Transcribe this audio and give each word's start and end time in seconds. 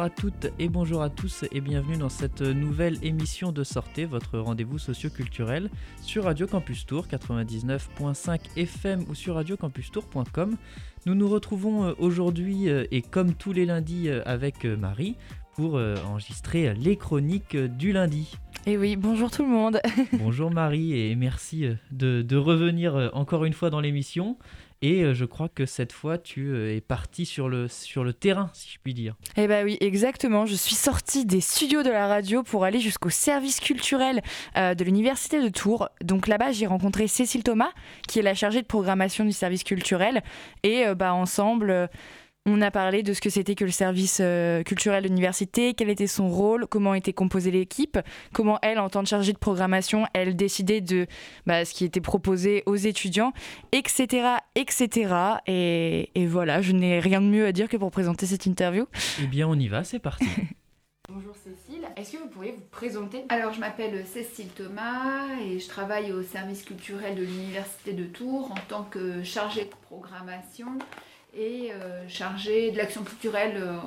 Bonjour 0.00 0.12
à 0.12 0.16
toutes 0.22 0.52
et 0.58 0.68
bonjour 0.70 1.02
à 1.02 1.10
tous 1.10 1.44
et 1.52 1.60
bienvenue 1.60 1.98
dans 1.98 2.08
cette 2.08 2.40
nouvelle 2.40 2.96
émission 3.02 3.52
de 3.52 3.62
Sortez, 3.62 4.06
votre 4.06 4.38
rendez-vous 4.38 4.78
socioculturel 4.78 5.68
sur 6.00 6.24
Radio 6.24 6.46
Campus 6.46 6.86
Tour 6.86 7.06
99.5 7.06 8.40
FM 8.56 9.04
ou 9.10 9.14
sur 9.14 9.34
radiocampustour.com. 9.34 10.56
Nous 11.04 11.14
nous 11.14 11.28
retrouvons 11.28 11.84
euh, 11.84 11.92
aujourd'hui 11.98 12.70
euh, 12.70 12.86
et 12.90 13.02
comme 13.02 13.34
tous 13.34 13.52
les 13.52 13.66
lundis 13.66 14.08
euh, 14.08 14.22
avec 14.24 14.64
Marie 14.64 15.16
pour 15.54 15.74
enregistrer 15.74 16.72
les 16.72 16.96
chroniques 16.96 17.54
du 17.54 17.92
lundi. 17.92 18.32
Et 18.64 18.78
oui, 18.78 18.96
bonjour 18.96 19.30
tout 19.30 19.42
le 19.42 19.50
monde. 19.50 19.80
bonjour 20.14 20.50
Marie 20.50 20.98
et 20.98 21.14
merci 21.14 21.66
de, 21.90 22.22
de 22.22 22.36
revenir 22.38 23.10
encore 23.12 23.44
une 23.44 23.52
fois 23.52 23.68
dans 23.68 23.80
l'émission. 23.80 24.38
Et 24.82 25.02
euh, 25.02 25.12
je 25.12 25.26
crois 25.26 25.50
que 25.50 25.66
cette 25.66 25.92
fois, 25.92 26.16
tu 26.16 26.48
euh, 26.48 26.74
es 26.74 26.80
parti 26.80 27.26
sur 27.26 27.50
le, 27.50 27.68
sur 27.68 28.02
le 28.02 28.14
terrain, 28.14 28.50
si 28.54 28.72
je 28.72 28.78
puis 28.82 28.94
dire. 28.94 29.14
Eh 29.36 29.46
bien 29.46 29.62
oui, 29.62 29.76
exactement. 29.80 30.46
Je 30.46 30.54
suis 30.54 30.74
sortie 30.74 31.26
des 31.26 31.42
studios 31.42 31.82
de 31.82 31.90
la 31.90 32.06
radio 32.06 32.42
pour 32.42 32.64
aller 32.64 32.80
jusqu'au 32.80 33.10
service 33.10 33.60
culturel 33.60 34.22
euh, 34.56 34.74
de 34.74 34.82
l'Université 34.82 35.42
de 35.42 35.48
Tours. 35.48 35.90
Donc 36.02 36.26
là-bas, 36.26 36.52
j'ai 36.52 36.66
rencontré 36.66 37.08
Cécile 37.08 37.42
Thomas, 37.42 37.72
qui 38.08 38.20
est 38.20 38.22
la 38.22 38.34
chargée 38.34 38.62
de 38.62 38.66
programmation 38.66 39.24
du 39.24 39.32
service 39.32 39.64
culturel. 39.64 40.22
Et 40.62 40.84
bah, 40.94 41.12
ensemble, 41.12 41.90
on 42.46 42.62
a 42.62 42.70
parlé 42.70 43.02
de 43.02 43.12
ce 43.12 43.20
que 43.20 43.28
c'était 43.28 43.54
que 43.54 43.64
le 43.64 43.70
service 43.70 44.22
culturel 44.64 45.02
de 45.02 45.08
l'université, 45.08 45.74
quel 45.74 45.90
était 45.90 46.06
son 46.06 46.28
rôle, 46.28 46.66
comment 46.66 46.94
était 46.94 47.12
composée 47.12 47.50
l'équipe, 47.50 47.98
comment 48.32 48.58
elle, 48.62 48.78
en 48.78 48.88
tant 48.88 49.02
que 49.02 49.08
chargée 49.08 49.32
de 49.32 49.38
programmation, 49.38 50.06
elle 50.14 50.36
décidait 50.36 50.80
de 50.80 51.06
bah, 51.46 51.64
ce 51.64 51.74
qui 51.74 51.84
était 51.84 52.00
proposé 52.00 52.62
aux 52.66 52.76
étudiants, 52.76 53.32
etc. 53.72 54.39
etc. 54.54 55.14
Et, 55.46 56.26
voilà, 56.26 56.62
je 56.62 56.72
n'ai 56.72 57.00
rien 57.00 57.20
de 57.20 57.26
mieux 57.26 57.46
à 57.46 57.52
dire 57.52 57.68
que 57.68 57.76
pour 57.76 57.90
présenter 57.90 58.26
cette 58.26 58.46
interview. 58.46 58.86
Eh 59.22 59.26
bien, 59.26 59.48
on 59.48 59.54
y 59.54 59.68
va, 59.68 59.84
c'est 59.84 59.98
parti. 59.98 60.26
Bonjour 61.08 61.34
Cécile, 61.34 61.88
est-ce 61.96 62.12
que 62.12 62.18
vous 62.18 62.28
pourriez 62.28 62.52
vous 62.52 62.62
présenter? 62.70 63.24
Alors 63.30 63.52
je 63.52 63.58
m'appelle 63.58 64.06
Cécile 64.06 64.46
Thomas 64.50 65.26
et 65.44 65.58
je 65.58 65.66
travaille 65.66 66.12
au 66.12 66.22
service 66.22 66.62
culturel 66.62 67.16
de 67.16 67.22
l'Université 67.22 67.94
de 67.94 68.04
Tours 68.04 68.52
en 68.52 68.60
tant 68.68 68.84
que 68.84 69.24
chargée 69.24 69.64
de 69.64 69.70
programmation 69.82 70.78
et 71.34 71.72
euh, 71.72 72.06
chargée 72.06 72.70
de 72.70 72.76
l'action 72.76 73.02
culturelle 73.02 73.56
euh, 73.56 73.78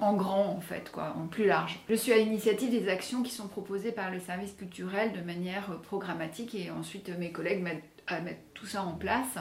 en 0.00 0.14
grand 0.14 0.46
en 0.46 0.60
fait, 0.60 0.90
quoi, 0.90 1.14
en 1.18 1.26
plus 1.26 1.46
large. 1.46 1.78
Je 1.90 1.94
suis 1.94 2.12
à 2.12 2.16
l'initiative 2.16 2.70
des 2.70 2.88
actions 2.88 3.22
qui 3.22 3.32
sont 3.32 3.48
proposées 3.48 3.92
par 3.92 4.10
le 4.10 4.18
service 4.18 4.52
culturel 4.52 5.12
de 5.12 5.20
manière 5.20 5.70
euh, 5.72 5.76
programmatique 5.76 6.54
et 6.54 6.70
ensuite 6.70 7.10
mes 7.18 7.32
collègues 7.32 7.62
m'aident 7.62 7.82
à 8.06 8.20
mettre 8.20 8.40
tout 8.54 8.66
ça 8.66 8.82
en 8.82 8.92
place. 8.92 9.36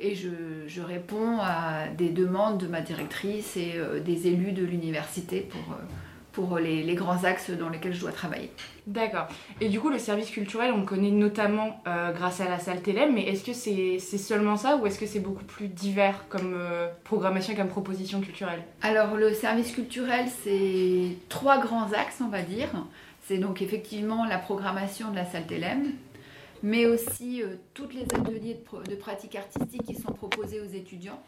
Et 0.00 0.14
je, 0.14 0.28
je, 0.66 0.80
réponds 0.80 1.38
à 1.40 1.88
des 1.88 2.10
demandes 2.10 2.58
de 2.58 2.66
ma 2.66 2.80
directrice 2.80 3.56
et 3.56 3.74
des 4.04 4.28
élus 4.28 4.52
de 4.52 4.64
l'université 4.64 5.40
pour 5.40 5.76
pour 6.36 6.58
les, 6.58 6.94
grands 6.94 7.24
axes 7.24 7.50
dans 7.50 7.70
lesquels 7.70 7.94
je 7.94 8.00
dois 8.00 8.12
travailler. 8.12 8.50
D'accord. 8.86 9.26
Et 9.62 9.70
du 9.70 9.80
coup, 9.80 9.88
le 9.88 9.98
service 9.98 10.30
culturel, 10.30 10.70
on 10.70 10.80
le 10.80 10.84
connaît 10.84 11.10
notamment 11.10 11.82
euh, 11.88 12.12
grâce 12.12 12.42
à 12.42 12.44
la 12.48 12.58
salle 12.58 12.82
Télém, 12.82 13.14
mais 13.14 13.22
est-ce 13.22 13.42
que 13.42 13.54
c'est 13.54 14.18
seulement 14.18 14.58
ça 14.58 14.76
ou 14.76 14.86
est-ce 14.86 14.98
que 14.98 15.06
c'est 15.06 15.20
beaucoup 15.20 15.44
plus 15.44 15.68
divers 15.68 16.26
comme 16.28 16.52
euh, 16.54 16.88
programmation 17.04 17.54
et 17.54 17.56
comme 17.56 17.68
proposition 17.68 18.20
culturelle? 18.20 18.62
Alors, 18.82 19.16
le 19.16 19.32
service 19.32 19.72
culturel, 19.72 20.26
c'est 20.44 21.16
trois 21.30 21.58
grands 21.58 21.90
axes, 21.94 22.20
on 22.22 22.28
va 22.28 22.42
dire. 22.42 22.68
C'est 23.22 23.38
donc 23.38 23.62
effectivement 23.62 24.26
la 24.26 24.36
programmation 24.36 25.10
de 25.10 25.16
la 25.16 25.24
salle 25.24 25.46
Télém, 25.46 25.84
mais 26.62 26.86
aussi 26.86 27.42
euh, 27.42 27.56
toutes 27.74 27.94
les 27.94 28.02
ateliers 28.02 28.54
de, 28.54 28.90
de 28.90 28.96
pratique 28.96 29.36
artistique 29.36 29.84
qui 29.84 29.94
sont 29.94 30.12
proposés 30.12 30.60
aux 30.60 30.74
étudiants. 30.74 31.20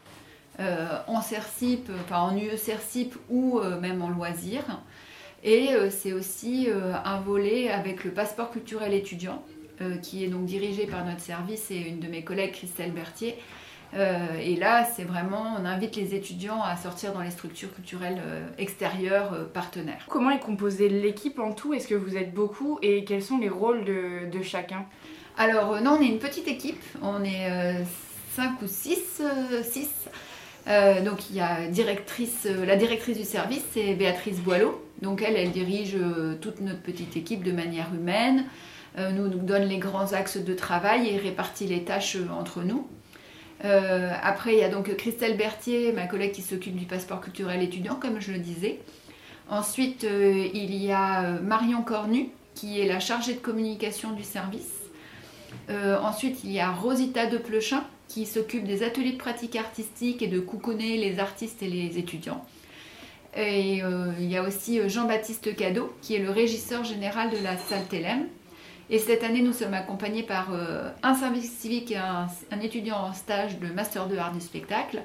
en 0.59 1.21
CERCIP, 1.21 1.89
enfin 2.03 2.19
en 2.19 2.35
UE 2.35 2.57
CERCIP 2.57 3.15
ou 3.29 3.61
même 3.79 4.01
en 4.01 4.09
loisir. 4.09 4.63
Et 5.43 5.69
euh, 5.73 5.89
c'est 5.89 6.13
aussi 6.13 6.69
euh, 6.69 6.93
un 7.05 7.19
volet 7.21 7.69
avec 7.69 8.03
le 8.03 8.11
passeport 8.11 8.51
culturel 8.51 8.93
étudiant, 8.93 9.43
euh, 9.81 9.97
qui 9.97 10.23
est 10.23 10.27
donc 10.27 10.45
dirigé 10.45 10.85
par 10.85 11.05
notre 11.05 11.21
service 11.21 11.71
et 11.71 11.77
une 11.77 11.99
de 11.99 12.07
mes 12.07 12.23
collègues, 12.23 12.51
Christelle 12.51 12.91
Berthier. 12.91 13.35
Et 13.93 14.55
là, 14.55 14.85
c'est 14.85 15.03
vraiment, 15.03 15.55
on 15.59 15.65
invite 15.65 15.95
les 15.95 16.13
étudiants 16.13 16.61
à 16.61 16.77
sortir 16.77 17.13
dans 17.13 17.21
les 17.21 17.31
structures 17.31 17.73
culturelles 17.73 18.21
extérieures 18.57 19.49
partenaires. 19.51 20.05
Comment 20.07 20.29
est 20.29 20.39
composée 20.39 20.89
l'équipe 20.89 21.39
en 21.39 21.53
tout? 21.53 21.73
Est-ce 21.73 21.87
que 21.87 21.95
vous 21.95 22.15
êtes 22.15 22.33
beaucoup? 22.33 22.77
Et 22.81 23.03
quels 23.03 23.23
sont 23.23 23.39
les 23.39 23.49
rôles 23.49 23.83
de, 23.85 24.41
chacun? 24.43 24.85
Alors, 25.37 25.81
non, 25.81 25.97
on 25.99 26.01
est 26.01 26.07
une 26.07 26.19
petite 26.19 26.47
équipe, 26.47 26.81
on 27.01 27.23
est 27.23 27.83
5 28.35 28.61
ou 28.61 28.67
6. 28.67 29.21
6. 29.63 29.89
donc 31.03 31.29
il 31.31 31.35
y 31.35 31.41
a 31.41 31.67
directrice, 31.67 32.45
la 32.45 32.75
directrice 32.75 33.17
du 33.17 33.25
service, 33.25 33.63
c'est 33.73 33.95
Béatrice 33.95 34.39
Boileau, 34.39 34.83
donc 35.01 35.21
elle, 35.21 35.35
elle 35.35 35.51
dirige 35.51 35.95
euh, 35.95 36.35
toute 36.39 36.59
notre 36.61 36.81
petite 36.81 37.15
équipe 37.15 37.43
de 37.43 37.51
manière 37.51 37.87
humaine, 37.93 38.45
euh, 38.97 39.11
nous, 39.11 39.27
nous 39.27 39.39
donne 39.39 39.63
les 39.63 39.77
grands 39.77 40.13
axes 40.13 40.37
de 40.37 40.53
travail 40.53 41.09
et 41.09 41.17
répartit 41.17 41.67
les 41.67 41.83
tâches 41.83 42.15
euh, 42.15 42.27
entre 42.37 42.61
nous. 42.61 42.87
Après, 43.61 44.53
il 44.53 44.59
y 44.59 44.63
a 44.63 44.69
donc 44.69 44.95
Christelle 44.95 45.37
Berthier, 45.37 45.91
ma 45.91 46.07
collègue 46.07 46.31
qui 46.31 46.41
s'occupe 46.41 46.75
du 46.75 46.85
passeport 46.85 47.21
culturel 47.21 47.61
étudiant, 47.61 47.95
comme 47.95 48.21
je 48.21 48.31
le 48.31 48.39
disais. 48.39 48.79
Ensuite, 49.49 50.03
il 50.03 50.75
y 50.75 50.91
a 50.91 51.39
Marion 51.41 51.81
Cornu, 51.81 52.29
qui 52.55 52.79
est 52.79 52.87
la 52.87 52.99
chargée 52.99 53.33
de 53.33 53.39
communication 53.39 54.11
du 54.11 54.23
service. 54.23 54.71
ensuite, 55.69 56.43
il 56.43 56.51
y 56.51 56.59
a 56.59 56.71
Rosita 56.71 57.25
de 57.25 57.37
Plechin, 57.37 57.83
qui 58.09 58.25
s'occupe 58.25 58.65
des 58.65 58.83
ateliers 58.83 59.13
de 59.13 59.17
pratique 59.17 59.55
artistique 59.55 60.21
et 60.21 60.27
de 60.27 60.39
couconner 60.39 60.97
les 60.97 61.19
artistes 61.19 61.61
et 61.61 61.67
les 61.67 61.97
étudiants. 61.97 62.43
Et 63.37 63.83
euh, 63.83 64.11
il 64.19 64.29
y 64.29 64.35
a 64.35 64.43
aussi 64.43 64.79
euh, 64.79 64.89
Jean-Baptiste 64.89 65.55
Cadeau, 65.55 65.93
qui 66.01 66.15
est 66.15 66.19
le 66.19 66.31
régisseur 66.31 66.83
général 66.83 67.29
de 67.29 67.37
la 67.43 67.55
salle 67.57 67.85
Télém. 67.87 68.25
Et 68.89 68.97
cette 68.97 69.23
année, 69.23 69.41
nous 69.41 69.53
sommes 69.53 69.73
accompagnés 69.73 70.23
par 70.23 70.53
euh, 70.53 70.89
un 71.03 71.13
service 71.13 71.51
civique 71.51 71.91
et 71.91 71.97
un, 71.97 72.27
étudiant 72.61 72.97
en 72.97 73.13
stage 73.13 73.59
de 73.59 73.67
Master 73.67 74.07
de 74.07 74.17
Art 74.17 74.33
du 74.33 74.41
spectacle, 74.41 75.03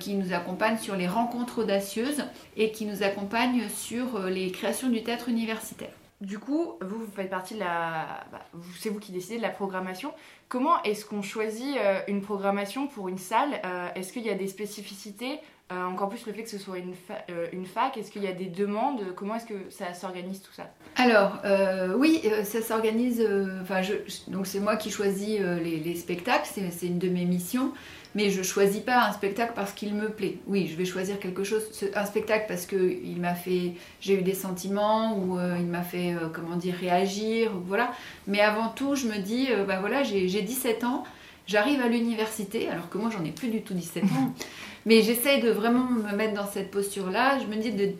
qui 0.00 0.12
nous 0.16 0.34
accompagne 0.34 0.76
sur 0.76 0.96
les 0.96 1.08
rencontres 1.08 1.62
audacieuses 1.62 2.24
et 2.58 2.72
qui 2.72 2.84
nous 2.84 3.02
accompagne 3.02 3.70
sur 3.70 4.24
les 4.24 4.50
créations 4.50 4.90
du 4.90 5.02
théâtre 5.02 5.30
universitaire. 5.30 5.88
Du 6.20 6.38
coup, 6.38 6.74
vous, 6.82 6.98
vous 6.98 7.10
faites 7.10 7.30
partie 7.30 7.54
de 7.54 7.60
la. 7.60 8.22
Bah, 8.30 8.42
c'est 8.78 8.90
vous 8.90 9.00
qui 9.00 9.12
décidez 9.12 9.38
de 9.38 9.42
la 9.42 9.48
programmation. 9.48 10.12
Comment 10.50 10.82
est-ce 10.82 11.06
qu'on 11.06 11.22
choisit 11.22 11.74
une 12.06 12.20
programmation 12.20 12.86
pour 12.86 13.08
une 13.08 13.16
salle? 13.16 13.62
Est-ce 13.94 14.12
qu'il 14.12 14.26
y 14.26 14.28
a 14.28 14.34
des 14.34 14.46
spécificités 14.46 15.40
euh, 15.72 15.84
encore 15.86 16.08
plus 16.08 16.26
le 16.26 16.32
fait 16.32 16.42
que 16.42 16.50
ce 16.50 16.58
soit 16.58 16.78
une, 16.78 16.94
euh, 17.30 17.46
une 17.52 17.66
fac, 17.66 17.96
est-ce 17.96 18.10
qu'il 18.10 18.22
y 18.22 18.26
a 18.26 18.32
des 18.32 18.46
demandes? 18.46 19.00
Comment 19.16 19.36
est-ce 19.36 19.46
que 19.46 19.70
ça 19.70 19.94
s'organise 19.94 20.42
tout 20.42 20.52
ça? 20.52 20.70
Alors, 20.96 21.38
euh, 21.44 21.94
oui, 21.96 22.22
ça 22.44 22.60
s'organise. 22.60 23.26
Enfin, 23.62 23.80
donc 24.28 24.46
c'est 24.46 24.60
moi 24.60 24.76
qui 24.76 24.90
choisis 24.90 25.40
les, 25.40 25.78
les, 25.78 25.94
spectacles, 25.94 26.48
c'est 26.54 26.86
une 26.86 26.98
de 26.98 27.08
mes 27.08 27.24
missions. 27.24 27.72
Mais 28.14 28.28
je 28.28 28.42
choisis 28.42 28.82
pas 28.82 29.06
un 29.06 29.12
spectacle 29.12 29.52
parce 29.54 29.72
qu'il 29.72 29.94
me 29.94 30.10
plaît. 30.10 30.36
Oui, 30.46 30.68
je 30.70 30.76
vais 30.76 30.84
choisir 30.84 31.18
quelque 31.18 31.44
chose, 31.44 31.62
un 31.94 32.04
spectacle 32.04 32.44
parce 32.46 32.66
que 32.66 32.76
il 32.76 33.18
m'a 33.18 33.34
fait, 33.34 33.72
j'ai 34.02 34.18
eu 34.18 34.22
des 34.22 34.34
sentiments 34.34 35.16
ou 35.16 35.38
il 35.58 35.64
m'a 35.64 35.82
fait, 35.82 36.14
comment 36.34 36.56
dire, 36.56 36.74
réagir, 36.74 37.52
voilà. 37.64 37.90
Mais 38.26 38.40
avant 38.40 38.68
tout, 38.68 38.96
je 38.96 39.06
me 39.06 39.16
dis, 39.16 39.48
bah 39.66 39.78
voilà, 39.80 40.02
j'ai 40.02 40.42
17 40.42 40.84
ans, 40.84 41.04
j'arrive 41.46 41.80
à 41.80 41.88
l'université, 41.88 42.68
alors 42.68 42.90
que 42.90 42.98
moi 42.98 43.08
j'en 43.10 43.24
ai 43.24 43.30
plus 43.30 43.48
du 43.48 43.62
tout 43.62 43.72
17 43.72 44.04
ans. 44.04 44.34
Mais 44.86 45.02
j'essaye 45.02 45.40
de 45.40 45.50
vraiment 45.50 45.84
me 45.84 46.16
mettre 46.16 46.34
dans 46.34 46.46
cette 46.46 46.70
posture-là. 46.70 47.38
Je 47.38 47.46
me 47.46 47.56
dis, 47.56 47.72
de, 47.72 47.90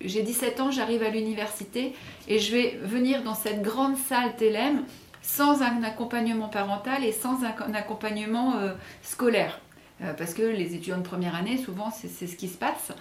j'ai 0.00 0.22
17 0.22 0.60
ans, 0.60 0.70
j'arrive 0.70 1.02
à 1.02 1.08
l'université 1.08 1.94
et 2.28 2.38
je 2.38 2.52
vais 2.52 2.78
venir 2.82 3.22
dans 3.22 3.34
cette 3.34 3.62
grande 3.62 3.96
salle 3.96 4.36
Télém 4.36 4.84
sans 5.22 5.62
un 5.62 5.82
accompagnement 5.82 6.48
parental 6.48 7.04
et 7.04 7.12
sans 7.12 7.44
un, 7.44 7.74
accompagnement 7.74 8.56
euh, 8.56 8.72
scolaire. 9.02 9.60
Euh, 10.02 10.12
parce 10.12 10.34
que 10.34 10.42
les 10.42 10.74
étudiants 10.74 10.98
de 10.98 11.02
première 11.02 11.34
année, 11.34 11.56
souvent, 11.56 11.90
c'est, 11.90 12.26
ce 12.26 12.36
qui 12.36 12.48
se 12.48 12.58
passe. 12.58 12.92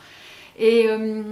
Et 0.58 0.88
euh, 0.88 1.24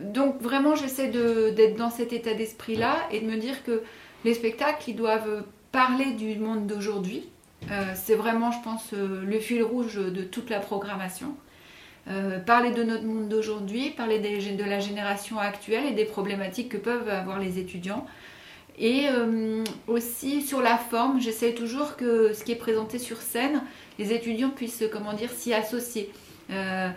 donc, 0.00 0.42
vraiment, 0.42 0.74
j'essaie 0.74 1.08
d'être 1.08 1.76
dans 1.76 1.90
cet 1.90 2.12
état 2.12 2.34
d'esprit-là 2.34 2.96
et 3.12 3.20
de 3.20 3.26
me 3.26 3.36
dire 3.36 3.64
que 3.64 3.82
les 4.24 4.34
spectacles, 4.34 4.90
ils 4.90 4.96
doivent 4.96 5.44
parler 5.70 6.12
du 6.12 6.36
monde 6.38 6.66
d'aujourd'hui. 6.66 7.28
c'est 7.94 8.14
vraiment, 8.14 8.50
je 8.50 8.60
pense, 8.62 8.92
le 8.92 9.38
fil 9.38 9.62
rouge 9.62 9.94
de 9.94 10.22
toute 10.22 10.50
la 10.50 10.60
programmation. 10.60 11.34
Euh, 12.08 12.40
parler 12.40 12.72
de 12.72 12.82
notre 12.82 13.04
monde 13.04 13.28
d'aujourd'hui, 13.28 13.90
parler 13.90 14.18
de 14.18 14.64
la 14.64 14.80
génération 14.80 15.38
actuelle 15.38 15.86
et 15.86 15.92
des 15.92 16.04
problématiques 16.04 16.70
que 16.70 16.76
peuvent 16.76 17.08
avoir 17.08 17.38
les 17.38 17.58
étudiants. 17.58 18.06
Et 18.78 19.06
euh, 19.08 19.62
aussi 19.86 20.42
sur 20.42 20.62
la 20.62 20.78
forme, 20.78 21.20
j'essaie 21.20 21.52
toujours 21.52 21.96
que 21.96 22.32
ce 22.32 22.42
qui 22.42 22.52
est 22.52 22.56
présenté 22.56 22.98
sur 22.98 23.18
scène, 23.18 23.62
les 23.98 24.12
étudiants 24.12 24.50
puissent 24.50 24.84
comment 24.90 25.12
dire 25.12 25.30
s'y 25.30 25.54
associer. 25.54 26.10
Euh, 26.50 26.88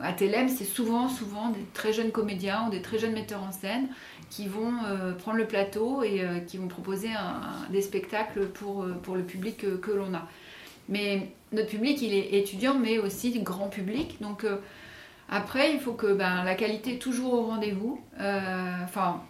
à 0.00 0.12
Télém, 0.12 0.48
c'est 0.48 0.64
souvent, 0.64 1.08
souvent 1.08 1.48
des 1.48 1.64
très 1.72 1.92
jeunes 1.92 2.10
comédiens 2.10 2.66
ou 2.66 2.70
des 2.70 2.82
très 2.82 2.98
jeunes 2.98 3.14
metteurs 3.14 3.42
en 3.42 3.52
scène 3.52 3.88
qui 4.28 4.46
vont 4.48 4.72
prendre 5.18 5.38
le 5.38 5.46
plateau 5.46 6.02
et 6.02 6.22
qui 6.46 6.58
vont 6.58 6.68
proposer 6.68 7.08
des 7.70 7.80
spectacles 7.80 8.48
pour, 8.48 8.84
pour 9.02 9.16
le 9.16 9.22
public 9.22 9.80
que 9.80 9.90
l'on 9.90 10.12
a. 10.12 10.28
Mais 10.90 11.32
notre 11.54 11.68
public, 11.68 12.00
il 12.02 12.14
est 12.14 12.34
étudiant, 12.34 12.74
mais 12.74 12.98
aussi 12.98 13.38
grand 13.40 13.68
public. 13.68 14.20
Donc, 14.20 14.44
euh, 14.44 14.58
Après, 15.28 15.72
il 15.72 15.80
faut 15.80 15.92
que 15.92 16.12
ben, 16.12 16.44
la 16.44 16.54
qualité 16.54 16.94
est 16.94 16.98
toujours 16.98 17.34
au 17.34 17.46
rendez-vous. 17.46 18.00
Enfin, 18.18 19.22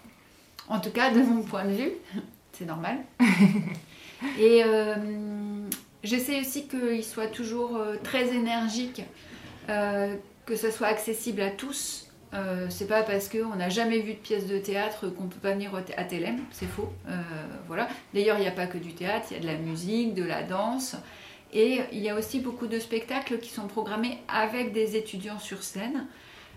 en 0.69 0.81
tout 0.81 0.91
cas, 0.91 1.11
de 1.11 1.21
mon 1.21 1.43
point 1.43 1.65
de 1.65 1.73
vue, 1.73 1.93
c'est 2.53 2.65
normal. 2.65 2.99
Et 4.41 4.63
j'essaie 6.03 6.41
aussi 6.41 6.67
qu'il 6.67 7.05
soit 7.05 7.29
toujours 7.29 7.79
très 8.03 8.35
énergique, 8.35 9.03
que 9.69 10.57
ce 10.57 10.71
soit 10.71 10.89
accessible 10.89 11.43
à 11.43 11.51
tous. 11.51 12.05
Euh, 12.35 12.67
c'est 12.69 12.89
pas 12.89 13.03
parce 13.03 13.29
qu'on 13.29 13.55
n'a 13.55 13.69
jamais 13.69 14.01
vu 14.01 14.15
de 14.15 14.19
pièce 14.19 14.47
de 14.47 14.59
théâtre 14.59 15.09
qu'on 15.09 15.29
peut 15.29 15.39
pas 15.41 15.53
venir 15.53 15.71
à 15.97 16.05
Télém, 16.05 16.41
c'est 16.51 16.67
faux. 16.67 16.93
Euh, 17.09 17.13
voilà. 17.69 17.89
D'ailleurs, 18.13 18.39
il 18.39 18.43
n'y 18.43 18.49
a 18.49 18.53
pas 18.53 18.67
que 18.67 18.79
du 18.79 18.93
théâtre, 18.93 19.27
il 19.31 19.35
y 19.35 19.37
a 19.39 19.43
de 19.43 19.47
la 19.47 19.57
musique, 19.57 20.15
de 20.15 20.25
la 20.25 20.43
danse. 20.43 20.97
Et 21.55 21.81
il 21.93 22.01
y 22.01 22.11
a 22.11 22.17
aussi 22.17 22.41
beaucoup 22.41 22.67
de 22.67 22.79
spectacles 22.79 23.39
qui 23.39 23.51
sont 23.51 23.69
programmés 23.69 24.19
avec 24.29 24.73
des 24.73 24.97
étudiants 24.97 25.39
sur 25.39 25.63
scène. 25.63 26.07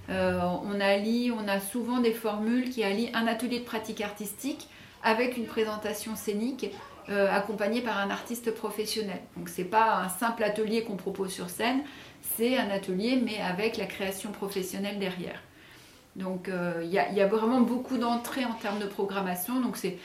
Euh, 0.10 0.40
on 0.64 0.80
allie, 0.82 1.32
on 1.32 1.48
a 1.48 1.60
souvent 1.60 2.00
des 2.00 2.14
formules 2.14 2.70
qui 2.70 2.84
allient 2.84 3.12
un 3.14 3.28
atelier 3.28 3.60
de 3.60 3.66
pratique 3.66 4.02
artistique 4.02 4.68
avec 5.04 5.38
une 5.38 5.46
présentation 5.46 6.16
scénique 6.16 6.72
accompagnée 7.10 7.80
par 7.80 8.00
un 8.00 8.10
artiste 8.10 8.52
professionnel. 8.52 9.22
Donc 9.38 9.48
c'est 9.48 9.64
pas 9.64 9.96
un 10.00 10.10
simple 10.10 10.44
atelier 10.44 10.84
qu'on 10.84 10.98
propose 10.98 11.32
sur 11.32 11.50
scène, 11.50 11.84
c'est 12.22 12.58
un 12.58 12.70
atelier 12.70 13.22
mais 13.24 13.40
avec 13.40 13.78
la 13.78 13.86
création 13.86 14.34
professionnelle 14.34 15.00
derrière. 15.00 15.40
Donc 16.18 16.50
euh, 16.50 16.82
il 16.84 16.90
y, 16.90 17.00
a 17.00 17.28
vraiment 17.28 17.62
beaucoup 17.62 17.98
d'entrées 17.98 18.44
en 18.44 18.54
termes 18.54 18.80
de 18.80 18.88
programmation. 18.88 19.62
Donc 19.62 19.78
c'est 19.78 19.98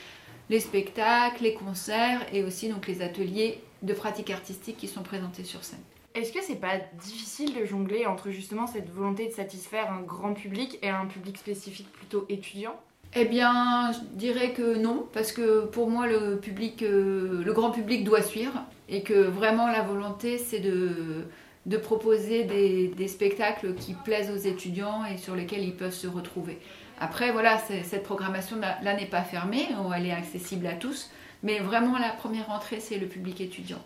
les 0.49 0.59
spectacles, 0.59 1.43
les 1.43 1.55
concerts 1.55 2.21
et 2.31 2.43
aussi 2.43 2.69
donc 2.69 2.87
les 2.87 3.01
ateliers 3.01 3.61
de 3.83 3.93
pratique 3.93 4.31
artistique 4.31 4.77
qui 4.77 4.87
sont 4.87 5.03
présentés 5.03 5.43
sur 5.43 5.63
scène. 5.63 5.79
Est-ce 6.15 6.31
que 6.31 6.41
c'est 6.41 6.59
pas 6.59 6.77
difficile 7.03 7.53
de 7.55 7.65
jongler 7.65 8.05
entre 8.05 8.29
justement 8.29 8.67
cette 8.67 8.89
volonté 8.89 9.27
de 9.27 9.31
satisfaire 9.31 9.91
un 9.91 10.01
grand 10.01 10.33
public 10.33 10.79
et 10.81 10.89
un 10.89 11.05
public 11.05 11.37
spécifique 11.37 11.91
plutôt 11.91 12.25
étudiant? 12.29 12.75
Eh 13.15 13.25
bien, 13.25 13.91
je 13.91 13.99
dirais 14.17 14.53
que 14.53 14.77
non, 14.77 15.07
parce 15.13 15.31
que 15.31 15.65
pour 15.65 15.89
moi, 15.89 16.07
le 16.07 16.39
public, 16.39 16.81
euh, 16.81 17.43
le 17.43 17.53
grand 17.53 17.71
public 17.71 18.03
doit 18.03 18.23
suivre, 18.23 18.63
et 18.89 19.03
que 19.03 19.13
vraiment 19.13 19.67
la 19.67 19.81
volonté, 19.81 20.39
c'est 20.39 20.59
de, 20.59 21.25
de 21.65 21.77
proposer 21.77 22.43
des, 22.43 23.07
spectacles 23.07 23.75
qui 23.75 23.93
plaisent 23.93 24.31
aux 24.31 24.47
étudiants 24.47 25.05
et 25.05 25.17
sur 25.17 25.35
lesquels 25.35 25.63
ils 25.63 25.75
peuvent 25.75 25.93
se 25.93 26.07
retrouver. 26.07 26.59
Après, 26.99 27.31
voilà, 27.31 27.57
cette 27.57 28.03
programmation-là 28.03 28.95
n'est 28.95 29.05
pas 29.05 29.23
fermée, 29.23 29.67
elle 29.95 30.05
est 30.05 30.11
accessible 30.11 30.67
à 30.67 30.73
tous, 30.73 31.09
mais 31.43 31.59
vraiment 31.59 31.97
la 31.97 32.09
première 32.09 32.49
entrée, 32.49 32.79
c'est 32.79 32.97
le 32.97 33.07
public 33.07 33.41
étudiant. 33.41 33.81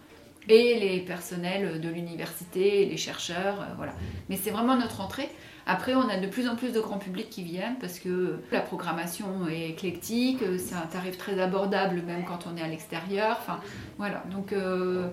Et 0.50 0.80
les 0.80 1.00
personnels 1.02 1.82
de 1.82 1.90
l'université, 1.90 2.86
les 2.86 2.96
chercheurs, 2.96 3.62
euh, 3.62 3.74
voilà. 3.76 3.94
Mais 4.30 4.38
c'est 4.38 4.52
vraiment 4.52 4.78
notre 4.78 5.02
entrée. 5.02 5.30
Après, 5.66 5.94
on 5.94 6.08
a 6.08 6.18
de 6.18 6.28
plus 6.28 6.48
en 6.48 6.56
plus 6.56 6.72
de 6.72 6.80
grands 6.80 7.00
publics 7.00 7.30
qui 7.30 7.44
viennent 7.44 7.76
parce 7.82 8.00
que 8.00 8.40
la 8.54 8.62
programmation 8.62 9.50
est 9.50 9.72
éclectique, 9.72 10.40
c'est 10.58 10.76
un 10.76 10.86
tarif 10.86 11.18
très 11.18 11.38
abordable 11.42 12.02
même 12.04 12.24
quand 12.24 12.48
on 12.48 12.56
est 12.56 12.62
à 12.62 12.68
l'extérieur. 12.70 13.36
Enfin, 13.42 13.60
voilà. 13.98 14.24
Donc, 14.32 14.54
euh, 14.54 15.10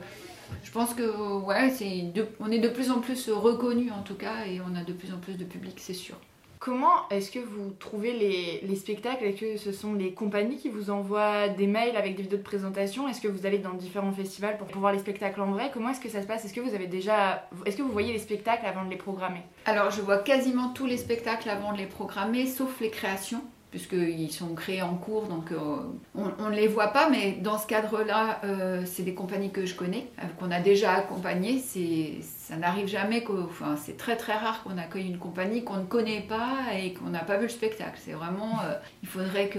je 0.62 0.70
pense 0.70 0.94
que 0.94 1.02
ouais, 1.42 1.70
c'est 1.70 2.12
on 2.38 2.52
est 2.52 2.60
de 2.60 2.68
plus 2.68 2.92
en 2.92 3.00
plus 3.00 3.28
reconnu 3.30 3.90
en 3.90 4.02
tout 4.02 4.14
cas 4.14 4.44
et 4.46 4.60
on 4.60 4.76
a 4.76 4.84
de 4.84 4.92
plus 4.92 5.12
en 5.12 5.18
plus 5.18 5.34
de 5.34 5.44
public, 5.44 5.74
c'est 5.78 5.94
sûr. 5.94 6.16
Comment 6.64 7.06
est-ce 7.10 7.30
que 7.30 7.40
vous 7.40 7.74
trouvez 7.78 8.14
les, 8.14 8.66
les 8.66 8.74
spectacles? 8.74 9.22
Est-ce 9.22 9.38
que 9.38 9.56
ce 9.58 9.70
sont 9.70 9.92
les 9.92 10.14
compagnies 10.14 10.56
qui 10.56 10.70
vous 10.70 10.88
envoient 10.88 11.46
des 11.48 11.66
mails 11.66 11.94
avec 11.94 12.16
des 12.16 12.22
vidéos 12.22 12.38
de 12.38 12.42
présentation? 12.42 13.06
Est-ce 13.06 13.20
que 13.20 13.28
vous 13.28 13.44
allez 13.44 13.58
dans 13.58 13.74
différents 13.74 14.12
festivals 14.12 14.56
pour 14.56 14.68
voir 14.78 14.94
les 14.94 14.98
spectacles 14.98 15.42
en 15.42 15.52
vrai? 15.52 15.70
Comment 15.74 15.90
est-ce 15.90 16.00
que 16.00 16.08
ça 16.08 16.22
se 16.22 16.26
passe? 16.26 16.42
Est-ce 16.46 16.54
que 16.54 16.62
vous 16.62 16.74
avez 16.74 16.86
déjà 16.86 17.50
Est-ce 17.66 17.76
que 17.76 17.82
vous 17.82 17.92
voyez 17.92 18.14
les 18.14 18.18
spectacles 18.18 18.64
avant 18.64 18.86
de 18.86 18.88
les 18.88 18.96
programmer? 18.96 19.42
Alors 19.66 19.90
je 19.90 20.00
vois 20.00 20.16
quasiment 20.16 20.70
tous 20.70 20.86
les 20.86 20.96
spectacles 20.96 21.50
avant 21.50 21.74
de 21.74 21.76
les 21.76 21.84
programmer, 21.84 22.46
sauf 22.46 22.80
les 22.80 22.88
créations 22.88 23.42
puisqu'ils 23.74 24.30
sont 24.30 24.54
créés 24.54 24.82
en 24.82 24.94
cours, 24.94 25.26
donc 25.26 25.50
euh, 25.50 25.78
on 26.14 26.48
ne 26.48 26.54
les 26.54 26.68
voit 26.68 26.92
pas, 26.92 27.08
mais 27.10 27.32
dans 27.32 27.58
ce 27.58 27.66
cadre-là, 27.66 28.38
euh, 28.44 28.84
c'est 28.86 29.02
des 29.02 29.14
compagnies 29.14 29.50
que 29.50 29.66
je 29.66 29.74
connais, 29.74 30.06
euh, 30.20 30.26
qu'on 30.38 30.52
a 30.52 30.60
déjà 30.60 30.92
accompagnées. 30.92 31.58
Ça 31.58 32.54
n'arrive 32.56 32.86
jamais, 32.86 33.24
enfin, 33.28 33.74
c'est 33.76 33.96
très 33.96 34.16
très 34.16 34.34
rare 34.34 34.62
qu'on 34.62 34.78
accueille 34.78 35.08
une 35.08 35.18
compagnie 35.18 35.64
qu'on 35.64 35.78
ne 35.78 35.86
connaît 35.86 36.20
pas 36.20 36.72
et 36.78 36.94
qu'on 36.94 37.08
n'a 37.08 37.24
pas 37.24 37.36
vu 37.36 37.44
le 37.44 37.48
spectacle. 37.48 37.98
C'est 38.00 38.12
vraiment, 38.12 38.60
il 39.02 39.08
faudrait 39.08 39.48
que 39.48 39.58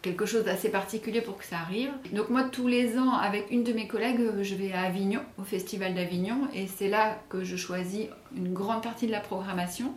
quelque 0.00 0.24
chose 0.24 0.44
d'assez 0.44 0.70
particulier 0.70 1.20
pour 1.20 1.36
que 1.36 1.44
ça 1.44 1.58
arrive. 1.58 1.90
Donc 2.12 2.30
moi, 2.30 2.44
tous 2.44 2.66
les 2.66 2.96
ans, 2.98 3.12
avec 3.12 3.50
une 3.50 3.62
de 3.62 3.74
mes 3.74 3.86
collègues, 3.86 4.22
je 4.40 4.54
vais 4.54 4.72
à 4.72 4.82
Avignon, 4.82 5.20
au 5.38 5.44
Festival 5.44 5.92
d'Avignon, 5.92 6.48
et 6.54 6.66
c'est 6.66 6.88
là 6.88 7.18
que 7.28 7.44
je 7.44 7.56
choisis 7.56 8.06
une 8.34 8.54
grande 8.54 8.82
partie 8.82 9.06
de 9.06 9.12
la 9.12 9.20
programmation. 9.20 9.92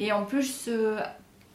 Et 0.00 0.10
en 0.10 0.24
plus, 0.24 0.68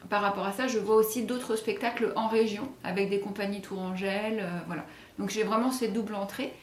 par 0.09 0.21
rapport 0.21 0.45
à 0.45 0.51
ça, 0.51 0.67
je 0.67 0.79
vois 0.79 0.95
aussi 0.95 1.23
d'autres 1.23 1.55
spectacles 1.55 2.13
en 2.15 2.27
région 2.27 2.69
avec 2.83 3.09
des 3.09 3.19
compagnies 3.19 3.61
Tourangelle. 3.61 4.39
Euh, 4.41 4.59
voilà. 4.67 4.85
Donc 5.19 5.29
j'ai 5.29 5.43
vraiment 5.43 5.71
cette 5.71 5.93
double 5.93 6.15
entrée. 6.15 6.53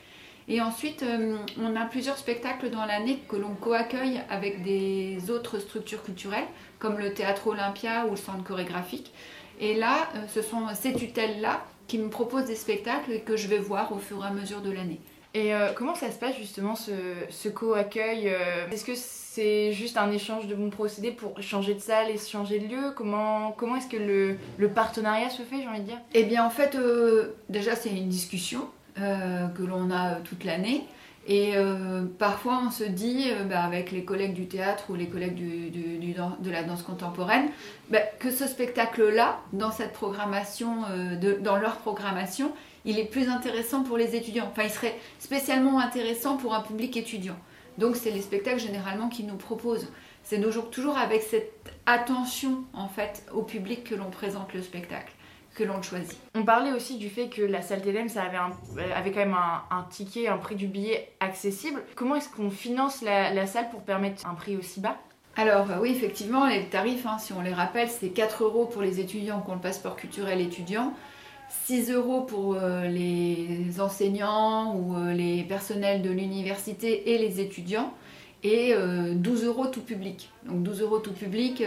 Et 0.48 0.60
ensuite, 0.60 1.02
euh, 1.02 1.36
on 1.60 1.76
a 1.76 1.84
plusieurs 1.84 2.18
spectacles 2.18 2.70
dans 2.70 2.84
l'année 2.84 3.20
que 3.28 3.36
l'on 3.36 3.54
co-accueille 3.54 4.20
avec 4.30 4.62
des 4.62 5.30
autres 5.30 5.58
structures 5.60 6.02
culturelles, 6.02 6.46
comme 6.78 6.98
le 6.98 7.14
Théâtre 7.14 7.46
Olympia 7.46 8.06
ou 8.06 8.10
le 8.10 8.16
Centre 8.16 8.42
chorégraphique. 8.42 9.12
Et 9.60 9.74
là, 9.74 10.08
euh, 10.14 10.26
ce 10.28 10.42
sont 10.42 10.66
ces 10.74 10.92
tutelles-là 10.92 11.64
qui 11.86 11.98
me 11.98 12.08
proposent 12.08 12.46
des 12.46 12.56
spectacles 12.56 13.20
que 13.24 13.36
je 13.36 13.48
vais 13.48 13.58
voir 13.58 13.92
au 13.92 13.98
fur 13.98 14.24
et 14.24 14.26
à 14.26 14.30
mesure 14.30 14.60
de 14.60 14.70
l'année. 14.70 15.00
Et 15.34 15.52
comment 15.76 15.94
ça 15.94 16.10
se 16.10 16.18
passe 16.18 16.36
justement 16.36 16.74
ce, 16.74 16.90
ce 17.28 17.48
co-accueil 17.48 18.34
Est-ce 18.72 18.84
que 18.84 18.94
c'est 19.32 19.72
juste 19.72 19.96
un 19.96 20.10
échange 20.10 20.48
de 20.48 20.56
bons 20.56 20.70
procédés 20.70 21.12
pour 21.12 21.40
changer 21.40 21.74
de 21.74 21.78
salle 21.78 22.10
et 22.10 22.18
changer 22.18 22.58
de 22.58 22.66
lieu? 22.66 22.92
Comment, 22.96 23.52
comment 23.52 23.76
est-ce 23.76 23.86
que 23.88 23.96
le, 23.96 24.36
le, 24.58 24.68
partenariat 24.68 25.30
se 25.30 25.42
fait, 25.42 25.62
j'ai 25.62 25.68
envie 25.68 25.80
de 25.80 25.86
dire? 25.86 25.98
Eh 26.14 26.24
bien, 26.24 26.44
en 26.44 26.50
fait, 26.50 26.74
euh, 26.74 27.36
déjà, 27.48 27.76
c'est 27.76 27.90
une 27.90 28.08
discussion 28.08 28.66
euh, 28.98 29.46
que 29.46 29.62
l'on 29.62 29.92
a 29.92 30.16
toute 30.16 30.42
l'année. 30.42 30.84
Et 31.28 31.52
euh, 31.54 32.02
parfois, 32.18 32.60
on 32.66 32.72
se 32.72 32.82
dit, 32.82 33.30
bah, 33.48 33.62
avec 33.62 33.92
les 33.92 34.04
collègues 34.04 34.34
du 34.34 34.48
théâtre 34.48 34.86
ou 34.88 34.96
les 34.96 35.06
collègues 35.06 35.36
du, 35.36 35.70
du, 35.70 36.12
de 36.12 36.50
la 36.50 36.64
danse 36.64 36.82
contemporaine, 36.82 37.50
bah, 37.88 38.00
que 38.18 38.32
ce 38.32 38.48
spectacle-là, 38.48 39.38
dans 39.52 39.70
cette 39.70 39.92
programmation, 39.92 40.78
de, 41.20 41.34
dans 41.34 41.56
leur 41.56 41.76
programmation, 41.76 42.50
il 42.84 42.98
est 42.98 43.04
plus 43.04 43.28
intéressant 43.28 43.82
pour 43.82 43.96
les 43.96 44.16
étudiants. 44.16 44.48
Enfin, 44.50 44.64
il 44.64 44.70
serait 44.70 44.98
spécialement 45.18 45.78
intéressant 45.78 46.36
pour 46.36 46.54
un 46.54 46.62
public 46.62 46.96
étudiant. 46.96 47.36
Donc 47.78 47.96
c'est 47.96 48.10
les 48.10 48.22
spectacles 48.22 48.60
généralement 48.60 49.08
qu'ils 49.08 49.26
nous 49.26 49.36
proposent. 49.36 49.88
C'est 50.22 50.40
toujours 50.70 50.98
avec 50.98 51.22
cette 51.22 51.52
attention 51.86 52.64
en 52.74 52.88
fait 52.88 53.24
au 53.32 53.42
public 53.42 53.84
que 53.84 53.94
l'on 53.94 54.10
présente 54.10 54.52
le 54.52 54.62
spectacle 54.62 55.12
que 55.54 55.64
l'on 55.64 55.82
choisit. 55.82 56.18
On 56.34 56.44
parlait 56.44 56.72
aussi 56.72 56.96
du 56.96 57.08
fait 57.08 57.28
que 57.28 57.42
la 57.42 57.62
salle 57.62 57.82
TLM, 57.82 58.08
ça 58.08 58.22
avait, 58.22 58.38
euh, 58.38 58.94
avait 58.94 59.10
quand 59.10 59.20
même 59.20 59.34
un, 59.34 59.82
ticket, 59.90 60.28
un 60.28 60.36
prix 60.36 60.54
du 60.54 60.66
billet 60.66 61.12
accessible. 61.20 61.82
Comment 61.96 62.16
est-ce 62.16 62.28
qu'on 62.28 62.50
finance 62.50 63.02
la, 63.02 63.46
salle 63.46 63.68
pour 63.70 63.82
permettre 63.82 64.26
un 64.26 64.34
prix 64.34 64.56
aussi 64.56 64.80
bas? 64.80 64.96
Alors 65.36 65.70
euh, 65.70 65.78
oui, 65.80 65.90
effectivement, 65.90 66.46
les 66.46 66.66
tarifs, 66.66 67.06
hein, 67.06 67.18
si 67.18 67.32
on 67.32 67.40
les 67.40 67.52
rappelle, 67.52 67.88
c'est 67.88 68.10
4 68.10 68.44
euros 68.44 68.66
pour 68.66 68.82
les 68.82 69.00
étudiants 69.00 69.40
qui 69.40 69.50
ont 69.50 69.54
le 69.54 69.60
passeport 69.60 69.96
culturel 69.96 70.40
étudiant, 70.40 70.94
6 71.50 71.90
euros 71.90 72.22
pour 72.22 72.54
euh, 72.54 72.86
les 72.86 73.80
enseignants 73.80 74.76
ou 74.76 74.96
euh, 74.96 75.12
les 75.12 75.42
personnels 75.42 76.00
de 76.00 76.10
l'université 76.10 77.12
et 77.12 77.18
les 77.18 77.40
étudiants 77.40 77.92
et 78.42 78.72
12 78.72 79.44
euh, 79.44 79.46
euros 79.48 79.66
tout 79.66 79.82
public. 79.82 80.30
Donc 80.46 80.62
12 80.62 80.80
euros 80.82 80.98
tout 80.98 81.12
public, 81.12 81.62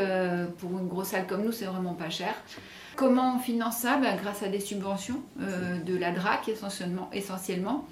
pour 0.57 0.71
une 0.71 0.87
grosse 0.87 1.09
salle 1.09 1.27
comme 1.27 1.43
nous, 1.43 1.51
c'est 1.51 1.65
vraiment 1.65 1.93
pas 1.93 2.09
cher. 2.09 2.33
Comment 2.95 3.35
on 3.35 3.39
finance 3.39 3.77
ça? 3.77 3.97
Ben, 3.97 4.15
Grâce 4.15 4.41
à 4.41 4.47
des 4.47 4.59
subventions 4.59 5.21
de 5.37 5.95
la 5.95 6.11
DRAC 6.11 6.49
essentiellement. 6.49 7.87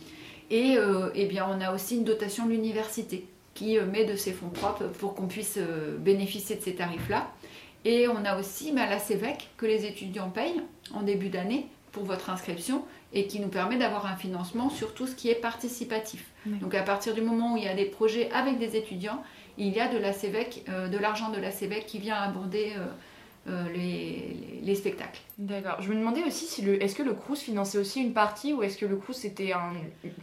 Et 0.50 0.77
eh 1.13 1.25
bien, 1.25 1.45
on 1.48 1.62
a 1.62 1.74
aussi 1.75 1.98
une 1.98 2.03
dotation 2.03 2.48
de 2.48 2.51
l'université 2.51 3.27
qui 3.53 3.77
met 3.77 4.05
de 4.05 4.15
ses 4.15 4.31
fonds 4.31 4.50
propres 4.50 4.86
pour 4.86 5.13
qu'on 5.13 5.27
puisse 5.27 5.60
bénéficier 6.00 6.55
de 6.55 6.62
ces 6.62 6.74
tarifs-là. 6.74 7.27
Et 7.86 8.07
on 8.07 8.25
a 8.25 8.39
aussi 8.39 8.71
ben, 8.71 8.89
la 8.89 8.98
CEVEC 8.98 9.50
que 9.57 9.67
les 9.67 9.86
étudiants 9.86 10.31
payent 10.31 10.62
en 10.91 11.03
début 11.03 11.29
d'année 11.29 11.67
pour 11.91 12.03
votre 12.03 12.29
inscription 12.29 12.83
et 13.13 13.27
qui 13.27 13.39
nous 13.39 13.50
permet 13.50 13.77
d'avoir 13.77 14.05
un 14.05 14.15
financement 14.15 14.69
sur 14.69 14.93
tout 14.93 15.07
ce 15.07 15.15
qui 15.15 15.29
est 15.29 15.36
participatif. 15.36 16.25
Donc 16.45 16.74
à 16.74 16.81
partir 16.81 17.13
du 17.13 17.21
moment 17.21 17.53
où 17.53 17.57
il 17.57 17.63
y 17.63 17.67
a 17.67 17.75
des 17.75 17.86
projets 17.86 18.31
avec 18.31 18.57
des 18.57 18.75
étudiants, 18.75 19.21
il 19.57 19.69
y 19.74 19.79
a 19.79 19.88
de 19.88 19.98
la 19.98 20.13
CEVEC, 20.13 20.63
euh, 20.69 20.88
de 20.88 20.98
l'argent 20.98 21.29
de 21.29 21.38
la 21.38 21.51
CEVEC 21.51 21.86
qui 21.86 22.00
vient 22.00 22.15
aborder 22.15 22.74
euh, 22.77 22.88
euh, 23.48 23.63
les, 23.74 24.75
spectacles. 24.75 25.19
D'accord. 25.39 25.81
Je 25.81 25.89
me 25.89 25.95
demandais 25.95 26.24
aussi 26.24 26.45
si 26.45 26.62
le, 26.62 26.81
est-ce 26.81 26.95
que 26.95 27.03
le 27.03 27.13
Crous 27.13 27.41
finançait 27.41 27.77
aussi 27.77 28.00
une 28.00 28.13
partie 28.13 28.53
ou 28.53 28.63
est-ce 28.63 28.77
que 28.77 28.86
le 28.86 28.95
Crous 28.95 29.17
c'était 29.17 29.51
un, 29.51 29.74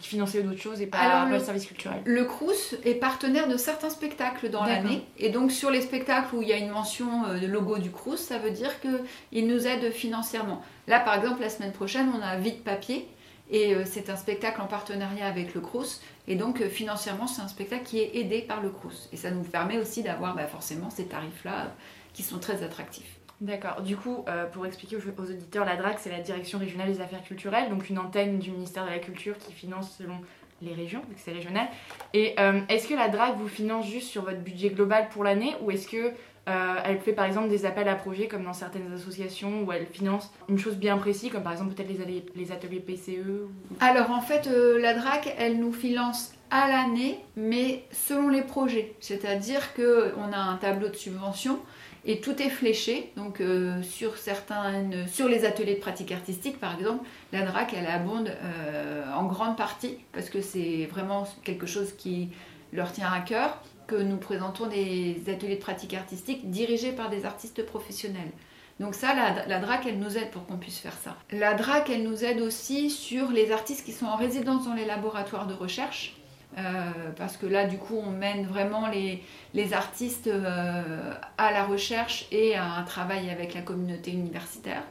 finançait 0.00 0.42
d'autres 0.42 0.60
choses 0.60 0.80
et 0.80 0.86
pas, 0.86 1.26
le, 1.26 1.38
service 1.38 1.66
culturel? 1.66 2.00
Le 2.04 2.24
Crous 2.24 2.76
est 2.84 2.94
partenaire 2.94 3.48
de 3.48 3.56
certains 3.56 3.90
spectacles 3.90 4.48
dans 4.48 4.64
l'année 4.64 5.04
et 5.18 5.28
donc 5.28 5.52
sur 5.52 5.70
les 5.70 5.82
spectacles 5.82 6.34
où 6.34 6.42
il 6.42 6.48
y 6.48 6.52
a 6.52 6.56
une 6.56 6.70
mention 6.70 7.34
de 7.34 7.46
logo 7.46 7.76
du 7.76 7.90
Crous, 7.90 8.16
ça 8.16 8.38
veut 8.38 8.52
dire 8.52 8.70
qu'il 8.80 9.46
nous 9.46 9.66
aide 9.66 9.92
financièrement. 9.92 10.62
Là 10.86 11.00
par 11.00 11.14
exemple 11.16 11.42
la 11.42 11.50
semaine 11.50 11.72
prochaine 11.72 12.08
on 12.16 12.22
a 12.22 12.36
Vide 12.36 12.62
Papier 12.62 13.06
Et 13.50 13.74
c'est 13.84 14.08
un 14.08 14.16
spectacle 14.16 14.62
en 14.62 14.66
partenariat 14.66 15.26
avec 15.26 15.54
le 15.54 15.60
Crous. 15.60 16.00
Et 16.26 16.36
donc 16.36 16.62
financièrement, 16.68 17.26
c'est 17.26 17.42
un 17.42 17.48
spectacle 17.48 17.84
qui 17.84 17.98
est 17.98 18.16
aidé 18.16 18.40
par 18.40 18.62
le 18.62 18.70
Crous. 18.70 19.08
Et 19.12 19.16
ça 19.16 19.30
nous 19.30 19.42
permet 19.42 19.76
aussi 19.76 20.02
d'avoir 20.02 20.34
bah, 20.34 20.46
forcément 20.46 20.88
ces 20.88 21.06
tarifs-là 21.06 21.74
qui 22.18 22.24
sont 22.24 22.40
très 22.40 22.64
attractifs. 22.64 23.20
D'accord. 23.40 23.82
Du 23.82 23.96
coup, 23.96 24.24
pour 24.52 24.66
expliquer 24.66 24.96
aux, 24.96 25.22
auditeurs, 25.22 25.64
la 25.64 25.76
DRAC, 25.76 26.00
c'est 26.00 26.10
la 26.10 26.18
Direction 26.18 26.58
régionale 26.58 26.92
des 26.92 27.00
affaires 27.00 27.22
culturelles, 27.22 27.70
donc 27.70 27.88
une 27.88 28.00
antenne 28.00 28.40
du 28.40 28.50
ministère 28.50 28.84
de 28.84 28.90
la 28.90 28.98
Culture 28.98 29.38
qui 29.38 29.52
finance 29.52 29.96
selon 29.96 30.16
les 30.60 30.74
régions, 30.74 31.00
vu 31.08 31.14
que 31.14 31.20
c'est 31.20 31.30
régional. 31.30 31.68
Et 32.14 32.34
est-ce 32.68 32.88
que 32.88 32.94
la 32.94 33.08
DRAC 33.08 33.36
vous 33.36 33.46
finance 33.46 33.86
juste 33.86 34.08
sur 34.08 34.24
votre 34.24 34.40
budget 34.40 34.70
global 34.70 35.08
pour 35.10 35.22
l'année 35.22 35.54
ou 35.62 35.70
est-ce 35.70 35.86
que 35.86 36.12
euh, 36.48 36.76
elle 36.84 36.98
fait 36.98 37.12
par 37.12 37.26
exemple 37.26 37.48
des 37.48 37.66
appels 37.66 37.88
à 37.88 37.94
projets 37.94 38.26
comme 38.26 38.44
dans 38.44 38.54
certaines 38.54 38.90
associations 38.94 39.64
où 39.64 39.72
elle 39.72 39.86
finance 39.86 40.32
une 40.48 40.58
chose 40.58 40.76
bien 40.76 40.96
précise, 40.96 41.30
comme 41.30 41.42
par 41.42 41.52
exemple 41.52 41.74
peut-être 41.74 41.88
les, 41.88 42.24
les, 42.34 42.52
ateliers 42.52 42.80
PCE. 42.80 43.48
Alors 43.80 44.10
en 44.10 44.22
fait, 44.22 44.46
euh, 44.46 44.80
la 44.80 44.94
DRAC, 44.94 45.34
elle 45.38 45.58
nous 45.58 45.72
finance 45.72 46.32
à 46.50 46.68
l'année, 46.68 47.20
mais 47.36 47.84
selon 47.92 48.30
les 48.30 48.40
projets. 48.40 48.94
C'est-à-dire 49.00 49.74
qu'on 49.74 50.32
a 50.32 50.38
un 50.38 50.56
tableau 50.56 50.88
de 50.88 50.96
subvention 50.96 51.58
et 52.04 52.20
tout 52.20 52.40
est 52.42 52.50
fléché. 52.50 53.12
Donc 53.16 53.40
euh, 53.40 53.82
sur 53.82 54.14
sur 54.18 55.28
les 55.28 55.44
ateliers 55.44 55.74
de 55.74 55.80
pratique 55.80 56.12
artistique 56.12 56.58
par 56.58 56.74
exemple, 56.78 57.04
la 57.32 57.42
DRAC 57.42 57.74
elle 57.74 57.86
abonde 57.86 58.30
en 59.14 59.24
grande 59.26 59.56
partie 59.56 59.96
parce 60.12 60.30
que 60.30 60.40
c'est 60.40 60.86
vraiment 60.86 61.26
quelque 61.44 61.66
chose 61.66 61.92
qui 61.96 62.30
leur 62.72 62.92
tient 62.92 63.10
à 63.10 63.20
cœur 63.20 63.62
que 63.86 63.96
nous 63.96 64.18
présentons 64.18 64.66
des 64.66 65.22
ateliers 65.28 65.56
de 65.56 65.60
pratique 65.60 65.94
artistique 65.94 66.50
dirigés 66.50 66.92
par 66.92 67.08
des 67.08 67.24
artistes 67.24 67.64
professionnels. 67.64 68.30
Donc 68.80 68.94
ça, 68.94 69.08
la, 69.14 69.58
DRAC, 69.58 69.86
elle 69.86 69.98
nous 69.98 70.16
aide 70.16 70.30
pour 70.30 70.46
qu'on 70.46 70.56
puisse 70.56 70.78
faire 70.78 70.96
ça. 71.02 71.16
La 71.32 71.54
DRAC, 71.54 71.90
elle 71.90 72.04
nous 72.04 72.24
aide 72.24 72.40
aussi 72.40 72.90
sur 72.90 73.30
les 73.30 73.50
artistes 73.50 73.84
qui 73.84 73.92
sont 73.92 74.06
en 74.06 74.16
résidence 74.16 74.66
dans 74.66 74.74
les 74.74 74.84
laboratoires 74.84 75.48
de 75.48 75.54
recherche. 75.54 76.16
Euh, 76.56 77.10
parce 77.16 77.36
que 77.36 77.46
là, 77.46 77.66
du 77.66 77.78
coup, 77.78 77.96
on 77.96 78.10
mène 78.10 78.46
vraiment 78.46 78.88
les, 78.88 79.22
les 79.54 79.74
artistes 79.74 80.28
euh, 80.28 81.12
à 81.36 81.52
la 81.52 81.64
recherche 81.64 82.26
et 82.32 82.54
à 82.56 82.64
un 82.64 82.82
travail 82.84 83.30
avec 83.30 83.54
la 83.54 83.60
communauté 83.60 84.12
universitaire. 84.12 84.82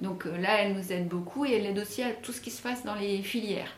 Donc 0.00 0.26
euh, 0.26 0.36
là, 0.38 0.60
elle 0.60 0.74
nous 0.74 0.92
aide 0.92 1.08
beaucoup 1.08 1.44
et 1.44 1.52
elle 1.52 1.66
aide 1.66 1.78
aussi 1.78 2.02
à 2.02 2.10
tout 2.10 2.32
ce 2.32 2.40
qui 2.40 2.50
se 2.50 2.62
passe 2.62 2.84
dans 2.84 2.94
les 2.94 3.22
filières. 3.22 3.72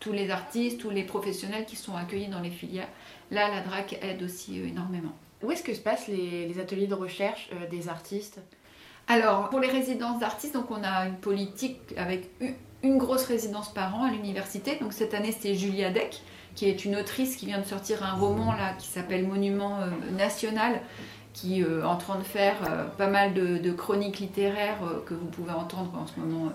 Tous 0.00 0.12
les 0.12 0.30
artistes, 0.30 0.80
tous 0.80 0.90
les 0.90 1.02
professionnels 1.02 1.66
qui 1.66 1.76
sont 1.76 1.96
accueillis 1.96 2.28
dans 2.28 2.40
les 2.40 2.50
filières. 2.50 2.88
Là, 3.30 3.48
la 3.48 3.60
DRAC 3.60 3.98
aide 4.00 4.22
aussi 4.22 4.60
énormément. 4.60 5.12
Où 5.42 5.50
est-ce 5.50 5.62
que 5.62 5.74
se 5.74 5.80
passent 5.80 6.08
les, 6.08 6.58
ateliers 6.60 6.86
de 6.86 6.94
recherche 6.94 7.50
des 7.70 7.88
artistes? 7.88 8.40
Alors, 9.08 9.48
pour 9.50 9.60
les 9.60 9.68
résidences 9.68 10.20
d'artistes, 10.20 10.54
donc 10.54 10.70
on 10.70 10.82
a 10.84 11.06
une 11.06 11.16
politique 11.16 11.78
avec 11.96 12.30
une, 12.82 12.98
grosse 12.98 13.24
résidence 13.24 13.72
par 13.72 13.94
an 13.96 14.04
à 14.04 14.10
l'université. 14.10 14.76
Donc 14.76 14.92
cette 14.92 15.14
année, 15.14 15.34
c'est 15.38 15.54
Julia 15.54 15.90
Deck, 15.90 16.22
qui 16.58 16.68
est 16.68 16.84
une 16.84 16.96
autrice 16.96 17.36
qui 17.36 17.46
vient 17.46 17.60
de 17.60 17.66
sortir 17.66 18.02
un 18.02 18.14
roman 18.14 18.50
là 18.50 18.72
qui 18.76 18.88
s'appelle 18.88 19.28
Monument 19.28 19.78
euh, 19.78 20.16
national 20.16 20.80
qui 21.32 21.60
est 21.60 21.82
en 21.84 21.96
train 21.96 22.18
de 22.18 22.24
faire 22.24 22.56
pas 22.96 23.06
mal 23.06 23.32
de, 23.32 23.70
chroniques 23.70 24.18
littéraires 24.18 24.80
que 25.06 25.14
vous 25.14 25.26
pouvez 25.26 25.52
entendre 25.52 25.92
en 25.96 26.04
ce 26.04 26.18
moment 26.18 26.52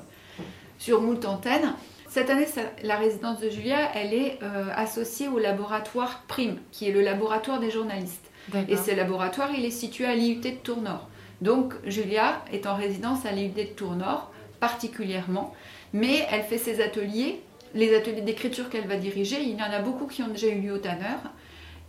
sur 0.78 1.02
Moult 1.02 1.24
Antenne. 1.24 1.74
Cette 2.10 2.30
année, 2.30 2.46
la 2.84 2.98
résidence 2.98 3.40
de 3.40 3.50
Julia, 3.50 3.90
elle 3.96 4.14
est 4.14 4.40
euh, 4.44 4.66
associée 4.76 5.30
au 5.30 5.40
laboratoire 5.40 6.24
PRIME, 6.28 6.58
qui 6.72 6.90
est 6.90 6.92
le 6.92 7.02
laboratoire 7.02 7.62
des 7.62 7.72
journalistes. 7.72 8.30
Et 8.68 8.76
ce 8.76 8.94
laboratoire, 8.94 9.52
il 9.58 9.64
est 9.64 9.72
situé 9.72 10.06
à 10.06 10.14
l'IUT 10.14 10.42
de 10.42 10.50
Tournord. 10.50 11.08
Donc 11.42 11.74
Julia 11.86 12.44
est 12.52 12.68
en 12.68 12.76
résidence 12.76 13.26
à 13.26 13.32
l'IUT 13.32 13.54
de 13.54 13.64
Tournord, 13.64 14.32
particulièrement, 14.60 15.56
mais 15.94 16.28
elle 16.30 16.44
fait 16.44 16.58
ses 16.58 16.82
ateliers, 16.82 17.42
les 17.74 17.96
ateliers 17.96 18.22
d'écriture 18.22 18.70
qu'elle 18.70 18.88
va 18.88 18.98
diriger, 18.98 19.42
il 19.42 19.58
y 19.58 19.64
en 19.64 19.72
a 19.72 19.80
beaucoup 19.80 20.08
qui 20.08 20.22
ont 20.24 20.28
déjà 20.28 20.48
eu 20.48 20.60
lieu 20.60 20.74
au 20.74 20.78
Tanner, 20.78 21.18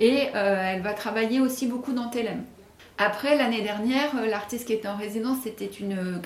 et 0.01 0.29
euh, 0.35 0.73
elle 0.75 0.83
va 0.83 0.93
travailler 0.93 1.41
aussi 1.41 1.67
beaucoup 1.67 1.93
dans 1.93 2.09
Telem. 2.09 2.45
Après, 2.99 3.37
l'année 3.37 3.63
dernière, 3.63 4.17
euh, 4.17 4.27
l'artiste 4.27 4.67
qui 4.67 4.73
était 4.73 4.89
en 4.89 4.97
résidence, 4.97 5.39
c'était 5.43 5.67
une, 5.67 6.21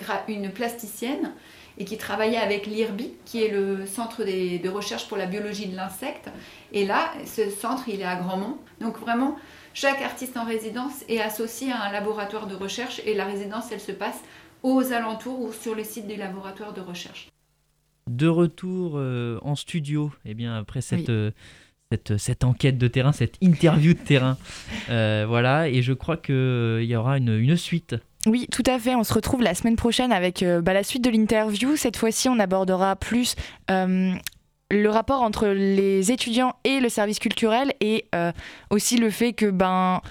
plasticienne 0.54 1.32
et 1.78 1.84
qui 1.84 1.96
travaillait 1.96 2.38
avec 2.38 2.66
l'IRBI, 2.66 3.12
qui 3.24 3.42
est 3.42 3.48
le 3.48 3.86
centre 3.86 4.24
de 4.24 4.68
recherche 4.68 5.06
pour 5.08 5.16
la 5.16 5.26
biologie 5.26 5.66
de 5.66 5.76
l'insecte. 5.76 6.28
Et 6.72 6.84
là, 6.84 7.12
ce 7.24 7.50
centre, 7.50 7.88
il 7.88 8.00
est 8.00 8.04
à 8.04 8.16
Grandmont. 8.16 8.58
Donc 8.80 8.98
vraiment, 8.98 9.36
chaque 9.74 10.02
artiste 10.02 10.36
en 10.36 10.44
résidence 10.44 11.04
est 11.08 11.20
associé 11.20 11.70
à 11.70 11.82
un 11.82 11.92
laboratoire 11.92 12.48
de 12.48 12.56
recherche 12.56 13.00
et 13.06 13.14
la 13.14 13.24
résidence, 13.24 13.70
elle 13.70 13.80
se 13.80 13.92
passe 13.92 14.20
aux 14.64 14.92
alentours 14.92 15.40
ou 15.40 15.52
sur 15.52 15.76
le 15.76 15.84
site 15.84 16.08
du 16.08 16.16
laboratoire 16.16 16.72
de 16.72 16.80
recherche. 16.80 17.28
De 18.08 18.28
retour 18.28 18.92
euh, 18.96 19.38
en 19.42 19.54
studio, 19.54 20.10
et 20.24 20.30
eh 20.30 20.34
bien 20.34 20.56
après 20.56 20.80
cette, 20.80 21.10
euh, 21.10 21.30
cette, 21.90 22.16
cette, 22.16 22.44
enquête 22.44 22.78
de 22.78 22.88
terrain, 22.88 23.12
cette 23.12 23.36
interview 23.40 23.94
de 23.94 23.98
terrain, 23.98 24.36
euh, 24.90 25.24
voilà, 25.28 25.68
et 25.68 25.82
je 25.82 25.92
crois 25.92 26.16
qu'il 26.16 26.84
y 26.84 26.96
aura 26.96 27.18
une, 27.18 27.36
une 27.36 27.56
suite 27.56 27.96
oui, 28.26 28.46
tout 28.50 28.64
à 28.66 28.78
fait. 28.78 28.94
On 28.94 29.04
se 29.04 29.14
retrouve 29.14 29.42
la 29.42 29.54
semaine 29.54 29.76
prochaine 29.76 30.12
avec 30.12 30.42
euh, 30.42 30.60
bah, 30.60 30.74
la 30.74 30.82
suite 30.82 31.02
de 31.02 31.10
l'interview. 31.10 31.76
Cette 31.76 31.96
fois-ci, 31.96 32.28
on 32.28 32.38
abordera 32.38 32.96
plus 32.96 33.36
euh, 33.70 34.12
le 34.70 34.88
rapport 34.88 35.22
entre 35.22 35.48
les 35.48 36.10
étudiants 36.10 36.54
et 36.64 36.80
le 36.80 36.88
service 36.88 37.18
culturel 37.18 37.72
et 37.80 38.06
euh, 38.14 38.32
aussi 38.70 38.98
le 38.98 39.10
fait 39.10 39.32
que 39.32 39.50
ben 39.50 40.02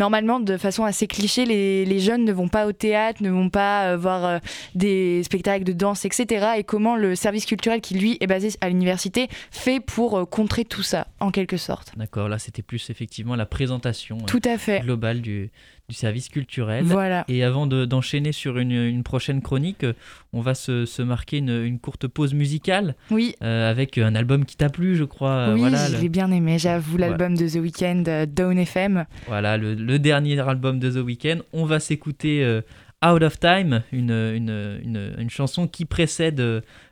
normalement, 0.00 0.40
de 0.40 0.56
façon 0.56 0.84
assez 0.84 1.06
cliché, 1.06 1.44
les, 1.44 2.00
jeunes 2.00 2.24
ne 2.24 2.32
vont 2.32 2.48
pas 2.48 2.66
au 2.66 2.72
théâtre, 2.72 3.22
ne 3.22 3.30
vont 3.30 3.50
pas 3.50 3.94
voir 3.96 4.40
des 4.74 5.22
spectacles 5.22 5.64
de 5.64 5.72
danse, 5.72 6.04
etc. 6.04 6.54
Et 6.56 6.64
comment 6.64 6.96
le 6.96 7.14
service 7.14 7.44
culturel, 7.46 7.80
qui 7.80 7.94
lui 7.94 8.16
est 8.20 8.26
basé 8.26 8.50
à 8.60 8.68
l'université, 8.68 9.28
fait 9.50 9.78
pour 9.78 10.28
contrer 10.28 10.64
tout 10.64 10.82
ça, 10.82 11.06
en 11.20 11.30
quelque 11.30 11.58
sorte. 11.58 11.92
D'accord, 11.96 12.28
là 12.28 12.38
c'était 12.38 12.62
plus 12.62 12.90
effectivement 12.90 13.36
la 13.36 13.46
présentation 13.46 14.16
tout 14.18 14.40
à 14.44 14.56
fait. 14.56 14.80
globale 14.80 15.20
du, 15.20 15.50
du 15.90 15.96
service 15.96 16.28
culturel. 16.28 16.84
Voilà. 16.84 17.24
Et 17.28 17.42
avant 17.42 17.66
d'enchaîner 17.66 18.30
sur 18.30 18.58
une, 18.58 19.02
prochaine 19.02 19.42
chronique, 19.42 19.82
euh, 19.82 19.92
on 20.32 20.40
va 20.40 20.54
se, 20.54 21.02
marquer 21.02 21.38
une, 21.38 21.80
courte 21.80 22.06
pause 22.06 22.32
musicale. 22.32 22.94
Oui. 23.10 23.34
Euh, 23.42 23.68
avec 23.68 23.98
un 23.98 24.14
album 24.14 24.44
qui 24.44 24.56
t'a 24.56 24.68
plu, 24.68 24.94
je 24.94 25.02
crois. 25.02 25.52
Oui, 25.54 25.62
je 25.68 26.00
l'ai 26.00 26.08
bien 26.08 26.30
aimé, 26.30 26.58
j'avoue, 26.58 26.96
l'album 26.96 27.36
de 27.36 27.48
The 27.48 27.56
Weeknd, 27.56 28.04
euh, 28.06 28.24
Down 28.24 28.56
FM. 28.56 29.04
Voilà, 29.26 29.56
le, 29.56 29.98
dernier 29.98 30.38
album 30.38 30.78
de 30.78 30.90
The 30.90 31.04
Weeknd. 31.04 31.38
On 31.52 31.64
va 31.64 31.80
s'écouter 31.80 32.60
Out 33.02 33.22
of 33.22 33.40
Time, 33.40 33.82
une, 33.92 34.10
une, 34.10 35.14
une, 35.16 35.30
chanson 35.30 35.66
qui 35.66 35.86
précède 35.86 36.38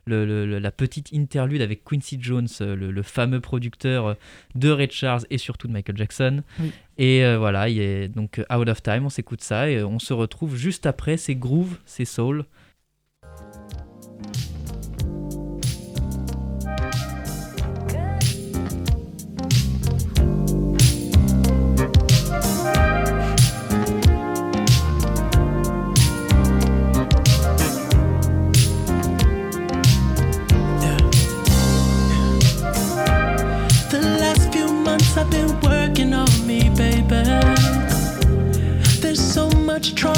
le, 0.06 0.58
la 0.58 0.70
petite 0.70 1.12
interlude 1.12 1.60
avec 1.60 1.84
Quincy 1.84 2.16
Jones, 2.18 2.48
le, 2.60 3.02
fameux 3.02 3.40
producteur 3.40 4.16
de 4.54 4.70
Ray 4.70 4.88
Charles 4.90 5.24
et 5.28 5.36
surtout 5.36 5.68
de 5.68 5.72
Michael 5.74 5.98
Jackson. 5.98 6.42
Et 6.96 7.24
euh, 7.24 7.36
voilà, 7.36 7.68
il 7.68 7.78
est 7.78 8.08
donc 8.08 8.40
Out 8.50 8.68
of 8.68 8.82
Time, 8.82 9.04
on 9.04 9.10
s'écoute 9.10 9.42
ça 9.42 9.68
et 9.68 9.82
on 9.82 9.98
se 9.98 10.14
retrouve 10.14 10.56
juste 10.56 10.86
après, 10.86 11.18
c'est 11.18 11.34
Groove, 11.34 11.78
c'est 11.84 12.06
Soul. 12.06 12.46
to 39.88 39.94
try 39.94 40.17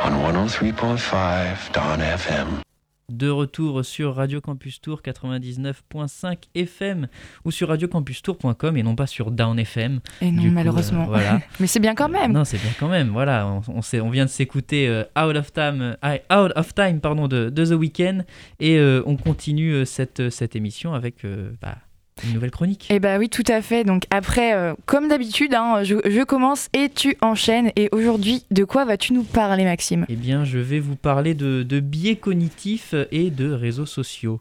103.5 0.00 2.00
FM. 2.00 2.46
De 3.10 3.28
retour 3.28 3.84
sur 3.84 4.14
Radio 4.14 4.40
Campus 4.40 4.80
Tour 4.80 5.02
99.5 5.04 6.38
FM 6.54 7.06
ou 7.44 7.50
sur 7.50 7.68
radiocampustour.com 7.68 8.78
et 8.78 8.82
non 8.82 8.96
pas 8.96 9.06
sur 9.06 9.30
Down 9.30 9.58
FM. 9.58 10.00
Et 10.22 10.30
non, 10.30 10.44
malheureusement. 10.44 11.02
Euh, 11.02 11.08
voilà. 11.08 11.40
Mais 11.60 11.66
c'est 11.66 11.80
bien 11.80 11.94
quand 11.94 12.08
même. 12.08 12.32
Non, 12.32 12.46
c'est 12.46 12.56
bien 12.56 12.70
quand 12.78 12.88
même. 12.88 13.10
Voilà, 13.10 13.46
on, 13.46 13.60
on, 13.78 14.10
vient 14.10 14.24
de 14.24 14.30
s'écouter 14.30 14.88
euh, 14.88 15.04
Out 15.18 15.36
of 15.36 15.52
Time, 15.52 15.96
euh, 16.02 16.16
Out 16.32 16.52
of 16.56 16.74
Time 16.74 17.00
pardon, 17.00 17.28
de, 17.28 17.50
The 17.50 17.72
Weeknd 17.72 18.24
et 18.58 18.80
on 19.04 19.16
continue 19.16 19.84
cette, 19.84 20.30
cette 20.30 20.56
émission 20.56 20.94
avec. 20.94 21.26
Bah, 21.60 21.76
une 22.24 22.34
nouvelle 22.34 22.50
chronique. 22.50 22.88
Eh 22.90 23.00
bah 23.00 23.18
oui, 23.18 23.28
tout 23.28 23.44
à 23.48 23.62
fait. 23.62 23.84
Donc 23.84 24.04
après, 24.10 24.54
euh, 24.54 24.74
comme 24.86 25.08
d'habitude, 25.08 25.54
hein, 25.54 25.82
je, 25.82 26.24
commence 26.24 26.68
et 26.72 26.88
tu 26.88 27.16
enchaînes. 27.20 27.72
Et 27.76 27.88
aujourd'hui, 27.92 28.44
de 28.50 28.64
quoi 28.64 28.84
vas-tu 28.84 29.12
nous 29.12 29.24
parler, 29.24 29.64
Maxime? 29.64 30.06
Eh 30.08 30.16
bien, 30.16 30.44
je 30.44 30.58
vais 30.58 30.80
vous 30.80 30.96
parler 30.96 31.34
de, 31.34 31.80
biais 31.80 32.16
cognitifs 32.16 32.94
et 33.10 33.30
de 33.30 33.50
réseaux 33.50 33.86
sociaux. 33.86 34.40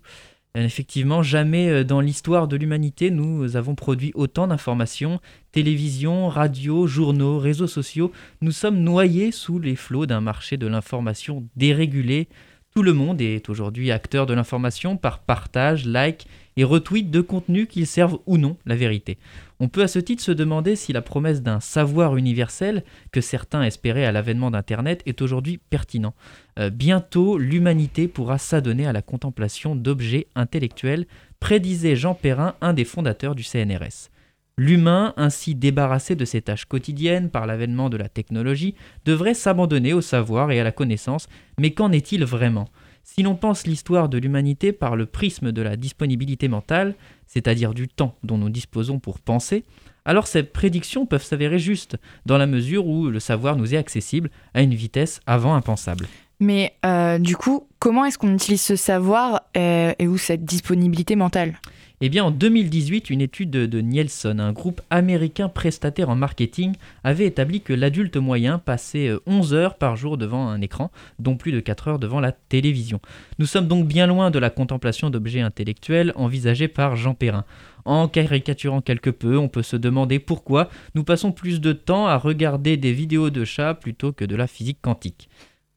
Euh, 0.58 0.66
effectivement, 0.66 1.22
jamais 1.22 1.70
euh, 1.70 1.84
dans 1.84 2.02
l'histoire 2.02 2.48
de 2.48 2.58
l'humanité 2.58 3.12
nous 3.12 3.56
avons 3.56 3.76
produit 3.76 4.12
autant 4.16 4.48
d'informations. 4.48 5.20
Télévision, 5.52 6.28
radio, 6.28 6.88
journaux, 6.88 7.38
réseaux 7.38 7.68
sociaux, 7.68 8.12
nous 8.42 8.52
sommes 8.52 8.80
noyés 8.80 9.32
sous 9.32 9.60
les 9.60 9.76
flots 9.76 10.08
d'un 10.08 10.22
marché 10.22 10.58
de 10.58 10.66
l'information 10.66 11.48
dérégulé. 11.56 12.28
Tout 12.76 12.84
le 12.84 12.94
monde 12.94 13.20
est 13.20 13.50
aujourd'hui 13.50 13.92
acteur 13.92 14.28
de 14.28 14.34
l'information 14.34 14.96
par 14.96 15.20
partage, 15.20 15.86
like 15.86 16.28
et 16.56 16.64
retweet 16.64 17.10
de 17.10 17.22
contenus 17.22 17.68
qu'ils 17.68 17.88
servent 17.88 18.20
ou 18.28 18.38
non 18.38 18.58
la 18.66 18.76
vérité. 18.76 19.18
On 19.60 19.70
peut 19.70 19.82
à 19.82 19.88
ce 19.88 19.98
titre 19.98 20.22
se 20.22 20.32
demander 20.32 20.76
si 20.76 20.94
la 20.94 21.02
promesse 21.02 21.42
d'un 21.42 21.60
savoir 21.60 22.16
universel 22.16 22.84
que 23.12 23.22
certains 23.22 23.64
espéraient 23.64 24.06
à 24.06 24.12
l'avènement 24.12 24.52
d'Internet 24.52 25.02
est 25.06 25.22
aujourd'hui 25.22 25.58
pertinent. 25.58 26.14
Euh, 26.60 26.70
bientôt, 26.70 27.38
l'humanité 27.38 28.08
pourra 28.08 28.38
s'adonner 28.38 28.86
à 28.86 28.94
la 28.94 29.02
contemplation 29.02 29.76
d'objets 29.76 30.28
intellectuels, 30.36 31.08
prédisait 31.40 31.96
Jean 31.96 32.14
Perrin, 32.14 32.56
un 32.62 32.74
des 32.74 32.86
fondateurs 32.86 33.36
du 33.36 33.44
CNRS. 33.44 34.10
L'humain, 34.60 35.14
ainsi 35.16 35.56
débarrassé 35.56 36.16
de 36.16 36.26
ses 36.26 36.42
tâches 36.42 36.66
quotidiennes 36.66 37.30
par 37.30 37.48
l'avènement 37.48 37.90
de 37.90 37.96
la 37.96 38.10
technologie, 38.10 38.76
devrait 39.06 39.34
s'abandonner 39.34 39.94
au 39.94 40.02
savoir 40.02 40.52
et 40.52 40.60
à 40.60 40.66
la 40.66 40.74
connaissance, 40.74 41.30
mais 41.58 41.72
qu'en 41.72 41.94
est-il 41.94 42.26
vraiment? 42.26 42.68
Si 43.06 43.24
l'on 43.24 43.36
pense 43.36 43.66
l'histoire 43.66 44.10
de 44.10 44.18
l'humanité 44.18 44.74
par 44.74 44.98
le 44.98 45.06
prisme 45.06 45.54
de 45.54 45.62
la 45.62 45.78
disponibilité 45.78 46.50
mentale, 46.50 46.96
c'est-à-dire 47.26 47.74
du 47.74 47.88
temps 47.88 48.18
dont 48.26 48.38
nous 48.38 48.50
disposons 48.50 49.00
pour 49.00 49.20
penser, 49.20 49.64
alors 50.04 50.28
ces 50.28 50.44
prédictions 50.44 51.06
peuvent 51.06 51.24
s'avérer 51.24 51.58
justes, 51.58 51.96
dans 52.26 52.38
la 52.38 52.46
mesure 52.46 52.86
où 52.86 53.08
le 53.08 53.22
savoir 53.22 53.56
nous 53.56 53.74
est 53.74 53.78
accessible 53.78 54.30
à 54.54 54.62
une 54.62 54.76
vitesse 54.76 55.22
avant 55.26 55.56
impensable. 55.56 56.06
Mais 56.42 56.74
euh, 56.86 57.18
du 57.18 57.38
coup, 57.38 57.66
comment 57.80 58.04
est-ce 58.04 58.18
qu'on 58.18 58.34
utilise 58.34 58.62
ce 58.62 58.76
savoir 58.76 59.44
euh, 59.56 59.94
et 60.00 60.08
où 60.10 60.18
cette 60.18 60.44
disponibilité 60.44 61.16
mentale? 61.16 61.58
Eh 62.02 62.08
bien, 62.08 62.24
en 62.24 62.32
2018, 62.32 63.10
une 63.10 63.20
étude 63.20 63.50
de, 63.50 63.82
Nielsen, 63.82 64.40
un 64.40 64.54
groupe 64.54 64.82
américain 64.90 65.50
prestataire 65.50 66.10
en 66.10 66.16
marketing, 66.16 66.76
avait 67.04 67.26
établi 67.26 67.60
que 67.60 67.74
l'adulte 67.74 68.16
moyen 68.16 68.58
passait 68.58 69.12
11 69.26 69.54
euh, 69.54 69.58
heures 69.58 69.76
par 69.76 69.98
jour 69.98 70.18
devant 70.18 70.48
un 70.48 70.62
écran, 70.62 70.92
dont 71.20 71.36
plus 71.36 71.52
de 71.52 71.60
4 71.60 71.88
heures 71.90 72.00
devant 72.00 72.22
la 72.22 72.32
télévision. 72.32 73.02
Nous 73.38 73.46
sommes 73.46 73.68
donc 73.68 73.86
bien 73.86 74.08
loin 74.08 74.32
de 74.32 74.40
la 74.40 74.50
contemplation 74.50 75.10
d'objets 75.10 75.42
intellectuels 75.42 76.14
envisagée 76.16 76.70
par 76.70 76.96
Jean 76.96 77.16
Perrin. 77.16 77.44
En 77.84 78.08
caricaturant 78.08 78.82
quelque 78.82 79.10
peu, 79.10 79.38
on 79.38 79.50
peut 79.50 79.64
se 79.64 79.76
demander 79.76 80.20
pourquoi 80.20 80.70
nous 80.96 81.04
passons 81.04 81.34
plus 81.34 81.60
de 81.60 81.74
temps 81.74 82.08
à 82.08 82.18
regarder 82.18 82.78
des 82.78 82.94
vidéos 82.94 83.30
de 83.30 83.44
chats 83.44 83.74
plutôt 83.74 84.14
que 84.14 84.24
de 84.24 84.38
la 84.38 84.48
physique 84.48 84.80
quantique. 84.82 85.30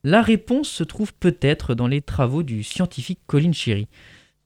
La 0.04 0.22
réponse 0.22 0.68
se 0.68 0.84
trouve 0.84 1.14
peut-être 1.14 1.74
dans 1.74 1.86
les 1.86 2.00
travaux 2.00 2.42
du 2.42 2.62
scientifique 2.62 3.20
Colin 3.26 3.52
Cherry. 3.52 3.88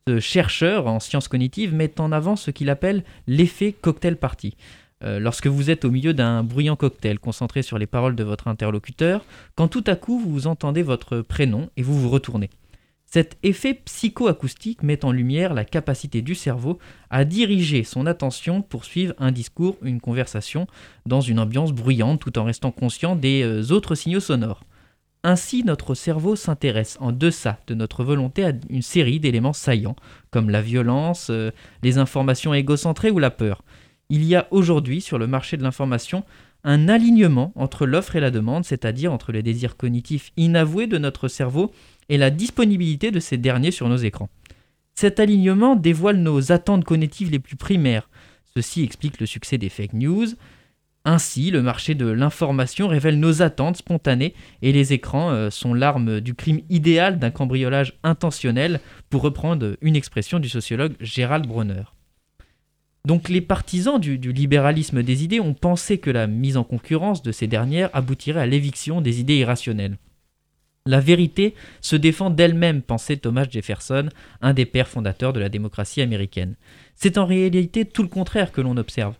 Ce 0.09 0.21
chercheur 0.21 0.87
en 0.87 1.01
sciences 1.01 1.27
cognitives 1.27 1.75
met 1.75 2.01
en 2.01 2.13
avant 2.13 2.37
ce 2.37 2.53
qu'il 2.53 2.71
appelle 2.71 3.03
l'effet 3.27 3.73
cocktail 3.73 4.17
party. 4.17 4.57
Euh, 5.03 5.19
lorsque 5.19 5.49
vous 5.49 5.69
êtes 5.69 5.85
au 5.85 5.91
milieu 5.91 6.15
d'un 6.15 6.45
bruyant 6.45 6.77
cocktail 6.77 7.19
concentré 7.19 7.63
sur 7.63 7.77
les 7.77 7.89
paroles 7.89 8.15
de 8.15 8.23
votre 8.23 8.47
interlocuteur, 8.47 9.25
quand 9.57 9.67
tout 9.67 9.83
à 9.89 9.97
coup 9.97 10.21
vous 10.21 10.47
entendez 10.47 10.85
votre 10.85 11.23
prénom 11.23 11.71
et 11.77 11.83
vous 11.83 12.01
vous 12.01 12.09
retournez. 12.09 12.51
Cet 13.05 13.37
effet 13.43 13.75
psychoacoustique 13.75 14.85
met 14.85 15.05
en 15.05 15.11
lumière 15.11 15.55
la 15.55 15.65
capacité 15.65 16.23
du 16.23 16.37
cerveau 16.37 16.79
à 17.11 17.25
diriger 17.25 17.83
son 17.83 18.07
attention 18.07 18.63
pour 18.63 18.85
suivre 18.85 19.13
un 19.19 19.33
discours, 19.33 19.77
une 19.83 20.01
conversation, 20.01 20.69
dans 21.07 21.21
une 21.21 21.41
ambiance 21.41 21.73
bruyante 21.73 22.21
tout 22.21 22.39
en 22.39 22.45
restant 22.45 22.71
conscient 22.71 23.17
des 23.17 23.43
euh, 23.43 23.73
autres 23.73 23.97
signaux 23.97 24.21
sonores. 24.21 24.63
Ainsi, 25.29 25.65
notre 25.65 25.97
cerveau 25.97 26.37
s'intéresse 26.37 26.97
en 27.01 27.11
deçà 27.11 27.59
de 27.67 27.75
notre 27.75 28.05
volonté 28.05 28.45
à 28.45 28.53
une 28.71 28.81
série 28.81 29.19
d'éléments 29.19 29.53
saillants, 29.53 29.97
comme 30.31 30.51
la 30.51 30.63
violence, 30.63 31.31
euh, 31.31 31.51
les 31.83 31.99
informations 31.99 32.55
égocentrées 32.55 33.11
ou 33.11 33.19
la 33.19 33.33
peur. 33.33 33.65
Il 34.09 34.23
y 34.23 34.37
a 34.37 34.47
aujourd'hui 34.53 35.01
sur 35.01 35.19
le 35.19 35.27
marché 35.27 35.57
de 35.57 35.65
l'information 35.65 36.23
un 36.63 36.89
alignement 36.89 37.53
entre 37.57 37.87
l'offre 37.87 38.15
et 38.15 38.21
la 38.21 38.31
demande, 38.31 38.65
c'est-à-dire 38.65 39.13
entre 39.13 39.33
les 39.33 39.43
désirs 39.43 39.77
cognitifs 39.77 40.31
inavoués 40.37 40.87
de 40.87 40.97
notre 40.97 41.27
cerveau 41.27 41.73
et 42.09 42.19
la 42.19 42.31
disponibilité 42.31 43.11
de 43.11 43.19
ces 43.19 43.37
derniers 43.37 43.73
sur 43.73 43.89
nos 43.89 43.97
écrans. 43.97 44.29
Cet 44.95 45.19
alignement 45.19 45.75
dévoile 45.75 46.19
nos 46.19 46.53
attentes 46.53 46.85
cognitives 46.85 47.33
les 47.33 47.41
plus 47.41 47.57
primaires. 47.57 48.09
Ceci 48.55 48.85
explique 48.85 49.19
le 49.19 49.27
succès 49.27 49.59
des 49.59 49.71
fake 49.71 49.95
news, 49.95 50.29
Ainsi, 51.09 51.53
le 51.53 51.63
marché 51.63 51.95
de 51.95 52.07
l'information 52.07 52.89
révèle 52.89 53.21
nos 53.21 53.41
attentes 53.41 53.77
spontanées 53.77 54.35
et 54.61 54.73
les 54.73 54.93
écrans 54.93 55.31
euh, 55.31 55.51
sont 55.51 55.73
l'arme 55.73 56.21
du 56.21 56.35
crime 56.35 56.63
idéal 56.69 57.21
d'un 57.21 57.31
cambriolage 57.31 57.95
intentionnel, 58.03 58.81
pour 59.09 59.23
reprendre 59.23 59.77
une 59.83 59.95
expression 59.95 60.41
du 60.41 60.49
sociologue 60.49 60.97
Gérald 60.99 61.47
Bronner. 61.47 61.85
Donc 63.05 63.29
les 63.29 63.41
partisans 63.41 64.01
du, 64.01 64.17
libéralisme 64.19 65.05
des 65.05 65.23
idées 65.23 65.39
ont 65.39 65.55
pensé 65.55 65.99
que 65.99 66.11
la 66.11 66.27
mise 66.27 66.57
en 66.57 66.65
concurrence 66.65 67.23
de 67.23 67.31
ces 67.31 67.47
dernières 67.47 67.89
aboutirait 67.93 68.41
à 68.41 68.47
l'éviction 68.47 69.01
des 69.01 69.21
idées 69.21 69.37
irrationnelles. 69.37 69.99
La 70.87 70.99
vérité 70.99 71.55
se 71.81 71.95
défend 71.95 72.31
d'elle-même, 72.31 72.83
pensait 72.83 73.17
Thomas 73.17 73.47
Jefferson, 73.49 74.09
un 74.41 74.55
des 74.55 74.67
pères 74.67 74.89
fondateurs 74.89 75.33
de 75.33 75.41
la 75.41 75.49
démocratie 75.49 76.01
américaine. 76.01 76.57
C'est 76.97 77.17
en 77.17 77.27
réalité 77.27 77.85
tout 77.85 78.03
le 78.03 78.09
contraire 78.09 78.51
que 78.51 78.61
l'on 78.61 78.77
observe. 78.77 79.15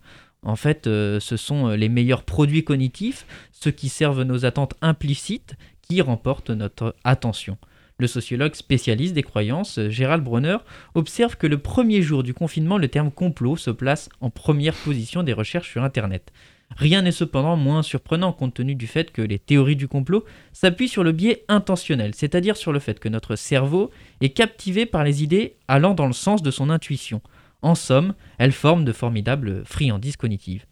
En 0.47 0.55
fait, 0.55 0.87
euh, 0.87 1.19
ce 1.19 1.37
sont 1.37 1.71
les 1.71 1.89
meilleurs 1.89 2.23
produits 2.23 2.63
cognitifs, 2.63 3.27
ceux 3.51 3.73
qui 3.73 3.89
servent 3.89 4.23
nos 4.23 4.45
attentes 4.45 4.75
implicites, 4.81 5.57
qui 5.83 6.01
remportent 6.01 6.51
notre 6.51 6.95
attention. 7.03 7.59
Le 7.99 8.07
sociologue 8.07 8.55
spécialiste 8.55 9.15
des 9.15 9.25
croyances, 9.25 9.81
Gérald 9.89 10.23
Bronner, 10.23 10.59
observe 10.95 11.37
que 11.37 11.49
le 11.49 11.59
premier 11.59 12.01
jour 12.01 12.23
du 12.23 12.33
confinement, 12.33 12.79
le 12.79 12.87
terme 12.87 13.11
complot 13.11 13.57
se 13.57 13.71
place 13.71 14.09
en 14.21 14.31
première 14.31 14.75
position 14.75 15.25
des 15.25 15.33
recherches 15.33 15.71
sur 15.71 15.83
Internet. 15.83 16.31
Rien 16.77 17.03
n'est 17.03 17.13
cependant 17.13 17.57
moins 17.57 17.83
surprenant 17.83 18.33
compte 18.33 18.55
tenu 18.55 18.77
du 18.77 18.87
fait 18.87 19.11
que 19.11 19.23
les 19.23 19.39
théories 19.39 19.77
du 19.77 19.89
complot 19.89 20.25
s'appuient 20.53 20.89
sur 20.89 21.05
le 21.05 21.13
biais 21.13 21.45
intentionnel, 21.49 22.13
c'est-à-dire 22.15 22.57
sur 22.57 22.73
le 22.73 22.79
fait 22.79 23.01
que 23.01 23.09
notre 23.09 23.35
cerveau 23.35 23.91
est 24.21 24.31
captivé 24.31 24.87
par 24.87 25.03
les 25.03 25.25
idées 25.25 25.57
allant 25.67 25.95
dans 25.95 26.07
le 26.07 26.13
sens 26.13 26.43
de 26.43 26.51
son 26.51 26.71
intuition. 26.71 27.21
En 27.67 27.75
somme, 27.75 28.15
elles 28.39 28.53
forment 28.53 28.85
de 28.85 28.93
formidables 28.93 29.65
friandises 29.65 30.17
cognitives. 30.17 30.67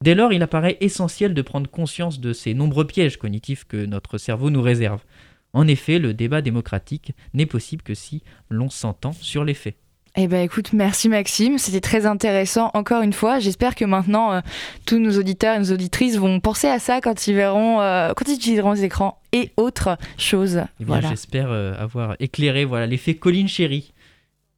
Dès 0.00 0.14
lors, 0.14 0.32
il 0.32 0.44
apparaît 0.44 0.76
essentiel 0.80 1.34
de 1.34 1.42
prendre 1.42 1.68
conscience 1.68 2.20
de 2.20 2.32
ces 2.32 2.54
nombreux 2.54 2.86
pièges 2.86 3.16
cognitifs 3.16 3.64
que 3.64 3.84
notre 3.84 4.16
cerveau 4.16 4.48
nous 4.48 4.62
réserve. 4.62 5.02
En 5.52 5.66
effet, 5.66 5.98
le 5.98 6.14
débat 6.14 6.42
démocratique 6.42 7.14
n'est 7.34 7.46
possible 7.46 7.82
que 7.82 7.94
si 7.94 8.22
l'on 8.48 8.70
s'entend 8.70 9.10
sur 9.10 9.42
les 9.42 9.54
faits. 9.54 9.74
Eh 10.14 10.28
ben 10.28 10.40
écoute, 10.40 10.72
merci 10.72 11.08
Maxime, 11.08 11.58
c'était 11.58 11.80
très 11.80 12.06
intéressant 12.06 12.70
encore 12.74 13.02
une 13.02 13.12
fois. 13.12 13.40
J'espère 13.40 13.74
que 13.74 13.84
maintenant 13.84 14.32
euh, 14.32 14.40
tous 14.86 14.98
nos 14.98 15.18
auditeurs 15.18 15.56
et 15.56 15.58
nos 15.58 15.72
auditrices 15.72 16.16
vont 16.16 16.38
penser 16.38 16.68
à 16.68 16.78
ça 16.78 17.00
quand 17.02 17.26
ils 17.26 17.34
verront, 17.34 17.80
euh, 17.80 18.12
quand 18.16 18.26
ils 18.28 18.36
utiliseront 18.36 18.72
les 18.72 18.84
écrans 18.84 19.20
et 19.32 19.50
autres 19.58 19.98
choses. 20.16 20.62
Eh 20.80 20.84
voilà. 20.84 21.10
J'espère 21.10 21.50
euh, 21.50 21.74
avoir 21.76 22.16
éclairé 22.18 22.64
voilà 22.64 22.86
l'effet 22.86 23.14
Colline 23.14 23.48
Chérie. 23.48 23.92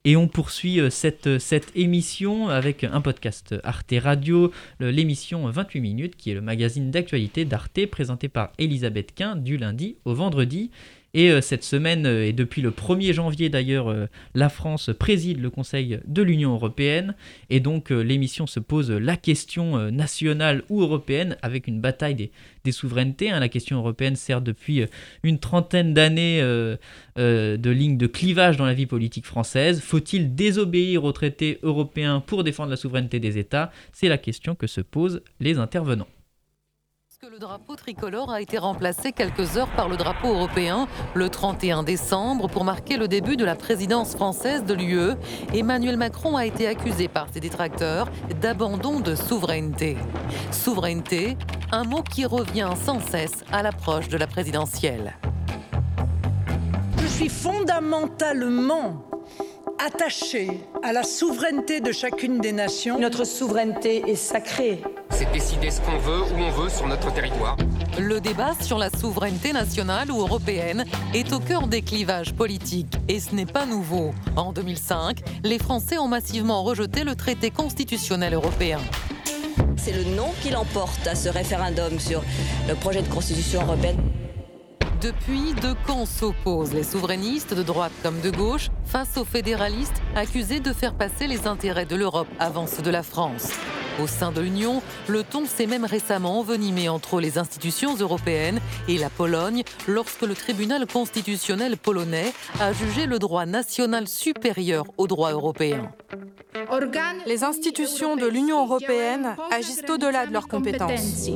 Et 0.04 0.16
on 0.16 0.28
poursuit 0.28 0.80
euh, 0.80 0.90
cette, 0.90 1.26
euh, 1.26 1.38
cette 1.38 1.72
émission 1.74 2.48
avec 2.48 2.84
un 2.84 3.00
podcast 3.00 3.54
Arte 3.64 3.94
Radio, 4.00 4.52
l'émission 4.80 5.48
28 5.48 5.80
minutes, 5.80 6.16
qui 6.16 6.30
est 6.30 6.34
le 6.34 6.40
magazine 6.40 6.90
d'actualité 6.90 7.44
d'Arte 7.44 7.86
présenté 7.86 8.28
par 8.28 8.52
Elisabeth 8.58 9.14
Quint 9.14 9.36
du 9.36 9.56
lundi 9.56 9.96
au 10.04 10.14
vendredi. 10.14 10.70
Et 11.14 11.30
euh, 11.30 11.40
cette 11.40 11.64
semaine, 11.64 12.06
euh, 12.06 12.26
et 12.26 12.32
depuis 12.32 12.60
le 12.60 12.70
1er 12.70 13.14
janvier 13.14 13.48
d'ailleurs, 13.48 13.88
euh, 13.88 14.06
la 14.34 14.50
France 14.50 14.90
préside 14.98 15.40
le 15.40 15.48
Conseil 15.48 16.00
de 16.06 16.22
l'Union 16.22 16.52
européenne. 16.52 17.14
Et 17.48 17.60
donc 17.60 17.90
l'émission 17.90 18.46
se 18.46 18.60
pose 18.60 18.90
la 18.90 19.16
question 19.16 19.90
nationale 19.90 20.62
ou 20.68 20.82
européenne 20.82 21.36
avec 21.42 21.66
une 21.66 21.80
bataille 21.80 22.14
des, 22.14 22.30
souverainetés. 22.72 23.30
Hein. 23.30 23.40
La 23.40 23.48
question 23.48 23.78
européenne 23.78 24.16
sert 24.16 24.42
depuis 24.42 24.84
une 25.22 25.38
trentaine 25.38 25.94
d'années 25.94 26.42
de 27.16 27.70
ligne 27.70 27.96
de 27.96 28.06
clivage 28.06 28.58
dans 28.58 28.66
la 28.66 28.74
vie 28.74 28.84
politique 28.84 29.24
française. 29.24 29.80
Faut-il 29.80 30.34
désobéir 30.34 31.04
aux 31.04 31.12
traités 31.12 31.58
européens 31.62 32.20
pour 32.20 32.44
défendre 32.44 32.70
la 32.70 32.76
souveraineté 32.76 33.20
des 33.20 33.38
États? 33.38 33.72
C'est 33.92 34.08
la 34.08 34.18
question 34.18 34.54
que 34.54 34.66
se 34.66 34.82
posent 34.82 35.22
les 35.40 35.58
intervenants 35.58 36.08
le 37.32 37.40
drapeau 37.40 37.74
tricolore 37.74 38.30
a 38.30 38.40
été 38.40 38.58
remplacé 38.58 39.10
quelques 39.10 39.56
heures 39.56 39.70
par 39.74 39.88
le 39.88 39.96
drapeau 39.96 40.28
européen 40.28 40.86
le 41.14 41.28
31 41.28 41.82
décembre 41.82 42.48
pour 42.48 42.62
marquer 42.62 42.96
le 42.96 43.08
début 43.08 43.36
de 43.36 43.44
la 43.44 43.56
présidence 43.56 44.14
française 44.14 44.62
de 44.64 44.72
l'UE. 44.72 45.16
Emmanuel 45.52 45.96
Macron 45.96 46.36
a 46.36 46.46
été 46.46 46.68
accusé 46.68 47.08
par 47.08 47.26
ses 47.32 47.40
détracteurs 47.40 48.08
d'abandon 48.40 49.00
de 49.00 49.16
souveraineté. 49.16 49.96
Souveraineté, 50.52 51.36
un 51.72 51.82
mot 51.82 52.04
qui 52.04 52.24
revient 52.24 52.70
sans 52.84 53.00
cesse 53.00 53.44
à 53.50 53.64
l'approche 53.64 54.08
de 54.08 54.16
la 54.16 54.28
présidentielle. 54.28 55.16
Je 57.02 57.06
suis 57.08 57.28
fondamentalement 57.28 59.07
attaché 59.78 60.60
à 60.82 60.92
la 60.92 61.02
souveraineté 61.02 61.80
de 61.80 61.92
chacune 61.92 62.40
des 62.40 62.52
nations. 62.52 62.98
Notre 62.98 63.24
souveraineté 63.24 64.02
est 64.08 64.16
sacrée. 64.16 64.82
C'est 65.10 65.30
décider 65.32 65.70
ce 65.70 65.80
qu'on 65.80 65.98
veut, 65.98 66.22
où 66.22 66.36
on 66.36 66.50
veut 66.50 66.68
sur 66.68 66.86
notre 66.86 67.12
territoire. 67.12 67.56
Le 67.98 68.20
débat 68.20 68.52
sur 68.60 68.78
la 68.78 68.90
souveraineté 68.90 69.52
nationale 69.52 70.10
ou 70.10 70.20
européenne 70.20 70.84
est 71.14 71.32
au 71.32 71.40
cœur 71.40 71.66
des 71.66 71.82
clivages 71.82 72.34
politiques. 72.34 72.94
Et 73.08 73.20
ce 73.20 73.34
n'est 73.34 73.46
pas 73.46 73.66
nouveau. 73.66 74.12
En 74.36 74.52
2005, 74.52 75.18
les 75.44 75.58
Français 75.58 75.98
ont 75.98 76.08
massivement 76.08 76.62
rejeté 76.62 77.04
le 77.04 77.14
traité 77.14 77.50
constitutionnel 77.50 78.34
européen. 78.34 78.78
C'est 79.76 79.92
le 79.92 80.04
non 80.16 80.32
qui 80.42 80.50
l'emporte 80.50 81.06
à 81.06 81.14
ce 81.14 81.28
référendum 81.28 81.98
sur 81.98 82.22
le 82.68 82.74
projet 82.74 83.02
de 83.02 83.08
constitution 83.08 83.62
européenne. 83.62 83.96
Depuis, 85.00 85.54
deux 85.62 85.74
camps 85.86 86.06
s'opposent, 86.06 86.74
les 86.74 86.82
souverainistes 86.82 87.54
de 87.54 87.62
droite 87.62 87.92
comme 88.02 88.20
de 88.20 88.30
gauche, 88.30 88.68
face 88.84 89.16
aux 89.16 89.24
fédéralistes 89.24 90.02
accusés 90.16 90.58
de 90.58 90.72
faire 90.72 90.94
passer 90.94 91.28
les 91.28 91.46
intérêts 91.46 91.86
de 91.86 91.94
l'Europe 91.94 92.26
avant 92.40 92.66
ceux 92.66 92.82
de 92.82 92.90
la 92.90 93.04
France. 93.04 93.52
Au 94.02 94.08
sein 94.08 94.32
de 94.32 94.40
l'Union, 94.40 94.82
le 95.06 95.22
ton 95.22 95.44
s'est 95.46 95.66
même 95.66 95.84
récemment 95.84 96.40
envenimé 96.40 96.88
entre 96.88 97.20
les 97.20 97.38
institutions 97.38 97.94
européennes 97.96 98.58
et 98.88 98.98
la 98.98 99.08
Pologne 99.08 99.62
lorsque 99.86 100.22
le 100.22 100.34
tribunal 100.34 100.86
constitutionnel 100.86 101.76
polonais 101.76 102.32
a 102.60 102.72
jugé 102.72 103.06
le 103.06 103.20
droit 103.20 103.46
national 103.46 104.08
supérieur 104.08 104.84
au 104.96 105.06
droit 105.06 105.30
européen. 105.30 105.92
Les 107.26 107.44
institutions 107.44 108.16
de 108.16 108.26
l'Union 108.26 108.64
européenne 108.64 109.36
agissent 109.52 109.84
au-delà 109.88 110.26
de 110.26 110.32
leurs 110.32 110.48
compétences. 110.48 111.28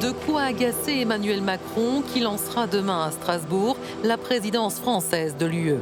De 0.00 0.10
quoi 0.26 0.42
agacer 0.42 1.00
Emmanuel 1.00 1.40
Macron 1.40 2.02
qui 2.02 2.20
lancera 2.20 2.66
demain 2.66 3.06
à 3.06 3.10
Strasbourg 3.10 3.76
la 4.02 4.16
présidence 4.16 4.80
française 4.80 5.36
de 5.38 5.46
l'UE. 5.46 5.76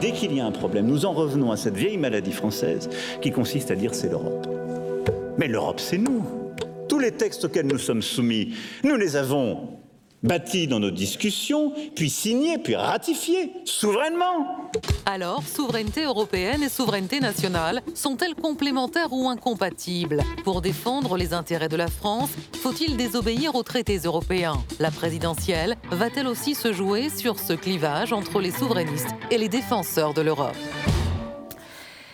Dès 0.00 0.12
qu'il 0.12 0.34
y 0.34 0.40
a 0.40 0.46
un 0.46 0.52
problème, 0.52 0.86
nous 0.86 1.04
en 1.04 1.12
revenons 1.12 1.52
à 1.52 1.56
cette 1.56 1.76
vieille 1.76 1.98
maladie 1.98 2.32
française 2.32 2.88
qui 3.20 3.30
consiste 3.30 3.70
à 3.70 3.74
dire 3.74 3.94
c'est 3.94 4.08
l'Europe. 4.08 4.46
Mais 5.38 5.48
l'Europe, 5.48 5.80
c'est 5.80 5.98
nous. 5.98 6.24
Tous 6.88 6.98
les 6.98 7.12
textes 7.12 7.44
auxquels 7.44 7.66
nous 7.66 7.78
sommes 7.78 8.02
soumis, 8.02 8.54
nous 8.82 8.96
les 8.96 9.16
avons 9.16 9.68
bâti 10.24 10.66
dans 10.66 10.80
nos 10.80 10.90
discussions, 10.90 11.72
puis 11.94 12.10
signé, 12.10 12.58
puis 12.58 12.74
ratifié, 12.74 13.52
souverainement. 13.64 14.70
Alors, 15.06 15.42
souveraineté 15.46 16.04
européenne 16.04 16.62
et 16.62 16.68
souveraineté 16.68 17.20
nationale 17.20 17.82
sont-elles 17.94 18.34
complémentaires 18.34 19.12
ou 19.12 19.28
incompatibles? 19.28 20.22
Pour 20.42 20.62
défendre 20.62 21.16
les 21.16 21.34
intérêts 21.34 21.68
de 21.68 21.76
la 21.76 21.88
France, 21.88 22.30
faut-il 22.60 22.96
désobéir 22.96 23.54
aux 23.54 23.62
traités 23.62 23.98
européens? 23.98 24.56
La 24.80 24.90
présidentielle 24.90 25.76
va-t-elle 25.90 26.26
aussi 26.26 26.54
se 26.54 26.72
jouer 26.72 27.10
sur 27.10 27.38
ce 27.38 27.52
clivage 27.52 28.12
entre 28.12 28.40
les 28.40 28.50
souverainistes 28.50 29.14
et 29.30 29.38
les 29.38 29.48
défenseurs 29.48 30.14
de 30.14 30.22
l'Europe? 30.22 30.56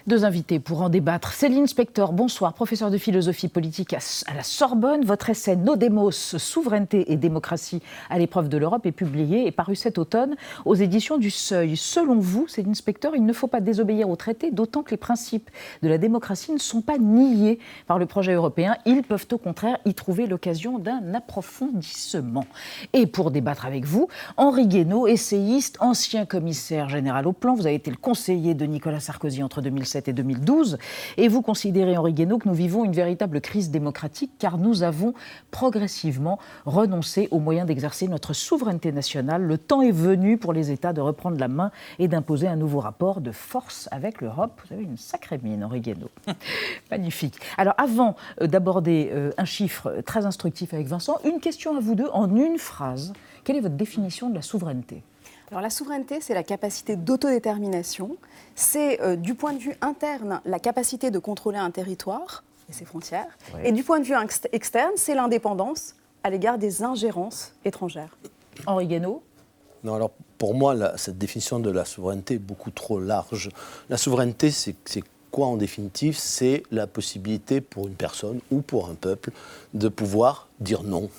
Deux 0.06 0.24
invités 0.24 0.58
pour 0.60 0.82
en 0.82 0.88
débattre. 0.88 1.32
Céline 1.32 1.66
Spector, 1.66 2.12
bonsoir, 2.12 2.54
professeur 2.54 2.90
de 2.90 2.98
philosophie 2.98 3.48
politique 3.48 3.92
à 3.92 4.34
la 4.34 4.42
Sorbonne. 4.42 5.04
Votre 5.04 5.30
essai 5.30 5.56
Nos 5.56 5.76
souveraineté 6.10 7.12
et 7.12 7.16
démocratie 7.16 7.82
à 8.08 8.18
l'épreuve 8.18 8.48
de 8.48 8.56
l'Europe 8.56 8.86
est 8.86 8.92
publié 8.92 9.46
et 9.46 9.50
paru 9.50 9.76
cet 9.76 9.98
automne 9.98 10.36
aux 10.64 10.74
éditions 10.74 11.18
du 11.18 11.30
Seuil. 11.30 11.76
Selon 11.76 12.18
vous, 12.18 12.48
Céline 12.48 12.74
Spector, 12.74 13.14
il 13.16 13.24
ne 13.24 13.32
faut 13.32 13.46
pas 13.46 13.60
désobéir 13.60 14.08
au 14.08 14.16
traité, 14.16 14.50
d'autant 14.50 14.82
que 14.82 14.90
les 14.90 14.96
principes 14.96 15.50
de 15.82 15.88
la 15.88 15.98
démocratie 15.98 16.52
ne 16.52 16.58
sont 16.58 16.82
pas 16.82 16.98
niés 16.98 17.58
par 17.86 17.98
le 17.98 18.06
projet 18.06 18.32
européen. 18.32 18.76
Ils 18.86 19.02
peuvent 19.02 19.26
au 19.32 19.38
contraire 19.38 19.78
y 19.84 19.94
trouver 19.94 20.26
l'occasion 20.26 20.78
d'un 20.78 21.14
approfondissement. 21.14 22.46
Et 22.92 23.06
pour 23.06 23.30
débattre 23.30 23.66
avec 23.66 23.84
vous, 23.84 24.08
Henri 24.36 24.66
Guénaud, 24.66 25.06
essayiste, 25.06 25.76
ancien 25.80 26.26
commissaire 26.26 26.88
général 26.88 27.26
au 27.26 27.32
plan. 27.32 27.54
Vous 27.54 27.66
avez 27.66 27.74
été 27.74 27.90
le 27.90 27.96
conseiller 27.96 28.54
de 28.54 28.64
Nicolas 28.64 29.00
Sarkozy 29.00 29.42
entre 29.42 29.60
2007 29.60 29.99
et 30.08 30.12
2012. 30.12 30.78
Et 31.16 31.28
vous 31.28 31.42
considérez, 31.42 31.96
Henri 31.96 32.12
Guénaud, 32.12 32.38
que 32.38 32.48
nous 32.48 32.54
vivons 32.54 32.84
une 32.84 32.92
véritable 32.92 33.40
crise 33.40 33.70
démocratique 33.70 34.32
car 34.38 34.58
nous 34.58 34.82
avons 34.82 35.14
progressivement 35.50 36.38
renoncé 36.64 37.28
aux 37.30 37.38
moyens 37.38 37.66
d'exercer 37.66 38.08
notre 38.08 38.32
souveraineté 38.32 38.92
nationale. 38.92 39.42
Le 39.42 39.58
temps 39.58 39.82
est 39.82 39.90
venu 39.90 40.38
pour 40.38 40.52
les 40.52 40.70
États 40.70 40.92
de 40.92 41.00
reprendre 41.00 41.38
la 41.38 41.48
main 41.48 41.70
et 41.98 42.08
d'imposer 42.08 42.48
un 42.48 42.56
nouveau 42.56 42.80
rapport 42.80 43.20
de 43.20 43.32
force 43.32 43.88
avec 43.90 44.20
l'Europe. 44.20 44.60
Vous 44.68 44.74
avez 44.74 44.84
une 44.84 44.96
sacrée 44.96 45.38
mine, 45.42 45.64
Henri 45.64 45.80
Guénaud. 45.80 46.10
Magnifique. 46.90 47.36
Alors, 47.56 47.74
avant 47.78 48.16
euh, 48.40 48.46
d'aborder 48.46 49.10
euh, 49.12 49.30
un 49.38 49.44
chiffre 49.44 50.02
très 50.04 50.26
instructif 50.26 50.74
avec 50.74 50.86
Vincent, 50.86 51.18
une 51.24 51.40
question 51.40 51.76
à 51.76 51.80
vous 51.80 51.94
deux 51.94 52.08
en 52.12 52.34
une 52.34 52.58
phrase. 52.58 53.12
Quelle 53.44 53.56
est 53.56 53.60
votre 53.60 53.76
définition 53.76 54.30
de 54.30 54.34
la 54.34 54.42
souveraineté? 54.42 55.02
Alors 55.50 55.62
la 55.62 55.70
souveraineté, 55.70 56.20
c'est 56.20 56.34
la 56.34 56.42
capacité 56.42 56.96
d'autodétermination, 56.96 58.16
c'est 58.54 59.00
euh, 59.00 59.16
du 59.16 59.34
point 59.34 59.52
de 59.52 59.58
vue 59.58 59.74
interne 59.80 60.40
la 60.44 60.58
capacité 60.58 61.10
de 61.10 61.18
contrôler 61.18 61.58
un 61.58 61.70
territoire, 61.70 62.44
et 62.70 62.72
ses 62.72 62.84
frontières. 62.84 63.36
Et 63.64 63.72
du 63.72 63.82
point 63.82 63.98
de 63.98 64.04
vue 64.04 64.14
externe, 64.52 64.92
c'est 64.96 65.14
l'indépendance 65.14 65.96
à 66.22 66.30
l'égard 66.30 66.56
des 66.56 66.82
ingérences 66.82 67.52
étrangères. 67.64 68.16
Henri 68.66 68.86
Guénaud? 68.86 69.22
Non, 69.82 69.94
alors 69.94 70.12
pour 70.38 70.54
moi, 70.54 70.96
cette 70.96 71.18
définition 71.18 71.58
de 71.58 71.70
la 71.70 71.84
souveraineté 71.84 72.34
est 72.34 72.38
beaucoup 72.38 72.70
trop 72.70 73.00
large. 73.00 73.50
La 73.88 73.96
souveraineté, 73.96 74.50
c'est 74.50 74.76
quoi 75.30 75.46
en 75.46 75.56
définitive? 75.56 76.16
C'est 76.16 76.62
la 76.70 76.86
possibilité 76.86 77.60
pour 77.60 77.88
une 77.88 77.94
personne 77.94 78.40
ou 78.50 78.60
pour 78.60 78.88
un 78.88 78.94
peuple 78.94 79.32
de 79.74 79.88
pouvoir 79.88 80.48
dire 80.60 80.82
non 80.82 81.10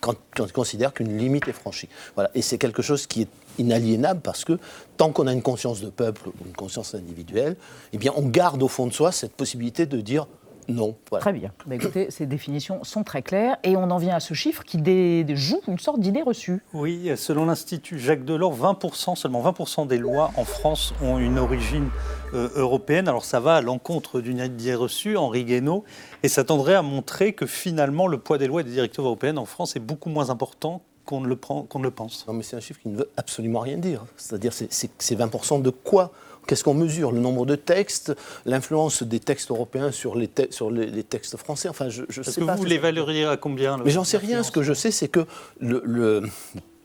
quand, 0.00 0.16
on 0.38 0.46
considère 0.48 0.92
qu'une 0.92 1.16
limite 1.16 1.48
est 1.48 1.52
franchie. 1.52 1.88
Voilà. 2.14 2.30
Et 2.34 2.42
c'est 2.42 2.58
quelque 2.58 2.82
chose 2.82 3.06
qui 3.06 3.22
est 3.22 3.28
inaliénable 3.58 4.20
parce 4.20 4.44
que 4.44 4.58
tant 4.96 5.10
qu'on 5.12 5.26
a 5.26 5.32
une 5.32 5.42
conscience 5.42 5.80
de 5.80 5.90
peuple 5.90 6.28
ou 6.28 6.46
une 6.46 6.52
conscience 6.52 6.94
individuelle, 6.94 7.56
eh 7.92 8.10
on 8.10 8.22
garde 8.22 8.62
au 8.62 8.68
fond 8.68 8.86
de 8.86 8.92
soi 8.92 9.12
cette 9.12 9.32
possibilité 9.32 9.86
de 9.86 10.00
dire 10.00 10.26
non. 10.68 10.96
Très 11.20 11.32
bien. 11.32 11.52
Bah, 11.66 11.74
écoutez, 11.74 12.10
ces 12.10 12.26
définitions 12.26 12.84
sont 12.84 13.04
très 13.04 13.22
claires 13.22 13.56
et 13.62 13.76
on 13.76 13.90
en 13.90 13.98
vient 13.98 14.16
à 14.16 14.20
ce 14.20 14.34
chiffre 14.34 14.64
qui 14.64 14.78
joue 15.34 15.60
une 15.68 15.78
sorte 15.78 16.00
d'idée 16.00 16.22
reçue. 16.22 16.62
Oui, 16.72 17.10
selon 17.16 17.46
l'Institut 17.46 17.98
Jacques 17.98 18.24
Delors, 18.24 18.56
20%, 18.56 19.16
seulement 19.16 19.42
20% 19.42 19.86
des 19.86 19.98
lois 19.98 20.30
en 20.36 20.44
France 20.44 20.94
ont 21.02 21.18
une 21.18 21.38
origine 21.38 21.88
euh, 22.34 22.48
européenne. 22.56 23.08
Alors 23.08 23.24
ça 23.24 23.40
va 23.40 23.56
à 23.56 23.60
l'encontre 23.60 24.20
d'une 24.20 24.38
idée 24.38 24.74
reçue, 24.74 25.16
Henri 25.16 25.44
Guénaud, 25.44 25.84
et 26.22 26.28
ça 26.28 26.44
tendrait 26.44 26.74
à 26.74 26.82
montrer 26.82 27.32
que 27.32 27.46
finalement 27.46 28.06
le 28.06 28.18
poids 28.18 28.38
des 28.38 28.46
lois 28.46 28.62
et 28.62 28.64
des 28.64 28.72
directives 28.72 29.04
européennes 29.04 29.38
en 29.38 29.44
France 29.44 29.76
est 29.76 29.80
beaucoup 29.80 30.10
moins 30.10 30.30
important 30.30 30.82
qu'on 31.04 31.20
ne, 31.20 31.28
le 31.28 31.38
ne 31.74 31.82
le 31.82 31.90
pense. 31.90 32.26
Non, 32.26 32.34
mais 32.34 32.42
c'est 32.42 32.56
un 32.56 32.60
chiffre 32.60 32.80
qui 32.80 32.88
ne 32.88 32.96
veut 32.96 33.10
absolument 33.16 33.60
rien 33.60 33.76
dire. 33.76 34.04
C'est-à-dire, 34.16 34.52
c'est 34.52 35.18
20% 35.18 35.62
de 35.62 35.70
quoi 35.70 36.12
Qu'est-ce 36.46 36.64
qu'on 36.64 36.74
mesure 36.74 37.12
Le 37.12 37.20
nombre 37.20 37.46
de 37.46 37.56
textes, 37.56 38.14
l'influence 38.46 39.02
des 39.02 39.20
textes 39.20 39.50
européens 39.50 39.90
sur 39.92 40.14
les, 40.16 40.30
sur 40.50 40.70
les, 40.70 41.04
textes 41.04 41.36
français 41.36 41.68
Enfin, 41.68 41.88
je, 41.88 42.04
je 42.08 42.22
sais 42.22 42.40
que 42.40 42.46
pas. 42.46 42.54
Vous 42.54 42.64
les 42.64 42.78
valoriez 42.78 43.24
à 43.24 43.36
combien 43.36 43.78
Mais 43.78 43.90
j'en 43.90 44.04
sais 44.04 44.18
rien. 44.18 44.42
Ce 44.42 44.50
que 44.50 44.62
je 44.62 44.74
sais, 44.74 44.90
c'est 44.90 45.08
que 45.08 45.26
le, 45.60 46.22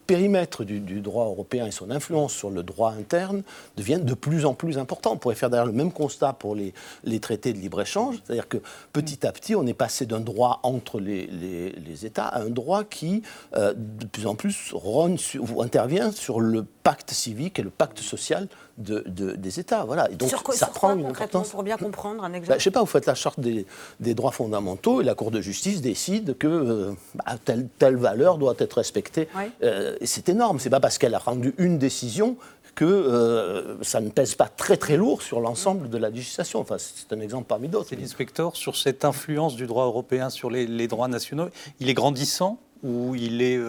périmètre 0.09 0.63
du, 0.63 1.01
droit 1.01 1.25
européen 1.25 1.67
et 1.67 1.71
son 1.71 1.91
influence 1.91 2.33
sur 2.33 2.49
le 2.49 2.63
droit 2.63 2.93
interne 2.93 3.43
deviennent 3.77 4.05
de 4.05 4.15
plus 4.15 4.43
en 4.43 4.55
plus 4.55 4.79
importants. 4.79 5.11
On 5.11 5.17
pourrait 5.17 5.35
faire 5.35 5.51
d'ailleurs 5.51 5.67
le 5.67 5.71
même 5.71 5.91
constat 5.91 6.33
pour 6.33 6.55
les, 6.55 6.73
les 7.03 7.19
traités 7.19 7.53
de 7.53 7.59
libre-échange, 7.59 8.15
c'est-à-dire 8.25 8.47
que 8.47 8.57
petit 8.91 9.27
à 9.27 9.31
petit, 9.31 9.55
on 9.55 9.67
est 9.67 9.75
passé 9.75 10.07
d'un 10.07 10.19
droit 10.19 10.61
entre 10.63 10.99
les, 10.99 11.27
les, 11.27 12.07
États 12.07 12.25
à 12.25 12.41
un 12.41 12.49
droit 12.49 12.85
qui, 12.85 13.21
euh, 13.55 13.75
de 13.75 14.07
plus 14.07 14.25
en 14.25 14.33
plus, 14.33 14.73
ou 14.73 15.61
intervient 15.61 16.11
sur 16.11 16.39
le 16.39 16.63
pacte 16.63 17.11
civique 17.11 17.59
et 17.59 17.61
le 17.61 17.69
pacte 17.69 17.99
social 17.99 18.47
de, 18.79 19.03
des 19.35 19.59
États. 19.59 19.83
Voilà. 19.83 20.09
Et 20.11 20.15
donc, 20.15 20.29
sur 20.29 20.43
quoi, 20.43 20.55
ça 20.55 20.67
prend 20.67 20.95
une 20.95 21.05
importance. 21.05 21.49
Pour 21.49 21.63
bien 21.63 21.77
comprendre 21.77 22.23
un 22.23 22.33
exemple. 22.33 22.49
Bah, 22.49 22.55
je 22.55 22.61
ne 22.61 22.63
sais 22.63 22.71
pas, 22.71 22.79
vous 22.79 22.85
faites 22.85 23.05
la 23.05 23.15
charte 23.15 23.39
des, 23.39 23.65
des, 23.99 24.13
droits 24.13 24.31
fondamentaux 24.31 25.01
et 25.01 25.03
la 25.03 25.15
Cour 25.15 25.31
de 25.31 25.41
justice 25.41 25.81
décide 25.81 26.37
que 26.37 26.47
euh, 26.47 26.91
bah, 27.15 27.35
telle, 27.43 27.67
telle, 27.77 27.97
valeur 27.97 28.37
doit 28.37 28.55
être 28.57 28.73
respectée. 28.73 29.27
Euh, 29.63 29.97
et 29.99 30.05
c'est 30.05 30.29
énorme. 30.29 30.59
C'est 30.59 30.69
pas 30.69 30.79
parce 30.79 30.97
qu'elle 30.97 31.15
a 31.15 31.19
rendu 31.19 31.53
une 31.57 31.77
décision 31.77 32.37
que 32.75 32.85
euh, 32.85 33.81
ça 33.83 33.99
ne 33.99 34.09
pèse 34.09 34.35
pas 34.35 34.47
très 34.47 34.77
très 34.77 34.95
lourd 34.95 35.21
sur 35.21 35.41
l'ensemble 35.41 35.89
de 35.89 35.97
la 35.97 36.09
législation. 36.09 36.59
Enfin, 36.59 36.77
c'est 36.79 37.11
un 37.13 37.19
exemple 37.19 37.45
parmi 37.47 37.67
d'autres. 37.67 37.93
L'inspecteur, 37.95 38.55
sur 38.55 38.77
cette 38.77 39.03
influence 39.03 39.55
du 39.55 39.67
droit 39.67 39.85
européen 39.85 40.29
sur 40.29 40.49
les, 40.49 40.65
les 40.65 40.87
droits 40.87 41.09
nationaux, 41.09 41.49
il 41.79 41.89
est 41.89 41.93
grandissant 41.93 42.59
ou 42.83 43.15
il 43.15 43.41
est 43.41 43.59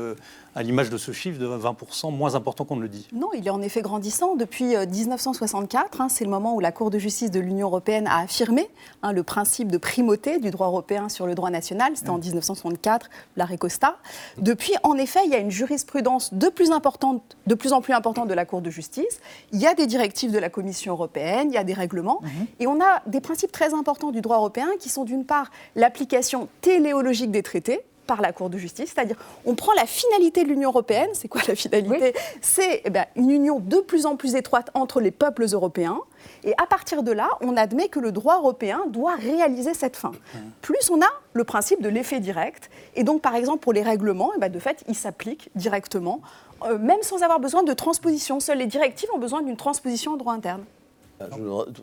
à 0.54 0.62
l'image 0.62 0.90
de 0.90 0.98
ce 0.98 1.12
chiffre 1.12 1.38
de 1.38 1.46
20% 1.46 2.12
moins 2.12 2.34
important 2.34 2.64
qu'on 2.64 2.76
ne 2.76 2.82
le 2.82 2.88
dit 2.88 3.06
Non, 3.12 3.30
il 3.34 3.46
est 3.46 3.50
en 3.50 3.62
effet 3.62 3.82
grandissant. 3.82 4.34
Depuis 4.34 4.76
1964, 4.76 6.00
euh, 6.00 6.02
hein, 6.02 6.08
c'est 6.08 6.24
le 6.24 6.30
moment 6.30 6.54
où 6.54 6.60
la 6.60 6.72
Cour 6.72 6.90
de 6.90 6.98
justice 6.98 7.30
de 7.30 7.40
l'Union 7.40 7.68
européenne 7.68 8.06
a 8.06 8.18
affirmé 8.18 8.68
hein, 9.02 9.12
le 9.12 9.22
principe 9.22 9.70
de 9.70 9.78
primauté 9.78 10.38
du 10.38 10.50
droit 10.50 10.66
européen 10.66 11.08
sur 11.08 11.26
le 11.26 11.34
droit 11.34 11.50
national. 11.50 11.92
C'était 11.94 12.10
en 12.10 12.18
1964, 12.18 13.06
mm. 13.06 13.10
l'arrêt 13.36 13.58
Costa. 13.58 13.98
Depuis, 14.38 14.74
en 14.82 14.96
effet, 14.96 15.20
il 15.24 15.30
y 15.30 15.34
a 15.34 15.38
une 15.38 15.50
jurisprudence 15.50 16.34
de 16.34 16.48
plus, 16.48 16.72
importante, 16.72 17.36
de 17.46 17.54
plus 17.54 17.72
en 17.72 17.80
plus 17.80 17.94
importante 17.94 18.28
de 18.28 18.34
la 18.34 18.44
Cour 18.44 18.60
de 18.60 18.70
justice. 18.70 19.20
Il 19.52 19.60
y 19.60 19.66
a 19.66 19.74
des 19.74 19.86
directives 19.86 20.32
de 20.32 20.38
la 20.38 20.48
Commission 20.48 20.92
européenne, 20.94 21.48
il 21.50 21.54
y 21.54 21.58
a 21.58 21.64
des 21.64 21.74
règlements. 21.74 22.20
Mm-hmm. 22.22 22.46
Et 22.60 22.66
on 22.66 22.80
a 22.80 23.02
des 23.06 23.20
principes 23.20 23.52
très 23.52 23.72
importants 23.72 24.10
du 24.10 24.20
droit 24.20 24.36
européen 24.36 24.68
qui 24.80 24.88
sont 24.88 25.04
d'une 25.04 25.24
part 25.24 25.50
l'application 25.76 26.48
téléologique 26.60 27.30
des 27.30 27.42
traités, 27.42 27.82
par 28.06 28.20
la 28.20 28.32
Cour 28.32 28.50
de 28.50 28.58
justice, 28.58 28.92
c'est-à-dire 28.94 29.16
on 29.44 29.54
prend 29.54 29.72
la 29.74 29.86
finalité 29.86 30.42
de 30.42 30.48
l'Union 30.48 30.70
européenne, 30.70 31.10
c'est 31.12 31.28
quoi 31.28 31.40
la 31.46 31.54
finalité 31.54 32.14
C'est 32.40 32.82
eh 32.84 32.90
ben, 32.90 33.06
une 33.16 33.30
union 33.30 33.60
de 33.60 33.78
plus 33.78 34.06
en 34.06 34.16
plus 34.16 34.34
étroite 34.34 34.70
entre 34.74 35.00
les 35.00 35.10
peuples 35.10 35.46
européens, 35.52 36.00
et 36.44 36.54
à 36.58 36.66
partir 36.66 37.02
de 37.02 37.12
là, 37.12 37.28
on 37.40 37.56
admet 37.56 37.88
que 37.88 38.00
le 38.00 38.12
droit 38.12 38.36
européen 38.36 38.82
doit 38.88 39.14
réaliser 39.14 39.74
cette 39.74 39.96
fin. 39.96 40.12
Plus 40.60 40.90
on 40.90 41.00
a 41.00 41.08
le 41.32 41.44
principe 41.44 41.82
de 41.82 41.88
l'effet 41.88 42.20
direct, 42.20 42.70
et 42.94 43.04
donc 43.04 43.22
par 43.22 43.34
exemple 43.34 43.60
pour 43.60 43.72
les 43.72 43.82
règlements, 43.82 44.32
eh 44.36 44.40
ben, 44.40 44.50
de 44.50 44.58
fait, 44.58 44.84
ils 44.88 44.94
s'appliquent 44.94 45.50
directement, 45.54 46.20
euh, 46.64 46.78
même 46.78 47.02
sans 47.02 47.22
avoir 47.22 47.40
besoin 47.40 47.62
de 47.62 47.72
transposition. 47.72 48.40
Seules 48.40 48.58
les 48.58 48.66
directives 48.66 49.08
ont 49.14 49.18
besoin 49.18 49.42
d'une 49.42 49.56
transposition 49.56 50.12
en 50.12 50.16
droit 50.16 50.34
interne. 50.34 50.64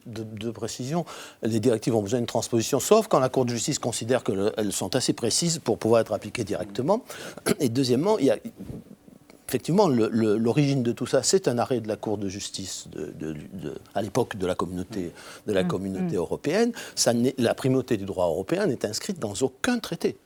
De, 0.06 0.52
précision, 0.52 1.06
les 1.44 1.60
directives 1.60 1.96
ont 1.96 2.02
besoin 2.02 2.20
d'une 2.20 2.28
transposition, 2.28 2.80
sauf 2.80 3.08
quand 3.08 3.20
la 3.20 3.30
Cour 3.30 3.46
de 3.46 3.52
justice 3.52 3.78
considère 3.78 4.24
qu'elles 4.24 4.72
sont 4.72 4.96
assez 4.96 5.14
précises 5.14 5.60
pour 5.60 5.78
pouvoir 5.78 6.02
être 6.02 6.14
appliquées 6.14 6.44
directement. 6.44 7.04
Et 7.60 7.70
deuxièmement, 7.70 8.18
il 8.18 8.26
y 8.26 8.32
a, 8.32 8.38
effectivement, 9.48 9.88
l'origine 9.88 10.84
de 10.84 10.92
tout 10.92 11.06
ça, 11.06 11.24
c'est 11.24 11.48
un 11.48 11.58
arrêt 11.58 11.80
de 11.80 11.88
la 11.88 11.96
Cour 11.96 12.18
de 12.18 12.28
justice 12.28 12.88
de, 12.90 13.36
à 13.96 14.02
l'époque 14.02 14.38
de 14.38 14.46
la 14.46 14.56
communauté, 14.56 15.12
de 15.46 15.54
la 15.54 15.64
mmh. 15.64 15.68
communauté 15.68 16.16
mmh. 16.16 16.20
européenne. 16.20 16.72
Ça 16.96 17.14
la 17.38 17.54
primauté 17.54 17.98
du 17.98 18.06
droit 18.06 18.26
européen 18.26 18.66
n'est 18.66 18.86
inscrite 18.86 19.20
dans 19.20 19.34
aucun 19.42 19.80
traité. 19.80 20.18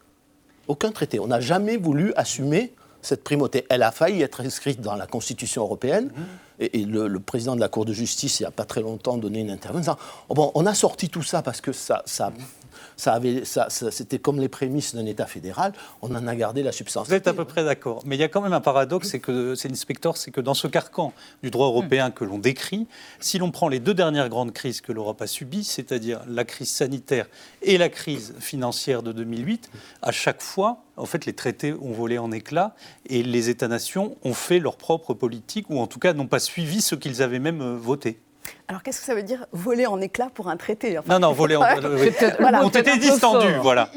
Aucun 0.67 0.91
traité. 0.91 1.19
On 1.19 1.27
n'a 1.27 1.39
jamais 1.39 1.77
voulu 1.77 2.13
assumer 2.15 2.73
cette 3.01 3.23
primauté. 3.23 3.65
Elle 3.69 3.83
a 3.83 3.91
failli 3.91 4.21
être 4.21 4.41
inscrite 4.41 4.81
dans 4.81 4.95
la 4.95 5.07
Constitution 5.07 5.63
européenne. 5.63 6.05
Mmh. 6.05 6.21
Et, 6.61 6.85
le, 6.85 7.19
président 7.19 7.55
de 7.55 7.59
la 7.59 7.69
Cour 7.69 7.85
de 7.85 7.93
justice, 7.93 8.39
il 8.39 8.43
n'y 8.43 8.47
a 8.47 8.51
pas 8.51 8.65
très 8.65 8.81
longtemps, 8.81 9.17
donné 9.17 9.39
une 9.39 9.49
intervention. 9.49 9.97
Oh 10.29 10.51
on 10.53 10.65
a 10.65 10.75
sorti 10.75 11.09
tout 11.09 11.23
ça 11.23 11.41
parce 11.41 11.59
que 11.59 11.71
ça, 11.71 12.03
ça 13.01 13.13
avait, 13.13 13.45
ça, 13.45 13.67
c'était 13.71 14.19
comme 14.19 14.39
les 14.39 14.47
prémices 14.47 14.93
d'un 14.93 15.07
État 15.07 15.25
fédéral, 15.25 15.73
on 16.03 16.15
en 16.15 16.27
a 16.27 16.35
gardé 16.35 16.61
la 16.61 16.71
substance. 16.71 17.07
Vous 17.07 17.15
êtes 17.15 17.27
à 17.27 17.33
peu 17.33 17.45
près 17.45 17.63
d'accord. 17.63 18.03
Mais 18.05 18.15
il 18.15 18.19
y 18.19 18.23
a 18.23 18.27
quand 18.27 18.41
même 18.41 18.53
un 18.53 18.61
paradoxe, 18.61 19.09
c'est 19.09 19.19
que 19.19 19.55
c'est 19.55 19.69
l'inspecteur, 19.69 20.17
c'est 20.17 20.29
que 20.29 20.39
dans 20.39 20.53
ce 20.53 20.67
carcan 20.67 21.11
du 21.41 21.49
droit 21.49 21.65
européen 21.65 22.11
que 22.11 22.23
l'on 22.23 22.37
décrit, 22.37 22.85
si 23.19 23.39
l'on 23.39 23.49
prend 23.49 23.69
les 23.69 23.79
deux 23.79 23.95
dernières 23.95 24.29
grandes 24.29 24.53
crises 24.53 24.81
que 24.81 24.91
l'Europe 24.91 25.19
a 25.19 25.25
subies, 25.25 25.63
c'est-à-dire 25.63 26.21
la 26.27 26.45
crise 26.45 26.69
sanitaire 26.69 27.25
et 27.63 27.79
la 27.79 27.89
crise 27.89 28.35
financière 28.39 29.01
de 29.01 29.11
2008, 29.13 29.71
à 30.03 30.11
chaque 30.11 30.43
fois, 30.43 30.83
en 30.95 31.07
fait, 31.07 31.25
les 31.25 31.33
traités 31.33 31.73
ont 31.73 31.93
volé 31.93 32.19
en 32.19 32.31
éclats 32.31 32.75
et 33.07 33.23
les 33.23 33.49
États-nations 33.49 34.15
ont 34.23 34.35
fait 34.35 34.59
leur 34.59 34.75
propre 34.75 35.15
politique, 35.15 35.71
ou 35.71 35.79
en 35.79 35.87
tout 35.87 35.97
cas 35.97 36.13
n'ont 36.13 36.27
pas 36.27 36.39
suivi 36.39 36.83
ce 36.83 36.93
qu'ils 36.93 37.23
avaient 37.23 37.39
même 37.39 37.61
euh, 37.61 37.75
voté. 37.75 38.19
Alors 38.71 38.83
qu'est-ce 38.83 39.01
que 39.01 39.05
ça 39.05 39.15
veut 39.15 39.23
dire 39.23 39.45
voler 39.51 39.85
en 39.85 39.99
éclats 39.99 40.29
pour 40.33 40.47
un 40.47 40.55
traité? 40.55 40.97
Non, 41.05 41.19
non, 41.19 41.33
voler 41.33 41.57
en 41.57 41.65
éclats. 41.65 42.63
ont 42.63 42.69
été 42.69 42.97
distendus, 42.97 43.57
voilà. 43.61 43.89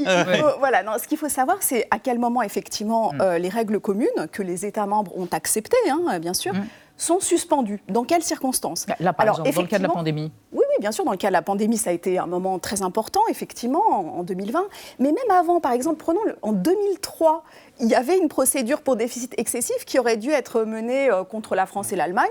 voilà, 0.58 0.82
non, 0.82 0.94
ce 1.00 1.06
qu'il 1.06 1.16
faut 1.16 1.28
savoir, 1.28 1.58
c'est 1.60 1.87
à 1.92 2.00
quel 2.00 2.18
moment, 2.18 2.42
effectivement, 2.42 3.12
mm. 3.12 3.20
euh, 3.20 3.38
les 3.38 3.50
règles 3.50 3.78
communes 3.78 4.08
que 4.32 4.42
les 4.42 4.66
États 4.66 4.87
membres 4.87 5.16
ont 5.16 5.28
acceptées, 5.30 5.76
hein, 5.88 6.18
bien 6.18 6.34
sûr, 6.34 6.54
mm. 6.54 6.66
sont 6.96 7.20
suspendues. 7.20 7.80
Dans 7.87 8.02
quelles 8.02 8.24
circonstances? 8.24 8.87
Là, 8.98 9.12
par 9.12 9.22
Alors, 9.22 9.46
exemple, 9.46 9.54
dans 9.54 9.62
le 9.62 9.68
cas 9.68 9.78
de 9.78 9.84
la 9.84 9.88
pandémie 9.90 10.32
Oui, 10.50 10.64
oui, 10.68 10.76
bien 10.80 10.90
sûr, 10.90 11.04
dans 11.04 11.12
le 11.12 11.18
cas 11.18 11.28
de 11.28 11.34
la 11.34 11.42
pandémie, 11.42 11.76
ça 11.76 11.90
a 11.90 11.92
été 11.92 12.18
un 12.18 12.26
moment 12.26 12.58
très 12.58 12.82
important, 12.82 13.20
effectivement, 13.30 14.18
en, 14.18 14.24
2020. 14.24 14.60
Mais 14.98 15.12
même 15.12 15.30
avant, 15.30 15.60
par 15.60 15.70
exemple, 15.70 15.98
prenons 16.02 16.18
en 16.42 16.52
2003, 16.52 17.44
il 17.78 17.87
y 17.87 17.94
avait 17.94 18.18
une 18.18 18.28
procédure 18.28 18.82
pour 18.82 18.96
déficit 18.96 19.34
excessif 19.38 19.84
qui 19.84 20.00
aurait 20.00 20.16
dû 20.16 20.30
être 20.30 20.62
menée 20.64 21.12
euh, 21.12 21.22
contre 21.22 21.54
la 21.54 21.66
France 21.66 21.92
et 21.92 21.96
l'Allemagne 21.96 22.26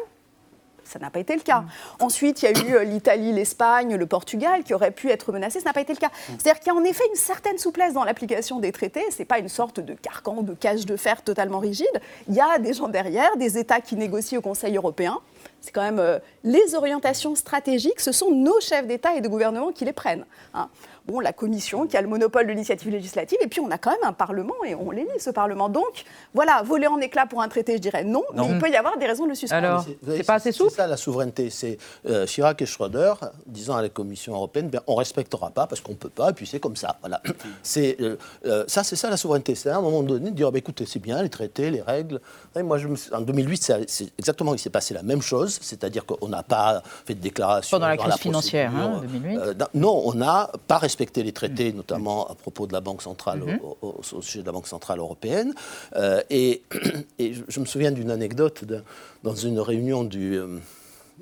ça 0.85 0.99
n'a 0.99 1.09
pas 1.09 1.19
été 1.19 1.35
le 1.35 1.41
cas. 1.41 1.61
Mm. 1.61 1.69
Ensuite, 1.99 2.41
il 2.41 2.45
y 2.45 2.47
a 2.47 2.65
eu 2.65 2.75
euh, 2.75 2.83
l'Italie, 2.83 3.31
l'Espagne, 3.31 3.95
le 3.95 4.05
Portugal 4.05 4.63
qui 4.63 4.73
auraient 4.73 4.91
pu 4.91 5.09
être 5.09 5.31
menacés. 5.31 5.59
Ça 5.59 5.69
n'a 5.69 5.73
pas 5.73 5.81
été 5.81 5.93
le 5.93 5.99
cas. 5.99 6.07
Mm. 6.07 6.33
C'est-à-dire 6.37 6.59
qu'il 6.59 6.73
y 6.73 6.75
a 6.75 6.79
en 6.79 6.83
effet 6.83 7.03
une 7.09 7.15
certaine 7.15 7.57
souplesse 7.57 7.93
dans 7.93 8.03
l'application 8.03 8.59
des 8.59 8.71
traités. 8.71 9.03
Ce 9.11 9.19
n'est 9.19 9.25
pas 9.25 9.39
une 9.39 9.49
sorte 9.49 9.79
de 9.79 9.93
carcan, 9.93 10.41
de 10.41 10.53
cage 10.53 10.85
de 10.85 10.95
fer 10.95 11.21
totalement 11.21 11.59
rigide. 11.59 11.87
Il 12.27 12.35
y 12.35 12.41
a 12.41 12.59
des 12.59 12.73
gens 12.73 12.87
derrière, 12.87 13.35
des 13.37 13.57
États 13.57 13.81
qui 13.81 13.95
négocient 13.95 14.39
au 14.39 14.41
Conseil 14.41 14.75
européen. 14.75 15.19
C'est 15.61 15.71
quand 15.71 15.81
même 15.81 15.99
euh, 15.99 16.19
les 16.43 16.75
orientations 16.75 17.35
stratégiques, 17.35 18.01
ce 18.01 18.11
sont 18.11 18.31
nos 18.31 18.59
chefs 18.59 18.85
d'État 18.85 19.15
et 19.15 19.21
de 19.21 19.27
gouvernement 19.29 19.71
qui 19.71 19.85
les 19.85 19.93
prennent. 19.93 20.25
Hein 20.53 20.69
bon, 21.05 21.19
la 21.19 21.33
Commission 21.33 21.85
qui 21.87 21.97
a 21.97 22.01
le 22.01 22.07
monopole 22.07 22.45
de 22.45 22.51
l'initiative 22.51 22.91
législative, 22.91 23.37
et 23.41 23.47
puis 23.47 23.59
on 23.59 23.69
a 23.71 23.77
quand 23.77 23.91
même 23.91 24.03
un 24.03 24.13
Parlement 24.13 24.53
et 24.65 24.75
on 24.75 24.91
l'élit, 24.91 25.07
ce 25.19 25.29
Parlement. 25.29 25.69
Donc, 25.69 26.05
voilà, 26.33 26.61
voler 26.63 26.87
en 26.87 26.99
éclats 26.99 27.25
pour 27.25 27.41
un 27.41 27.47
traité, 27.49 27.73
je 27.73 27.81
dirais 27.81 28.03
non, 28.03 28.23
mais 28.33 28.43
il 28.49 28.59
peut 28.59 28.69
y 28.69 28.75
avoir 28.75 28.97
des 28.97 29.05
raisons 29.05 29.25
de 29.25 29.29
le 29.29 29.35
suspendre. 29.35 29.65
Alors, 29.65 29.85
c'est 30.07 30.25
pas 30.25 30.35
assez 30.35 30.51
souple 30.51 30.69
C'est 30.71 30.77
ça 30.77 30.87
la 30.87 30.97
souveraineté. 30.97 31.49
C'est 31.49 31.77
euh, 32.07 32.25
Chirac 32.25 32.61
et 32.61 32.65
Schröder 32.65 33.13
disant 33.45 33.75
à 33.75 33.81
la 33.81 33.89
Commission 33.89 34.33
européenne, 34.33 34.69
ben, 34.69 34.81
on 34.87 34.93
ne 34.93 34.99
respectera 34.99 35.49
pas 35.49 35.67
parce 35.67 35.81
qu'on 35.81 35.91
ne 35.91 35.97
peut 35.97 36.09
pas, 36.09 36.29
et 36.29 36.33
puis 36.33 36.47
c'est 36.47 36.59
comme 36.59 36.75
ça. 36.75 36.97
Voilà. 37.01 37.21
c'est, 37.63 37.97
euh, 37.99 38.17
euh, 38.45 38.63
ça, 38.67 38.83
c'est 38.83 38.95
ça 38.95 39.09
la 39.09 39.17
souveraineté. 39.17 39.55
C'est 39.55 39.69
à 39.69 39.77
un 39.77 39.81
moment 39.81 40.03
donné 40.03 40.31
de 40.31 40.35
dire, 40.35 40.51
ben, 40.51 40.59
écoutez, 40.59 40.85
c'est 40.85 40.99
bien, 40.99 41.21
les 41.21 41.29
traités, 41.29 41.69
les 41.69 41.81
règles. 41.81 42.21
moi, 42.55 42.77
je 42.77 42.87
en 43.11 43.21
2008, 43.21 43.87
c'est, 43.87 44.13
exactement, 44.17 44.53
il 44.53 44.59
s'est 44.59 44.69
passé 44.69 44.93
la 44.93 45.03
même 45.03 45.21
chose, 45.21 45.57
c'est-à-dire 45.61 46.05
qu'on 46.05 46.27
n'a 46.27 46.43
pas 46.43 46.83
fait 47.05 47.15
de 47.15 47.21
déclaration. 47.21 47.77
Pendant 47.77 47.87
la 47.87 47.97
crise 47.97 48.15
financière, 48.15 48.71
hein, 48.75 49.01
2008 49.01 49.39
Non, 49.73 50.03
on 50.05 50.13
n'a 50.13 50.51
pas 50.67 50.77
respecté 50.77 50.92
respecter 50.93 51.23
les 51.23 51.31
traités, 51.31 51.73
notamment 51.73 52.27
à 52.27 52.35
propos 52.35 52.67
de 52.67 52.73
la 52.73 52.79
Banque 52.81 53.01
centrale, 53.01 53.41
au, 53.41 53.77
au- 53.81 53.95
au 54.17 54.21
sujet 54.21 54.41
de 54.41 54.45
la 54.45 54.51
Banque 54.51 54.67
centrale 54.67 54.99
européenne. 54.99 55.53
Euh, 55.95 56.21
et, 56.29 56.61
et 57.19 57.33
je- 57.33 57.59
me 57.59 57.65
souviens 57.65 57.91
d'une 57.91 58.11
anecdote 58.11 58.63
de- 58.63 58.83
dans 59.23 59.33
une 59.35 59.59
réunion 59.59 60.03
du, 60.03 60.37
euh, 60.37 60.59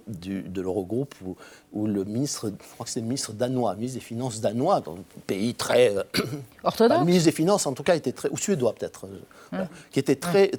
du- 0.07 0.41
de 0.41 0.61
l'Eurogroupe 0.61 1.15
où, 1.25 1.37
où 1.71 1.87
le 1.87 2.03
ministre, 2.03 2.49
je 2.49 2.73
crois 2.73 2.85
que 2.85 2.91
c'est 2.91 2.99
le 2.99 3.05
ministre 3.05 3.31
danois, 3.31 3.71
le 3.71 3.77
ministre 3.77 3.99
des 3.99 4.05
Finances 4.05 4.41
danois, 4.41 4.81
dans 4.81 4.95
un 4.95 5.21
pays 5.25 5.53
très... 5.55 5.95
euh, 5.95 6.03
Orthodoxe 6.63 6.99
le 6.99 7.05
ministre 7.05 7.25
des 7.31 7.35
Finances, 7.41 7.65
en 7.65 7.73
tout 7.73 7.83
cas, 7.83 7.95
était 7.95 8.11
très... 8.11 8.29
ou 8.29 8.37
suédois 8.37 8.73
peut-être, 8.73 9.07
voilà, 9.51 9.69
qui 9.91 9.99
était 9.99 10.17
très, 10.17 10.51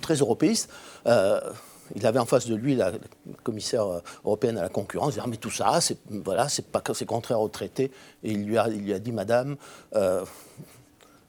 très 0.00 0.14
européiste. 0.14 0.70
Euh, 1.08 1.40
il 1.94 2.06
avait 2.06 2.18
en 2.18 2.26
face 2.26 2.46
de 2.46 2.54
lui 2.54 2.74
la 2.74 2.92
commissaire 3.42 3.86
euh, 3.86 4.00
européenne 4.24 4.58
à 4.58 4.62
la 4.62 4.68
concurrence. 4.68 5.08
Il 5.08 5.12
disait, 5.12 5.22
ah, 5.24 5.28
mais 5.28 5.36
tout 5.36 5.50
ça, 5.50 5.80
c'est 5.80 5.98
voilà, 6.08 6.48
contraire 7.06 7.40
au 7.40 7.48
traité. 7.48 7.90
Et 8.22 8.32
il 8.32 8.44
lui 8.44 8.58
a, 8.58 8.68
il 8.68 8.82
lui 8.82 8.92
a 8.92 8.98
dit, 8.98 9.12
Madame, 9.12 9.56
euh, 9.94 10.24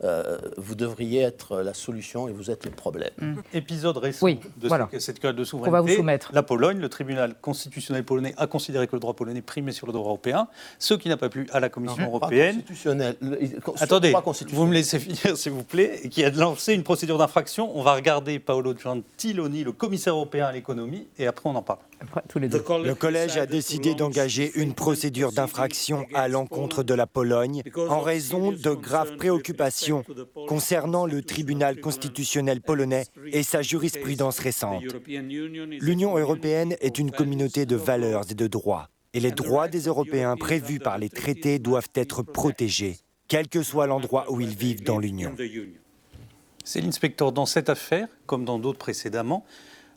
euh, 0.04 0.38
vous 0.58 0.76
devriez 0.76 1.22
être 1.22 1.62
la 1.62 1.74
solution 1.74 2.28
et 2.28 2.32
vous 2.32 2.52
êtes 2.52 2.66
le 2.66 2.72
problème. 2.72 3.12
Épisode 3.54 3.98
récent 3.98 4.26
Oui, 4.26 4.39
de 4.58 4.68
voilà. 4.68 4.89
cette, 5.00 5.20
querelle 5.20 5.36
de 5.36 5.42
va 5.42 5.44
vous 5.44 5.50
souveraineté. 5.50 5.96
soumettre. 5.96 6.32
La 6.34 6.44
Pologne, 6.44 6.80
le 6.80 6.89
tribunal 6.89 7.36
constitutionnel 7.39 8.04
polonais 8.04 8.34
a 8.38 8.48
considéré 8.48 8.88
que 8.88 8.96
le 8.96 9.00
droit 9.00 9.13
polonais 9.13 9.42
primait 9.42 9.72
sur 9.72 9.88
le 9.88 9.94
droit 9.94 10.06
européen, 10.06 10.48
ce 10.80 10.94
qui 10.94 11.10
n'a 11.10 11.18
pas 11.18 11.30
plu 11.30 11.48
à 11.54 11.60
la 11.60 11.70
Commission 11.70 11.98
Non, 11.98 12.04
pas 12.06 12.28
européenne. 12.28 12.56
constitutionnel. 12.56 13.16
Sur 13.22 13.30
le 13.74 13.84
Attendez, 13.84 14.12
constitutionnel. 14.24 14.66
vous 14.66 14.68
me 14.70 14.74
laissez 14.74 15.00
finir 15.00 15.38
s'il 15.38 15.52
vous 15.54 15.63
plaît, 15.63 16.00
et 16.04 16.10
qui 16.10 16.24
a 16.24 16.30
lancé 16.30 16.74
une 16.74 16.84
procédure 16.84 17.18
d'infraction. 17.18 17.72
On 17.78 17.84
va 17.84 17.94
regarder 17.94 18.39
Paolo 18.39 18.74
Gentiloni, 18.78 19.63
le 19.63 19.72
commissaire 19.72 20.13
européen 20.16 20.48
à 20.48 20.52
l'économie, 20.52 21.08
et 21.18 21.28
après 21.28 21.50
on 21.50 21.56
en 21.56 21.62
parle. 21.62 21.80
Tous 22.28 22.39
les 22.39 22.48
deux. 22.48 22.63
Le 22.84 22.96
collège 22.96 23.38
a 23.38 23.46
décidé 23.46 23.96
d'engager 23.96 24.52
une 24.56 24.74
procédure 24.74 25.32
d'infraction 25.32 26.06
à 26.13 26.28
l'encontre 26.28 26.84
de 26.84 26.94
la 26.94 27.08
Pologne 27.08 27.63
en 27.89 28.02
raison 28.02 28.52
de 28.52 28.72
graves 28.72 29.16
préoccupations 29.18 30.04
concernant 30.48 31.06
le 31.06 31.22
tribunal 31.22 31.80
constitutionnel 31.80 32.62
polonais 32.62 33.06
et 33.28 33.44
sa 33.44 33.62
jurisprudence 33.62 34.39
récente. 34.39 34.84
L'Union 35.08 36.18
européenne 36.18 36.76
est 36.82 37.00
une 37.00 37.12
communauté 37.12 37.66
de 37.66 37.76
valeurs 37.76 38.24
et 38.30 38.36
de 38.36 38.48
droits, 38.48 38.89
et 39.13 39.20
les 39.20 39.32
droits 39.32 39.68
des 39.68 39.82
Européens 39.82 40.36
prévus 40.36 40.80
par 40.80 40.98
les 40.98 41.10
traités 41.10 41.60
doivent 41.60 41.89
être 41.96 42.24
protégés, 42.24 42.98
quel 43.28 43.48
que 43.48 43.63
soit 43.63 43.88
l'endroit 43.88 44.32
où 44.32 44.42
ils 44.42 44.56
vivent 44.56 44.84
dans 44.84 45.00
l'Union. 45.00 45.34
C'est 46.63 46.82
l'inspecteur 46.82 47.32
dans 47.32 47.46
cette 47.46 47.70
affaire, 47.70 48.08
comme 48.26 48.46
dans 48.46 48.58
d'autres 48.58 48.80
précédemment. 48.80 49.46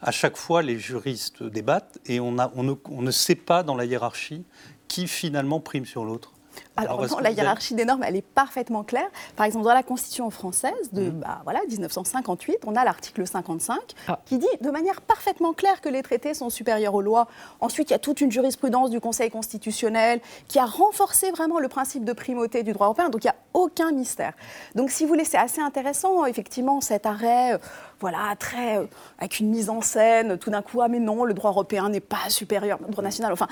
À 0.06 0.12
chaque 0.12 0.36
fois, 0.36 0.62
les 0.62 0.78
juristes 0.78 1.42
débattent 1.42 1.98
et 2.06 2.20
on, 2.20 2.36
on 2.54 3.02
ne 3.02 3.10
sait 3.10 3.34
pas 3.34 3.64
dans 3.64 3.74
la 3.74 3.86
hiérarchie 3.86 4.44
qui 4.86 5.08
finalement 5.08 5.58
prime 5.58 5.84
sur 5.84 6.04
l'autre. 6.04 6.35
Alors, 6.76 7.06
non, 7.06 7.18
la 7.18 7.30
hiérarchie 7.30 7.74
des 7.74 7.84
normes, 7.84 8.02
elle 8.04 8.16
est 8.16 8.22
parfaitement 8.22 8.84
claire. 8.84 9.08
Par 9.36 9.46
exemple, 9.46 9.64
dans 9.64 9.74
la 9.74 9.82
Constitution 9.82 10.30
française 10.30 10.72
Mmh. 10.92 10.96
de 10.98 11.10
bah, 11.10 11.40
voilà, 11.44 11.60
1958, 11.68 12.58
on 12.66 12.74
a 12.76 12.84
l'article 12.84 13.26
55 13.26 13.78
Ah. 14.08 14.18
qui 14.24 14.38
dit 14.38 14.46
de 14.60 14.70
manière 14.70 15.00
parfaitement 15.00 15.52
claire 15.52 15.80
que 15.80 15.88
les 15.88 16.02
traités 16.02 16.34
sont 16.34 16.50
supérieurs 16.50 16.94
aux 16.94 17.02
lois. 17.02 17.28
Ensuite, 17.60 17.90
il 17.90 17.92
y 17.92 17.96
a 17.96 17.98
toute 17.98 18.20
une 18.20 18.30
jurisprudence 18.30 18.90
du 18.90 19.00
Conseil 19.00 19.30
constitutionnel 19.30 20.20
qui 20.48 20.58
a 20.58 20.64
renforcé 20.66 21.30
vraiment 21.30 21.58
le 21.58 21.68
principe 21.68 22.04
de 22.04 22.12
primauté 22.12 22.62
du 22.62 22.72
droit 22.72 22.86
européen. 22.86 23.08
Donc, 23.08 23.24
il 23.24 23.26
n'y 23.26 23.30
a 23.32 23.36
aucun 23.54 23.92
mystère. 23.92 24.32
Donc, 24.74 24.90
si 24.90 25.04
vous 25.04 25.08
voulez, 25.08 25.24
c'est 25.24 25.38
assez 25.38 25.60
intéressant, 25.60 26.24
effectivement, 26.26 26.80
cet 26.80 27.06
arrêt, 27.06 27.54
euh, 27.54 27.58
voilà, 28.00 28.34
très, 28.38 28.78
euh, 28.78 28.86
avec 29.18 29.40
une 29.40 29.48
mise 29.48 29.70
en 29.70 29.80
scène, 29.80 30.38
tout 30.38 30.50
d'un 30.50 30.62
coup, 30.62 30.80
ah 30.82 30.88
mais 30.88 30.98
non, 31.00 31.24
le 31.24 31.34
droit 31.34 31.50
européen 31.50 31.88
n'est 31.88 32.00
pas 32.00 32.28
supérieur 32.28 32.78
au 32.86 32.90
droit 32.90 33.02
national. 33.04 33.32
Enfin, 33.32 33.48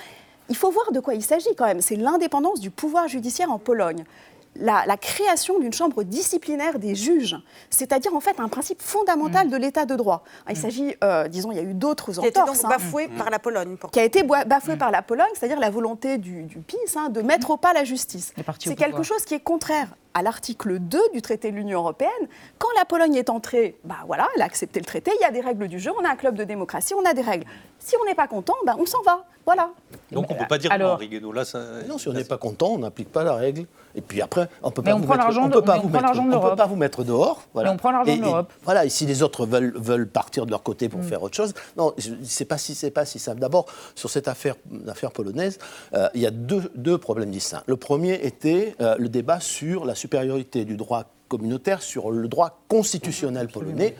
il 0.48 0.56
faut 0.56 0.70
voir 0.70 0.92
de 0.92 1.00
quoi 1.00 1.14
il 1.14 1.22
s'agit 1.22 1.54
quand 1.56 1.66
même. 1.66 1.80
C'est 1.80 1.96
l'indépendance 1.96 2.60
du 2.60 2.70
pouvoir 2.70 3.08
judiciaire 3.08 3.50
en 3.50 3.58
Pologne. 3.58 4.04
La, 4.56 4.84
la 4.86 4.96
création 4.96 5.58
d'une 5.58 5.72
chambre 5.72 6.04
disciplinaire 6.04 6.78
des 6.78 6.94
juges, 6.94 7.36
c'est-à-dire 7.70 8.14
en 8.14 8.20
fait 8.20 8.38
un 8.38 8.46
principe 8.46 8.80
fondamental 8.80 9.50
de 9.50 9.56
l'état 9.56 9.84
de 9.84 9.96
droit. 9.96 10.22
Il 10.48 10.56
s'agit, 10.56 10.94
euh, 11.02 11.26
disons, 11.26 11.50
il 11.50 11.56
y 11.56 11.58
a 11.58 11.64
eu 11.64 11.74
d'autres 11.74 12.12
Qui 12.12 12.20
a 12.20 12.28
été 12.28 12.38
donc 12.38 12.50
entorses, 12.50 12.64
hein. 12.64 12.68
bafoué 12.68 13.08
par 13.08 13.30
la 13.30 13.40
Pologne. 13.40 13.76
pour- 13.76 13.90
qui 13.90 13.98
a 13.98 14.04
été 14.04 14.22
bafoué 14.22 14.76
par 14.76 14.92
la 14.92 15.02
Pologne, 15.02 15.26
c'est-à-dire 15.34 15.58
la 15.58 15.70
volonté 15.70 16.18
du, 16.18 16.44
du 16.44 16.58
PiS 16.60 16.76
hein, 16.96 17.08
de 17.08 17.20
mettre 17.20 17.50
au 17.50 17.56
pas 17.56 17.72
la 17.72 17.82
justice. 17.82 18.32
C'est 18.60 18.76
quelque 18.76 18.90
pouvoir. 18.90 19.04
chose 19.04 19.24
qui 19.24 19.34
est 19.34 19.40
contraire 19.40 19.88
à 20.16 20.22
l'article 20.22 20.78
2 20.78 21.00
du 21.12 21.20
traité 21.20 21.50
de 21.50 21.56
l'Union 21.56 21.80
européenne. 21.80 22.10
Quand 22.58 22.68
la 22.78 22.84
Pologne 22.84 23.16
est 23.16 23.30
entrée, 23.30 23.76
bah 23.82 23.96
voilà, 24.06 24.28
elle 24.36 24.42
a 24.42 24.44
accepté 24.44 24.78
le 24.78 24.86
traité, 24.86 25.10
il 25.18 25.20
y 25.20 25.26
a 25.26 25.32
des 25.32 25.40
règles 25.40 25.66
du 25.66 25.80
jeu, 25.80 25.90
on 26.00 26.04
a 26.04 26.10
un 26.10 26.14
club 26.14 26.36
de 26.36 26.44
démocratie, 26.44 26.94
on 26.94 27.04
a 27.04 27.12
des 27.12 27.22
règles. 27.22 27.46
Si 27.86 27.94
on 28.00 28.04
n'est 28.06 28.14
pas 28.14 28.26
content, 28.26 28.54
bah, 28.64 28.76
on 28.78 28.86
s'en 28.86 29.02
va. 29.02 29.24
Voilà. 29.44 29.68
Donc 30.10 30.30
on 30.30 30.34
ne 30.34 30.38
peut 30.38 30.46
pas 30.48 30.56
dire 30.56 30.70
non, 30.78 30.92
Henri 30.92 31.06
Guénaud. 31.06 31.30
Là, 31.32 31.44
ça... 31.44 31.60
Non, 31.86 31.98
si 31.98 32.08
on 32.08 32.14
n'est 32.14 32.24
pas 32.24 32.38
content, 32.38 32.68
on 32.68 32.78
n'applique 32.78 33.12
pas 33.12 33.24
la 33.24 33.34
règle. 33.34 33.66
Et 33.94 34.00
puis 34.00 34.22
après, 34.22 34.48
on 34.62 34.70
peut 34.70 34.80
Mais 34.82 34.92
pas 34.92 34.96
on 34.96 35.00
vous 35.00 35.04
prend 35.04 35.14
mettre, 35.16 35.24
l'argent 35.26 35.44
on 35.44 35.48
de- 35.48 35.52
peut 35.52 35.62
pas 35.62 35.76
on 35.76 35.82
vous 35.82 35.88
mettre, 35.90 36.14
peut 36.14 36.30
l'Europe. 36.30 36.56
pas 36.56 36.66
vous 36.66 36.76
mettre 36.76 37.04
dehors. 37.04 37.42
Voilà. 37.52 37.68
Mais 37.68 37.74
on 37.74 37.76
prend 37.76 37.90
l'argent 37.90 38.16
de 38.16 38.22
l'Europe. 38.22 38.50
Voilà. 38.62 38.86
Et 38.86 38.88
si 38.88 39.04
les 39.04 39.22
autres 39.22 39.44
veulent, 39.44 39.74
veulent 39.76 40.08
partir 40.08 40.46
de 40.46 40.50
leur 40.50 40.62
côté 40.62 40.86
Mm. 40.86 40.90
pour 40.92 41.04
faire 41.04 41.22
autre 41.22 41.36
chose, 41.36 41.52
non, 41.76 41.92
je- 41.98 42.12
c'est 42.22 42.46
pas 42.46 42.56
si 42.56 42.74
c'est 42.74 42.90
pas 42.90 43.04
si 43.04 43.18
simple. 43.18 43.38
D'abord, 43.40 43.66
sur 43.94 44.08
cette 44.08 44.28
affaire, 44.28 44.54
affaire 44.88 45.10
polonaise, 45.12 45.58
euh, 45.92 46.08
il 46.14 46.22
y 46.22 46.26
a 46.26 46.30
deux, 46.30 46.70
deux 46.74 46.96
problèmes 46.96 47.30
distincts. 47.30 47.62
Le 47.66 47.76
premier 47.76 48.14
était 48.26 48.74
euh, 48.80 48.96
le 48.98 49.10
débat 49.10 49.40
sur 49.40 49.84
la 49.84 49.94
supériorité 49.94 50.64
du 50.64 50.78
droit 50.78 51.04
communautaire 51.28 51.82
sur 51.82 52.10
le 52.10 52.28
droit 52.28 52.60
constitutionnel 52.68 53.48
polonais. 53.48 53.94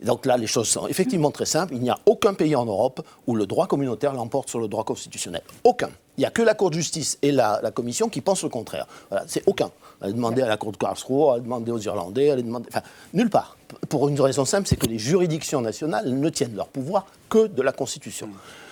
Donc 0.00 0.26
là, 0.26 0.36
les 0.36 0.46
choses 0.46 0.68
sont 0.68 0.86
effectivement 0.86 1.30
très 1.30 1.46
simples. 1.46 1.74
Il 1.74 1.80
n'y 1.80 1.90
a 1.90 1.98
aucun 2.06 2.34
pays 2.34 2.54
en 2.54 2.64
Europe 2.64 3.04
où 3.26 3.34
le 3.34 3.46
droit 3.46 3.66
communautaire 3.66 4.12
l'emporte 4.12 4.48
sur 4.48 4.60
le 4.60 4.68
droit 4.68 4.84
constitutionnel. 4.84 5.42
Aucun. 5.64 5.90
Il 6.16 6.20
n'y 6.20 6.26
a 6.26 6.30
que 6.30 6.42
la 6.42 6.54
Cour 6.54 6.70
de 6.70 6.74
justice 6.74 7.18
et 7.22 7.32
la, 7.32 7.60
la 7.62 7.70
Commission 7.70 8.08
qui 8.08 8.20
pensent 8.20 8.42
le 8.42 8.48
contraire. 8.48 8.86
Voilà, 9.10 9.24
c'est 9.28 9.42
aucun. 9.46 9.70
Elle 10.00 10.10
a 10.10 10.12
demandé 10.12 10.42
à 10.42 10.48
la 10.48 10.56
Cour 10.56 10.72
de 10.72 10.76
Karlsruhe, 10.76 11.34
elle 11.34 11.40
a 11.40 11.40
demandé 11.40 11.72
aux 11.72 11.78
Irlandais, 11.78 12.26
elle 12.26 12.38
a 12.38 12.42
demandé... 12.42 12.66
Enfin, 12.70 12.82
nulle 13.12 13.30
part. 13.30 13.56
Pour 13.88 14.08
une 14.08 14.20
raison 14.20 14.44
simple, 14.44 14.68
c'est 14.68 14.76
que 14.76 14.86
les 14.86 14.98
juridictions 14.98 15.60
nationales 15.60 16.08
ne 16.08 16.28
tiennent 16.28 16.54
leur 16.56 16.68
pouvoir 16.68 17.06
que 17.28 17.46
de 17.46 17.62
la 17.62 17.72
Constitution. 17.72 18.28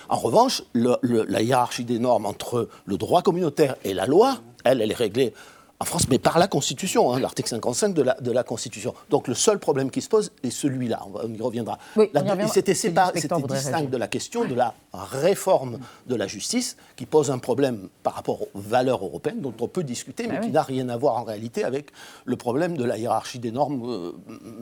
En 0.09 0.17
revanche, 0.17 0.63
la 0.73 1.41
hiérarchie 1.41 1.83
des 1.83 1.99
normes 1.99 2.25
entre 2.25 2.69
le 2.85 2.97
droit 2.97 3.21
communautaire 3.21 3.75
et 3.83 3.93
la 3.93 4.05
loi, 4.05 4.37
elle, 4.63 4.81
elle 4.81 4.91
est 4.91 4.95
réglée 4.95 5.33
en 5.79 5.85
France, 5.85 6.07
mais 6.09 6.17
par 6.17 6.39
la 6.39 6.47
Constitution, 6.47 7.13
hein, 7.13 7.19
l'article 7.19 7.49
55 7.49 7.93
de 7.93 8.01
la, 8.01 8.15
de 8.15 8.31
la 8.31 8.43
Constitution. 8.43 8.95
Donc 9.11 9.27
le 9.27 9.35
seul 9.35 9.59
problème 9.59 9.91
qui 9.91 10.01
se 10.01 10.09
pose 10.09 10.31
est 10.43 10.49
celui-là, 10.49 11.03
on, 11.13 11.31
y 11.31 11.39
reviendra. 11.41 11.77
Oui, 11.95 12.09
La- 12.13 12.21
on 12.21 12.25
y 12.25 12.29
reviendra. 12.31 12.53
C'était 12.53 12.73
distinct 12.73 13.89
de 13.89 13.97
la 13.97 14.07
question 14.07 14.45
de 14.45 14.55
la 14.55 14.73
réforme 14.93 15.77
de 16.07 16.15
la 16.15 16.25
justice, 16.25 16.77
qui 16.95 17.05
pose 17.05 17.29
un 17.29 17.37
problème 17.37 17.89
par 18.01 18.13
rapport 18.13 18.41
aux 18.41 18.49
valeurs 18.59 19.03
européennes, 19.05 19.41
dont 19.41 19.53
on 19.59 19.67
peut 19.67 19.83
discuter, 19.83 20.25
mais 20.27 20.35
Ah 20.37 20.39
qui 20.39 20.47
oui. 20.47 20.53
n'a 20.53 20.63
rien 20.63 20.89
à 20.89 20.97
voir 20.97 21.15
en 21.17 21.23
réalité 21.23 21.63
avec 21.63 21.91
le 22.25 22.35
problème 22.37 22.75
de 22.75 22.83
la 22.83 22.97
hiérarchie 22.97 23.39
des 23.39 23.51
normes 23.51 23.83
euh, 23.87 24.11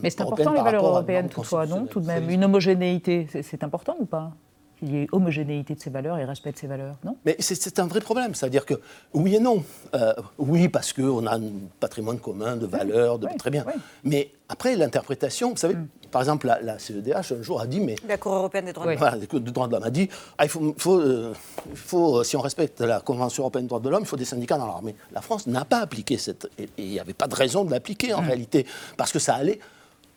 Mais 0.01 0.09
c'est 0.09 0.21
important 0.21 0.51
les 0.51 0.61
valeurs 0.61 0.85
européennes 0.85 1.29
toutefois, 1.29 1.65
non? 1.65 1.85
Tout 1.85 2.01
de 2.01 2.07
même, 2.07 2.29
une 2.29 2.43
homogénéité, 2.43 3.27
c'est 3.41 3.63
important 3.63 3.95
ou 3.99 4.05
pas? 4.05 4.33
Qu'il 4.79 4.91
y 4.93 4.97
ait 5.03 5.07
homogénéité 5.11 5.73
de 5.75 5.79
ces 5.79 5.89
valeurs 5.89 6.17
et 6.17 6.25
respect 6.25 6.51
de 6.51 6.57
ces 6.57 6.67
valeurs, 6.67 6.95
non? 7.03 7.15
Mais 7.25 7.35
c'est- 7.39 7.79
un 7.79 7.87
vrai 7.87 8.01
problème, 8.01 8.35
c'est-à-dire 8.35 8.65
que 8.65 8.73
oui 9.13 9.35
et 9.35 9.39
non. 9.39 9.63
Euh, 9.93 10.13
oui, 10.37 10.67
parce 10.69 10.91
qu'on 10.93 11.25
a 11.27 11.37
un 11.37 11.41
patrimoine 11.79 12.19
commun 12.19 12.55
de 12.57 12.65
valeurs, 12.65 13.17
de, 13.19 13.27
très 13.37 13.49
bien. 13.51 13.65
Mais 14.03 14.31
après, 14.49 14.75
l'interprétation, 14.75 15.51
vous 15.51 15.57
savez, 15.57 15.75
par 16.11 16.21
exemple, 16.21 16.47
la, 16.47 16.61
la 16.61 16.77
CEDH 16.79 17.31
un 17.33 17.41
jour 17.41 17.59
a 17.61 17.67
dit, 17.67 17.79
mais 17.79 17.95
La 18.07 18.17
Cour 18.17 18.33
européenne 18.33 18.65
des 18.65 18.73
droits 18.73 18.85
de 18.85 18.91
l'homme. 18.91 18.99
voilà, 18.99 19.17
le 19.17 19.39
droit 19.39 19.67
de 19.67 19.73
l'homme 19.73 19.83
a 19.83 19.89
dit, 19.89 20.09
ah, 20.37 20.45
il 20.45 20.49
faut, 20.49 20.75
faut, 20.77 20.99
euh, 20.99 21.33
il 21.71 21.77
faut, 21.77 22.19
euh, 22.19 22.23
si 22.23 22.35
on 22.37 22.41
respecte 22.41 22.81
la 22.81 22.99
Convention 23.01 23.43
européenne 23.43 23.65
des 23.65 23.69
droits 23.69 23.79
de 23.79 23.89
l'homme, 23.89 24.03
il 24.03 24.07
faut 24.07 24.15
des 24.17 24.25
syndicats 24.25 24.57
dans 24.57 24.67
l'armée. 24.67 24.95
La 25.13 25.21
France 25.21 25.47
n'a 25.47 25.65
pas 25.65 25.79
appliqué 25.79 26.17
cette, 26.17 26.47
et 26.57 26.63
et 26.63 26.69
il 26.83 26.89
n'y 26.89 26.99
avait 26.99 27.13
pas 27.13 27.27
de 27.27 27.35
raison 27.35 27.63
de 27.65 27.71
l'appliquer 27.71 28.13
en 28.13 28.21
réalité, 28.21 28.65
parce 28.97 29.11
que 29.11 29.19
ça 29.19 29.35
allait 29.35 29.59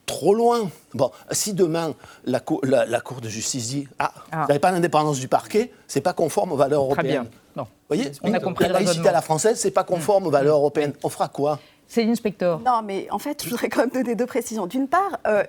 trop 0.09 0.35
loin. 0.35 0.69
Bon, 0.95 1.13
si 1.31 1.53
demain 1.55 1.95
la, 2.25 2.41
cour, 2.41 2.61
la, 2.65 2.85
la 2.87 3.01
Cour 3.01 3.21
de 3.21 3.29
justice 3.29 3.69
dit, 3.69 3.87
ah, 4.01 4.13
Ah. 4.33 4.43
vous 4.43 4.49
n'avez 4.49 4.59
pas 4.59 4.73
l'indépendance 4.73 5.21
du 5.21 5.29
parquet, 5.29 5.71
c'est 5.87 6.01
pas 6.01 6.13
conforme 6.13 6.51
aux 6.51 6.57
valeurs 6.57 6.83
Très 6.89 6.95
européennes. 7.03 7.23
bien. 7.23 7.31
Non. 7.57 7.63
Vous 7.65 7.97
voyez, 7.97 8.11
On 8.23 8.33
a 8.35 8.41
compris 8.41 8.65
la 8.67 8.73
laïcité 8.81 9.09
à 9.09 9.13
la 9.13 9.23
française, 9.23 9.59
c'est 9.61 9.71
pas 9.71 9.85
conforme 9.85 10.27
aux 10.27 10.31
valeurs 10.31 10.57
européennes. 10.57 10.95
On 11.05 11.09
fera 11.09 11.29
quoi? 11.29 11.61
C'est 11.87 12.03
l'inspecteur. 12.05 12.59
Non, 12.61 12.83
mais 12.85 13.07
en 13.11 13.19
fait, 13.19 13.45
je 13.45 13.51
voudrais 13.51 13.69
quand 13.69 13.81
même 13.81 13.91
donner 13.91 14.15
deux 14.15 14.27
précisions. 14.27 14.67
D'une 14.67 14.89
part, 14.89 15.19
euh, 15.27 15.43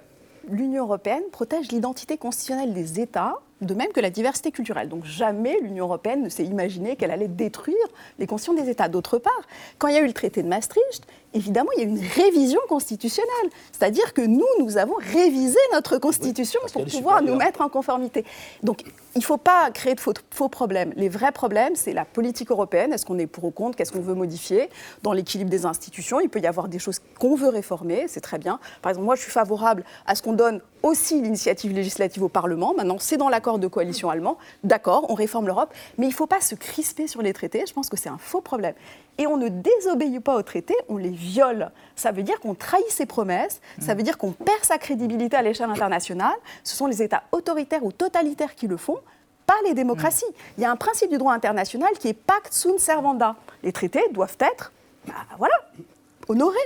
l'Union 0.50 0.84
européenne 0.86 1.24
protège 1.32 1.70
l'identité 1.72 2.18
constitutionnelle 2.18 2.74
des 2.74 3.00
États, 3.00 3.36
de 3.62 3.74
même 3.74 3.92
que 3.92 4.00
la 4.00 4.10
diversité 4.10 4.52
culturelle. 4.52 4.88
Donc 4.88 5.04
jamais 5.04 5.60
l'Union 5.62 5.84
européenne 5.86 6.24
ne 6.24 6.30
s'est 6.30 6.46
imaginé 6.46 6.96
qu'elle 6.96 7.12
allait 7.12 7.28
détruire 7.28 7.76
les 8.18 8.26
constitutions 8.26 8.64
des 8.64 8.70
États. 8.72 8.88
D'autre 8.88 9.18
part, 9.18 9.42
quand 9.78 9.90
il 9.90 9.96
y 9.96 9.98
a 9.98 10.02
eu 10.02 10.08
le 10.08 10.14
traité 10.14 10.42
de 10.42 10.48
Maastricht, 10.48 11.06
évidemment, 11.34 11.70
il 11.78 11.84
y 11.84 11.86
a 11.86 11.90
une 11.90 12.00
révision 12.00 12.60
constitutionnelle. 12.68 13.50
C'est-à-dire 13.72 14.14
que 14.14 14.22
nous, 14.22 14.46
nous 14.60 14.78
avons 14.78 14.96
révisé 14.96 15.58
notre 15.74 15.98
constitution 15.98 16.60
pour 16.74 16.86
pouvoir 16.86 17.22
nous 17.22 17.36
mettre 17.36 17.62
en 17.62 17.70
conformité. 17.70 18.26
Donc, 18.64 18.84
il 19.16 19.20
ne 19.20 19.24
faut 19.24 19.38
pas 19.38 19.72
créer 19.72 19.96
de 19.96 20.00
faux, 20.00 20.14
faux, 20.32 20.50
problèmes. 20.50 20.94
Les 20.96 21.10
vrais 21.10 21.32
problèmes, 21.32 21.76
c'est 21.76 21.94
la 21.94 22.06
politique 22.06 22.52
européenne. 22.52 22.94
Est-ce 22.94 23.06
qu'on 23.06 23.18
est 23.18 23.28
pour 23.28 23.46
ou 23.46 23.52
contre? 23.52 23.76
Qu'est-ce 23.76 23.92
qu'on 23.92 24.02
veut 24.02 24.14
modifier? 24.14 24.70
Dans 25.02 25.14
l'équilibre 25.14 25.50
des 25.50 25.66
institutions, 25.66 26.20
il 26.20 26.30
peut 26.30 26.40
y 26.40 26.48
avoir 26.48 26.68
des 26.68 26.80
choses 26.80 27.00
qu'on 27.20 27.36
veut 27.36 27.50
réformer, 27.50 28.06
c'est 28.08 28.22
très 28.22 28.38
bien. 28.38 28.60
Par 28.82 28.92
exemple, 28.92 29.06
moi, 29.06 29.16
je 29.16 29.22
suis 29.22 29.32
favorable 29.32 29.84
à 30.06 30.16
ce 30.16 30.22
qu'on 30.22 30.34
donne 30.34 30.62
aussi 30.84 31.22
l'initiative 31.22 31.74
législative 31.74 32.24
au 32.24 32.30
Parlement. 32.30 32.74
Maintenant, 32.76 32.98
c'est 33.00 33.18
dans 33.18 33.30
l'accord 33.30 33.60
de 33.60 33.68
coalition 33.68 34.10
allemand. 34.10 34.38
D'accord, 34.64 35.06
on 35.10 35.16
réforme 35.16 35.48
l'Europe, 35.48 35.74
mais 35.98 36.06
il 36.06 36.10
ne 36.10 36.16
faut 36.16 36.28
pas 36.28 36.42
se 36.42 36.56
crisper 36.56 37.08
sur 37.08 37.22
les 37.22 37.34
traités. 37.34 37.64
Je 37.68 37.74
pense 37.74 37.90
que 37.90 37.98
c'est 37.98 38.10
un 38.10 38.18
faux 38.18 38.42
problème. 38.42 38.76
Et 39.18 39.28
on 39.28 39.36
ne 39.36 39.50
désobéit 39.50 40.22
pas 40.22 40.38
aux 40.38 40.44
traités, 40.44 40.78
on 40.88 40.96
les 40.96 41.12
viole. 41.20 41.72
Ça 41.96 42.12
veut 42.12 42.24
dire 42.24 42.40
qu'on 42.40 42.56
trahit 42.56 42.90
ses 42.90 43.06
promesses, 43.06 43.62
ça 43.80 43.94
veut 43.94 44.04
dire 44.04 44.18
qu'on 44.18 44.32
perd 44.32 44.64
sa 44.64 44.78
crédibilité 44.78 45.36
à 45.36 45.42
l'échelle 45.42 45.70
internationale. 45.70 46.36
Ce 46.64 46.76
sont 46.76 46.88
les 46.88 47.04
États 47.04 47.24
autoritaires 47.32 47.84
ou 47.84 47.92
totalitaires 47.92 48.56
qui 48.56 48.68
le 48.68 48.78
font, 48.78 48.98
pas 49.46 49.56
les 49.66 49.74
démocraties. 49.74 50.26
Il 50.58 50.62
y 50.64 50.66
a 50.66 50.72
un 50.72 50.76
principe 50.76 51.10
du 51.10 51.18
droit 51.18 51.34
international 51.34 51.92
qui 52.00 52.08
est 52.08 52.14
pacte 52.14 52.54
sunt 52.54 52.80
servanda. 52.80 53.36
Les 53.64 53.74
traités 53.74 54.04
doivent 54.12 54.38
être, 54.40 54.72
bah, 55.06 55.14
voilà, 55.38 55.56
honoré. 56.30 56.58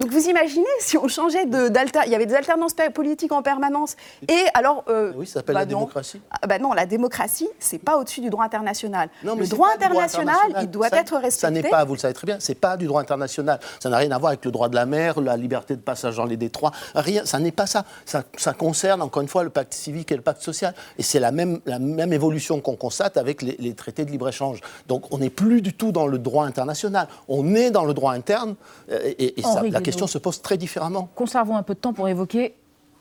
Donc 0.00 0.10
vous 0.10 0.28
imaginez 0.28 0.66
si 0.80 0.96
on 0.96 1.06
changeait 1.06 1.44
d'alter, 1.46 2.00
il 2.06 2.12
y 2.12 2.14
avait 2.14 2.26
des 2.26 2.34
alternances 2.34 2.74
politiques 2.92 3.32
en 3.32 3.42
permanence. 3.42 3.96
Et 4.28 4.44
alors, 4.54 4.84
euh, 4.88 5.12
oui, 5.14 5.26
ça 5.26 5.34
s'appelle 5.34 5.54
bah 5.54 5.60
la 5.60 5.66
démocratie. 5.66 6.20
Ah, 6.30 6.46
bah 6.46 6.58
non, 6.58 6.72
la 6.72 6.86
démocratie, 6.86 7.48
c'est 7.58 7.78
pas 7.78 7.98
au-dessus 7.98 8.22
du 8.22 8.30
droit 8.30 8.44
international. 8.44 9.10
Non, 9.22 9.36
le 9.36 9.46
droit 9.46 9.68
international, 9.74 10.36
il 10.62 10.70
doit 10.70 10.88
être 10.88 11.16
respecté. 11.16 11.40
Ça 11.40 11.50
n'est 11.50 11.62
pas, 11.62 11.84
vous 11.84 11.94
le 11.94 11.98
savez 11.98 12.14
très 12.14 12.26
bien, 12.26 12.38
c'est 12.40 12.54
pas 12.54 12.76
du 12.76 12.86
droit 12.86 13.00
international. 13.00 13.60
Ça 13.78 13.90
n'a 13.90 13.98
rien 13.98 14.10
à 14.10 14.18
voir 14.18 14.30
avec 14.30 14.44
le 14.44 14.50
droit 14.50 14.68
de 14.68 14.74
la 14.74 14.86
mer, 14.86 15.20
la 15.20 15.36
liberté 15.36 15.76
de 15.76 15.82
passage 15.82 16.16
dans 16.16 16.24
les 16.24 16.38
détroits. 16.38 16.72
Rien, 16.94 17.24
ça 17.26 17.38
n'est 17.38 17.52
pas 17.52 17.66
ça. 17.66 17.84
ça. 18.06 18.24
ça. 18.36 18.54
concerne 18.54 19.02
encore 19.02 19.22
une 19.22 19.28
fois 19.28 19.44
le 19.44 19.50
pacte 19.50 19.74
civique 19.74 20.10
et 20.12 20.16
le 20.16 20.22
pacte 20.22 20.42
social. 20.42 20.74
Et 20.98 21.02
c'est 21.02 21.20
la 21.20 21.30
même, 21.30 21.60
la 21.66 21.78
même 21.78 22.12
évolution 22.12 22.60
qu'on 22.60 22.76
constate 22.76 23.16
avec 23.18 23.42
les, 23.42 23.56
les 23.58 23.74
traités 23.74 24.04
de 24.04 24.10
libre 24.10 24.28
échange. 24.28 24.60
Donc 24.88 25.12
on 25.12 25.18
n'est 25.18 25.30
plus 25.30 25.60
du 25.60 25.74
tout 25.74 25.92
dans 25.92 26.06
le 26.06 26.18
droit 26.18 26.46
international. 26.46 27.06
On 27.28 27.54
est 27.54 27.70
dans 27.70 27.84
le 27.84 27.94
droit 27.94 28.12
interne. 28.12 28.54
Euh, 28.90 29.09
et, 29.18 29.34
la 29.70 29.80
question 29.80 30.06
se 30.06 30.18
pose 30.18 30.42
très 30.42 30.56
différemment. 30.56 31.08
Conservons 31.14 31.56
un 31.56 31.62
peu 31.62 31.74
de 31.74 31.80
temps 31.80 31.92
pour 31.92 32.08
évoquer 32.08 32.54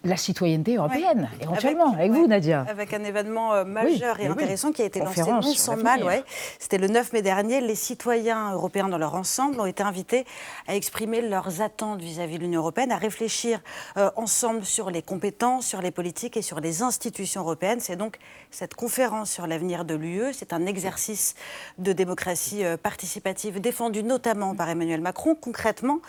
la 0.03 0.15
citoyenneté 0.15 0.77
européenne, 0.77 1.29
éventuellement, 1.41 1.93
avec, 1.93 2.11
vous, 2.11 2.27
Nadia. 2.27 2.65
Avec 2.69 2.93
un 2.93 3.03
événement 3.03 3.53
euh, 3.53 3.65
majeur 3.65 4.19
et 4.19 4.27
intéressant 4.27 4.71
qui 4.71 4.81
a 4.81 4.85
été 4.85 4.99
lancé 4.99 5.21
non 5.23 5.41
sans 5.41 5.75
mal. 5.75 6.03
Ouais. 6.03 6.23
C'était 6.57 6.77
le 6.77 6.87
9 6.87 7.11
mai 7.11 7.21
dernier. 7.21 7.59
Les 7.59 7.75
citoyens 7.75 8.53
européens 8.53 8.87
dans 8.87 8.97
leur 8.97 9.15
ensemble 9.15 9.59
ont 9.59 9.65
été 9.65 9.83
invités 9.83 10.25
à 10.67 10.75
exprimer 10.75 11.21
leurs 11.21 11.61
attentes 11.61 12.01
vis-à-vis 12.01 12.37
de 12.37 12.43
l'Union 12.43 12.61
européenne, 12.61 12.93
à 12.93 12.97
réfléchir 12.97 13.59
euh, 13.97 14.09
ensemble 14.15 14.63
sur 14.63 14.89
les 14.89 15.01
compétences, 15.01 15.67
sur 15.67 15.81
les 15.81 15.91
politiques 15.91 16.37
et 16.37 16.41
sur 16.41 16.61
les 16.61 16.81
institutions 16.81 17.41
européennes. 17.41 17.81
C'est 17.81 17.97
donc 17.97 18.19
cette 18.51 18.75
conférence 18.75 19.29
sur 19.29 19.47
l'avenir 19.47 19.83
de 19.83 19.95
l'UE. 19.95 20.33
C'est 20.33 20.53
un 20.53 20.65
exercice 20.65 21.35
de 21.77 21.91
démocratie 21.91 22.63
euh, 22.63 22.77
participative 22.77 23.59
défendu 23.59 24.03
notamment 24.03 24.55
par 24.55 24.69
Emmanuel 24.69 25.01
Macron. 25.01 25.35
Concrètement, 25.35 25.99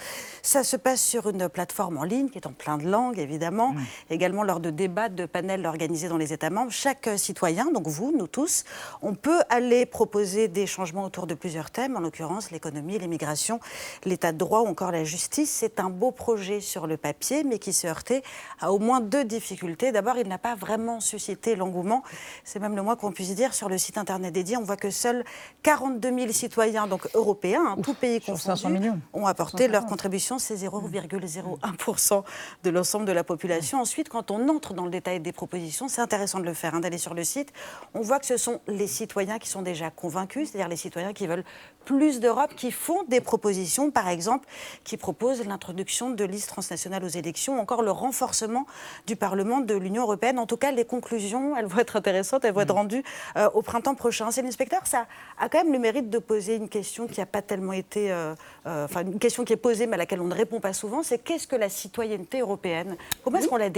ça 0.43 0.62
se 0.62 0.76
passe 0.76 1.03
sur 1.03 1.28
une 1.28 1.49
plateforme 1.49 1.99
en 1.99 2.05
ligne 2.05 2.28
qui 2.28 2.38
est 2.38 2.47
en 2.47 2.53
plein 2.53 2.78
de 2.78 2.88
langues, 2.88 3.18
évidemment. 3.18 3.74
Également 4.11 4.43
lors 4.43 4.61
de 4.61 4.70
débats, 4.70 5.09
de 5.09 5.26
panels 5.26 5.66
organisés 5.66 6.09
dans 6.09 6.16
les 6.16 6.33
États 6.33 6.51
membres, 6.51 6.70
chaque 6.70 7.09
citoyen, 7.16 7.70
donc 7.72 7.87
vous, 7.87 8.14
nous 8.16 8.26
tous, 8.26 8.64
on 9.03 9.14
peut 9.14 9.41
aller 9.49 9.87
proposer 9.87 10.49
des 10.49 10.66
changements 10.66 11.05
autour 11.05 11.26
de 11.26 11.35
plusieurs 11.35 11.70
thèmes, 11.70 11.97
en 11.97 12.01
l'occurrence 12.01 12.51
l'économie, 12.51 12.99
l'immigration, 12.99 13.61
l'état 14.05 14.33
de 14.33 14.39
droit 14.39 14.61
ou 14.61 14.66
encore 14.66 14.93
la 14.93 15.05
justice. 15.05 15.51
C'est 15.51 15.81
un 15.81 15.91
beau 15.91 16.11
projet 16.11 16.61
sur 16.61 16.87
le 16.87 16.97
papier, 16.97 17.45
mais 17.45 17.59
qui 17.59 17.72
se 17.72 17.87
heurtait 17.87 18.22
à 18.61 18.72
au 18.72 18.78
moins 18.78 19.01
deux 19.01 19.24
difficultés. 19.24 19.93
D'abord, 19.93 20.16
il 20.16 20.28
n'a 20.28 20.39
pas 20.39 20.55
vraiment 20.55 21.01
suscité 21.01 21.57
l'engouement. 21.57 22.03
C'est 22.45 22.59
même 22.59 22.76
le 22.76 22.83
moins 22.83 22.97
qu'on 22.97 23.12
puisse 23.12 23.35
dire 23.35 23.55
sur 23.55 23.68
le 23.68 23.78
site 23.78 23.99
internet 23.99 24.33
dédié. 24.33 24.57
On 24.57 24.62
voit 24.62 24.76
que 24.76 24.91
seuls 24.91 25.24
42 25.62 26.18
000 26.18 26.33
citoyens, 26.33 26.87
donc 26.87 27.09
européens, 27.14 27.62
hein, 27.66 27.76
tout 27.83 27.95
pays 27.95 28.20
confondus, 28.20 28.91
ont 29.12 29.26
apporté 29.26 29.68
leur 29.68 29.87
contribution. 29.87 30.39
C'est 30.39 30.57
0,01% 30.57 32.22
de 32.64 32.70
l'ensemble 32.70 33.05
de 33.05 33.12
la 33.12 33.24
population 33.24 33.70
ensuite, 33.77 34.09
quand 34.09 34.31
on 34.31 34.49
entre 34.49 34.75
dans 34.75 34.85
le 34.85 34.91
détail 34.91 35.21
des 35.21 35.33
propositions, 35.33 35.89
c'est 35.89 36.01
intéressant 36.01 36.41
de 36.41 36.45
le 36.45 36.55
faire, 36.55 36.75
hein, 36.75 36.81
d'aller 36.81 36.99
sur 36.99 37.14
le 37.14 37.25
site, 37.25 37.53
on 37.95 38.01
voit 38.01 38.18
que 38.18 38.27
ce 38.27 38.37
sont 38.37 38.61
les 38.66 38.87
citoyens 38.87 39.39
qui 39.39 39.49
sont 39.49 39.62
déjà 39.62 39.91
convaincus, 39.91 40.51
c'est-à-dire 40.51 40.68
les 40.68 40.77
citoyens 40.77 41.12
qui 41.12 41.27
veulent 41.27 41.45
plus 41.85 42.21
d'Europe, 42.21 42.55
qui 42.57 42.73
font 42.73 43.03
des 43.09 43.21
propositions, 43.21 43.91
par 43.91 44.09
exemple, 44.09 44.47
qui 44.85 44.97
proposent 44.97 45.45
l'introduction 45.47 46.11
de 46.11 46.25
listes 46.25 46.49
transnationales 46.49 47.05
aux 47.05 47.09
élections, 47.09 47.59
ou 47.59 47.61
encore 47.61 47.83
le 47.83 47.91
renforcement 47.91 48.66
du 49.07 49.16
Parlement 49.16 49.61
de 49.61 49.75
l'Union 49.75 50.03
européenne. 50.03 50.39
En 50.39 50.47
tout 50.47 50.57
cas, 50.57 50.73
les 50.73 50.85
conclusions, 50.85 51.57
elles 51.57 51.66
vont 51.66 51.79
être 51.79 51.97
intéressantes, 51.97 52.45
elles 52.45 52.55
vont 52.55 52.61
être 52.61 52.75
mm. 52.75 52.79
rendues 52.79 53.05
euh, 53.37 53.49
au 53.55 53.62
printemps 53.62 53.95
prochain. 53.95 54.31
C'est 54.31 54.43
l'inspecteur, 54.43 54.87
ça 54.87 55.07
a 55.39 55.49
quand 55.49 55.62
même 55.64 55.73
le 55.73 55.79
mérite 55.79 56.11
de 56.11 56.18
poser 56.18 56.57
une 56.57 56.68
question 56.68 57.07
qui 57.07 57.21
n'a 57.21 57.27
pas 57.27 57.43
tellement 57.43 57.73
été, 57.73 58.12
euh, 58.12 58.35
euh, 58.66 58.85
enfin 58.85 59.03
une 59.03 59.18
question 59.18 59.45
qui 59.45 59.53
est 59.53 59.57
posée 59.57 59.87
mais 59.87 59.95
à 59.95 59.99
laquelle 59.99 60.21
on 60.21 60.27
ne 60.27 60.35
répond 60.35 60.61
pas 60.61 60.73
souvent, 60.73 61.03
c'est 61.03 61.18
qu'est-ce 61.18 61.47
que 61.47 61.57
la 61.57 61.68
citoyenneté 61.68 62.41
européenne? 62.41 62.97
Comment 63.25 63.39
est-ce 63.39 63.49
qu'on 63.49 63.60
l'a 63.61 63.71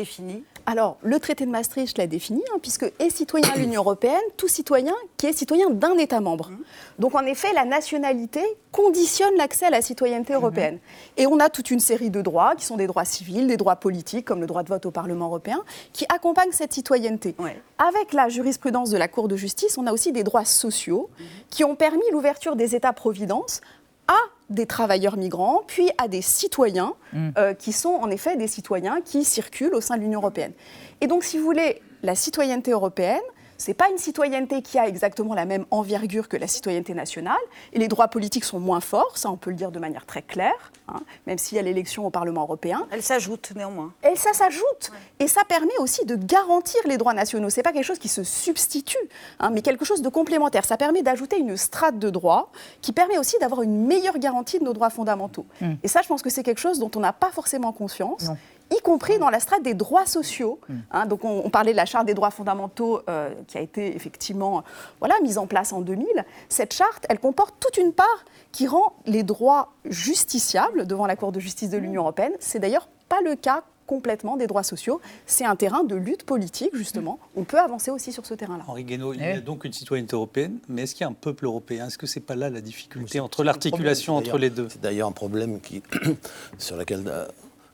Alors, 0.64 0.96
le 1.02 1.20
traité 1.20 1.44
de 1.44 1.50
Maastricht 1.50 1.98
l'a 1.98 2.06
défini, 2.06 2.42
hein, 2.52 2.58
puisque 2.62 2.90
est 2.98 3.10
citoyen 3.10 3.52
de 3.54 3.58
l'Union 3.58 3.82
européenne, 3.82 4.22
tout 4.36 4.48
citoyen 4.48 4.94
qui 5.16 5.26
est 5.26 5.32
citoyen 5.32 5.70
d'un 5.70 5.98
État 5.98 6.20
membre. 6.20 6.50
Mm. 6.50 6.58
Donc, 7.00 7.14
en 7.14 7.26
effet, 7.26 7.52
la 7.52 7.64
nationalité 7.64 8.40
conditionne 8.70 9.34
l'accès 9.36 9.66
à 9.66 9.70
la 9.70 9.82
citoyenneté 9.82 10.32
européenne. 10.32 10.76
Mm-hmm. 10.76 11.22
Et 11.22 11.26
on 11.26 11.38
a 11.40 11.50
toute 11.50 11.70
une 11.70 11.80
série 11.80 12.10
de 12.10 12.22
droits, 12.22 12.54
qui 12.56 12.64
sont 12.64 12.76
des 12.76 12.86
droits 12.86 13.04
civils, 13.04 13.46
des 13.46 13.56
droits 13.56 13.76
politiques, 13.76 14.24
comme 14.24 14.40
le 14.40 14.46
droit 14.46 14.62
de 14.62 14.68
vote 14.68 14.86
au 14.86 14.90
Parlement 14.90 15.26
européen, 15.26 15.62
qui 15.92 16.06
accompagnent 16.08 16.52
cette 16.52 16.72
citoyenneté. 16.72 17.34
Avec 17.78 18.12
la 18.12 18.28
jurisprudence 18.28 18.90
de 18.90 18.96
la 18.96 19.08
Cour 19.08 19.28
de 19.28 19.36
justice, 19.36 19.76
on 19.76 19.86
a 19.86 19.92
aussi 19.92 20.12
des 20.12 20.22
droits 20.22 20.44
sociaux 20.44 21.10
mm-hmm. 21.10 21.24
qui 21.50 21.64
ont 21.64 21.74
permis 21.74 22.08
l'ouverture 22.12 22.56
des 22.56 22.74
États-providence 22.76 23.60
à 24.08 24.18
des 24.52 24.66
travailleurs 24.66 25.16
migrants, 25.16 25.62
puis 25.66 25.90
à 25.98 26.08
des 26.08 26.22
citoyens, 26.22 26.94
mm. 27.12 27.30
euh, 27.38 27.54
qui 27.54 27.72
sont 27.72 27.98
en 28.00 28.10
effet 28.10 28.36
des 28.36 28.46
citoyens 28.46 29.00
qui 29.04 29.24
circulent 29.24 29.74
au 29.74 29.80
sein 29.80 29.96
de 29.96 30.02
l'Union 30.02 30.20
européenne. 30.20 30.52
Et 31.00 31.06
donc, 31.06 31.24
si 31.24 31.38
vous 31.38 31.44
voulez, 31.44 31.82
la 32.02 32.14
citoyenneté 32.14 32.72
européenne, 32.72 33.20
n'est 33.68 33.74
pas 33.74 33.88
une 33.90 33.98
citoyenneté 33.98 34.62
qui 34.62 34.78
a 34.78 34.86
exactement 34.86 35.34
la 35.34 35.44
même 35.44 35.66
envergure 35.70 36.28
que 36.28 36.36
la 36.36 36.46
citoyenneté 36.46 36.94
nationale, 36.94 37.40
et 37.72 37.78
les 37.78 37.88
droits 37.88 38.08
politiques 38.08 38.44
sont 38.44 38.60
moins 38.60 38.80
forts, 38.80 39.18
ça 39.18 39.30
on 39.30 39.36
peut 39.36 39.50
le 39.50 39.56
dire 39.56 39.70
de 39.70 39.78
manière 39.78 40.06
très 40.06 40.22
claire, 40.22 40.72
hein, 40.88 41.00
même 41.26 41.38
s'il 41.38 41.56
y 41.56 41.58
a 41.58 41.62
l'élection 41.62 42.06
au 42.06 42.10
Parlement 42.10 42.42
européen. 42.42 42.86
Elle 42.90 43.02
s'ajoute 43.02 43.52
néanmoins. 43.54 43.92
Et 44.10 44.16
ça 44.16 44.32
s'ajoute, 44.32 44.92
et 45.18 45.28
ça 45.28 45.42
permet 45.44 45.76
aussi 45.78 46.04
de 46.04 46.16
garantir 46.16 46.80
les 46.86 46.96
droits 46.96 47.14
nationaux. 47.14 47.50
C'est 47.50 47.62
pas 47.62 47.72
quelque 47.72 47.84
chose 47.84 47.98
qui 47.98 48.08
se 48.08 48.24
substitue, 48.24 48.96
hein, 49.38 49.50
mais 49.50 49.62
quelque 49.62 49.84
chose 49.84 50.02
de 50.02 50.08
complémentaire. 50.08 50.64
Ça 50.64 50.76
permet 50.76 51.02
d'ajouter 51.02 51.38
une 51.38 51.56
strate 51.56 51.98
de 51.98 52.10
droits 52.10 52.50
qui 52.80 52.92
permet 52.92 53.18
aussi 53.18 53.36
d'avoir 53.40 53.62
une 53.62 53.86
meilleure 53.86 54.18
garantie 54.18 54.58
de 54.58 54.64
nos 54.64 54.72
droits 54.72 54.90
fondamentaux. 54.90 55.46
Hmm. 55.60 55.74
Et 55.82 55.88
ça, 55.88 56.02
je 56.02 56.08
pense 56.08 56.22
que 56.22 56.30
c'est 56.30 56.42
quelque 56.42 56.60
chose 56.60 56.78
dont 56.78 56.90
on 56.96 57.00
n'a 57.00 57.12
pas 57.12 57.30
forcément 57.30 57.72
conscience 57.72 58.28
y 58.72 58.80
compris 58.80 59.18
dans 59.18 59.30
la 59.30 59.40
strate 59.40 59.62
des 59.62 59.74
droits 59.74 60.06
sociaux. 60.06 60.58
Mm. 60.68 60.74
Hein, 60.90 61.06
donc 61.06 61.24
on, 61.24 61.50
parlait 61.50 61.72
de 61.72 61.76
la 61.76 61.86
charte 61.86 62.06
des 62.06 62.14
droits 62.14 62.30
fondamentaux 62.30 63.00
euh, 63.08 63.30
qui 63.46 63.58
a 63.58 63.60
été 63.60 63.94
effectivement 63.94 64.64
voilà, 65.00 65.14
mise 65.22 65.38
en 65.38 65.46
place 65.46 65.72
en 65.72 65.80
2000. 65.80 66.06
Cette 66.48 66.72
charte, 66.72 67.06
elle 67.08 67.18
comporte 67.18 67.54
toute 67.60 67.76
une 67.76 67.92
part 67.92 68.24
qui 68.52 68.66
rend 68.66 68.94
les 69.06 69.22
droits 69.22 69.72
justiciables 69.84 70.86
devant 70.86 71.06
la 71.06 71.16
Cour 71.16 71.32
de 71.32 71.40
justice 71.40 71.70
de 71.70 71.78
l'Union 71.78 72.02
européenne. 72.02 72.32
C'est 72.40 72.58
d'ailleurs 72.58 72.88
pas 73.08 73.20
le 73.22 73.36
cas 73.36 73.62
complètement 73.86 74.36
des 74.36 74.46
droits 74.46 74.62
sociaux. 74.62 75.00
C'est 75.26 75.44
un 75.44 75.56
terrain 75.56 75.84
de 75.84 75.94
lutte 75.94 76.24
politique, 76.24 76.74
justement. 76.74 77.18
On 77.36 77.44
peut 77.44 77.58
avancer 77.58 77.90
aussi 77.90 78.12
sur 78.12 78.24
ce 78.24 78.34
terrain-là. 78.34 78.64
Henri 78.66 78.84
Guénaud, 78.84 79.12
il 79.12 79.20
y 79.20 79.24
a 79.24 79.40
donc 79.40 79.64
une 79.64 79.72
citoyenneté 79.72 80.14
européenne, 80.14 80.58
mais 80.68 80.82
est-ce 80.82 80.94
qu'il 80.94 81.02
y 81.02 81.04
a 81.04 81.10
un 81.10 81.14
peuple 81.14 81.44
européen? 81.44 81.86
Est-ce 81.86 81.98
que 81.98 82.06
ce 82.06 82.18
n'est 82.18 82.24
pas 82.24 82.36
là 82.36 82.48
la 82.48 82.60
difficulté 82.60 83.20
entre 83.20 83.44
l'articulation 83.44 84.16
entre 84.16 84.38
les 84.38 84.50
deux? 84.50 84.68
C'est 84.70 84.80
d'ailleurs 84.80 85.08
un 85.08 85.12
problème 85.12 85.60
qui, 85.60 85.82
sur 86.58 86.76
lequel 86.76 87.04
euh, 87.06 87.26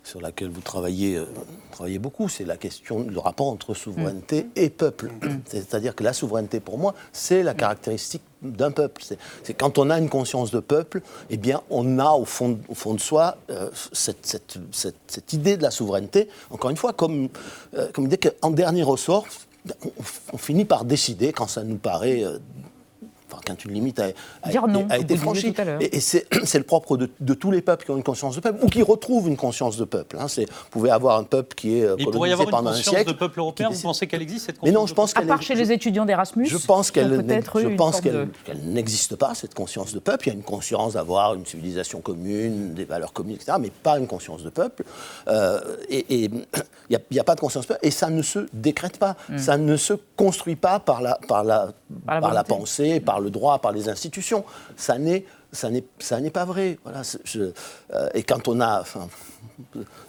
sur 0.09 0.23
laquelle 0.23 0.49
vous 0.49 0.63
travaillez, 0.63 1.17
euh, 1.17 1.27
travaillez 1.71 1.99
beaucoup, 1.99 2.31
c'est 2.31 2.45
la 2.45 2.57
question 2.57 3.01
du 3.01 3.19
rapport 3.19 3.49
entre 3.49 3.75
souveraineté 3.75 4.45
mm. 4.45 4.51
et 4.57 4.71
peuple. 4.71 5.11
Mm. 5.23 5.41
C'est-à-dire 5.47 5.95
que 5.95 6.03
la 6.03 6.15
souveraineté, 6.15 6.61
pour 6.61 6.79
moi, 6.79 6.95
c'est 7.13 7.43
la 7.43 7.53
caractéristique 7.53 8.23
d'un 8.41 8.71
peuple. 8.71 9.03
C'est 9.43 9.55
quand 9.55 9.77
on 9.77 9.91
a 9.91 9.99
une 9.99 10.09
conscience 10.09 10.51
de 10.51 10.61
peuple, 10.61 11.03
eh 11.29 11.37
bien, 11.37 11.61
on 11.69 11.99
a 11.99 12.13
au 12.13 12.25
fond, 12.25 12.59
au 12.69 12.75
fond 12.75 12.95
de 12.95 13.01
soi 13.01 13.37
euh, 13.51 13.69
cette, 13.93 14.25
cette, 14.25 14.59
cette, 14.73 15.33
idée 15.35 15.59
de 15.59 15.63
la 15.63 15.71
souveraineté. 15.71 16.29
Encore 16.51 16.71
une 16.71 16.77
fois, 16.77 16.95
comme, 16.95 17.29
euh, 17.77 17.89
comme 17.93 18.09
dit 18.09 18.19
qu'en 18.19 18.51
dernier 18.51 18.85
ressort, 18.85 19.27
on, 20.33 20.39
finit 20.39 20.65
par 20.65 20.87
décider, 20.87 21.33
quand 21.33 21.49
ça 21.49 21.65
nous 21.65 21.77
paraît 21.77 22.25
quand 23.47 23.65
une 23.65 23.73
limite 23.73 24.01
a, 24.01 24.09
été 24.99 25.17
franchie. 25.17 25.55
Et, 25.81 26.01
c'est 26.01 26.59
le 26.59 26.65
propre 26.65 26.97
de, 26.97 27.35
tous 27.35 27.51
les 27.51 27.63
peuples 27.63 27.85
qui 27.85 27.91
ont 27.91 27.97
une 27.97 28.03
conscience 28.03 28.37
de 28.37 28.41
peuple 28.41 28.65
ou 28.65 28.69
qui 28.69 28.83
retrouvent 28.83 29.29
une 29.29 29.37
conscience 29.37 29.77
de 29.77 29.85
peuple. 29.85 30.17
Hein. 30.19 30.27
Vous 30.37 30.45
pouvez 30.71 30.91
avoir 30.91 31.19
un 31.19 31.25
peuple 31.25 31.55
qui 31.55 31.79
est 31.79 32.05
colonisé 32.05 32.43
y 32.43 32.47
pendant 32.47 32.71
un 32.71 32.75
siècle. 32.75 32.91
conscience 32.91 33.07
de 33.07 33.13
peuple 33.19 33.39
européen, 33.41 33.71
vous 33.71 33.81
pensez 33.81 34.07
qu'elle 34.07 34.23
existe 34.23 34.47
cette 34.47 34.59
conscience 34.59 34.75
Mais 34.75 34.81
non, 34.81 34.87
je 34.87 34.95
pense 34.95 35.15
qu'elle. 35.15 35.25
À 35.25 35.27
part 35.27 35.43
chez 35.43 35.55
les 35.55 35.73
étudiants 35.73 36.07
d'Erasmus 36.07 36.47
Je 36.47 36.57
pense 36.57 36.91
qu'elle 36.91 37.25
n'existe 38.65 39.17
pas, 39.17 39.35
cette 39.35 39.55
conscience 39.55 39.93
de 39.93 39.99
peuple. 39.99 40.27
Il 40.27 40.29
y 40.29 40.33
a 40.33 40.35
une 40.35 40.43
conscience 40.43 40.95
d'avoir 40.95 41.35
une 41.35 41.47
civilisation 41.47 42.01
commune, 42.01 42.75
des 42.75 42.85
valeurs 42.85 43.13
communes, 43.13 43.37
etc., 43.37 43.59
mais 43.61 43.71
pas 43.71 43.99
une 43.99 44.07
conscience 44.07 44.43
de 44.43 44.51
peuple. 44.51 44.85
Euh, 45.29 45.61
et 45.89 46.05
il 46.91 46.99
n'y 47.11 47.19
a, 47.19 47.25
pas 47.25 47.35
de 47.35 47.41
conscience 47.41 47.65
de 47.65 47.69
peuple. 47.69 47.87
Et 47.87 47.91
ça 47.91 48.11
ne 48.11 48.23
se 48.23 48.47
décrète 48.53 48.99
pas. 48.99 49.17
Hmm. 49.29 49.39
Ça 49.39 49.57
ne 49.57 49.77
se 49.77 49.95
construit 50.17 50.57
pas 50.57 50.81
par 50.81 51.01
la, 51.01 51.19
par 51.29 51.45
la, 51.45 51.69
par 52.07 52.33
la, 52.33 52.45
pensée, 52.45 53.01
par 53.01 53.18
le 53.21 53.31
droit, 53.31 53.59
par 53.59 53.73
les 53.73 53.89
institutions. 53.89 54.45
Ça 54.77 54.99
n'est 54.99 55.25
ça 55.53 55.71
n'est 56.21 56.31
pas 56.31 56.45
vrai. 56.45 56.79
Euh, 57.37 58.09
et 58.15 58.23
quand 58.23 58.49
on 58.49 58.61
a, 58.61 58.85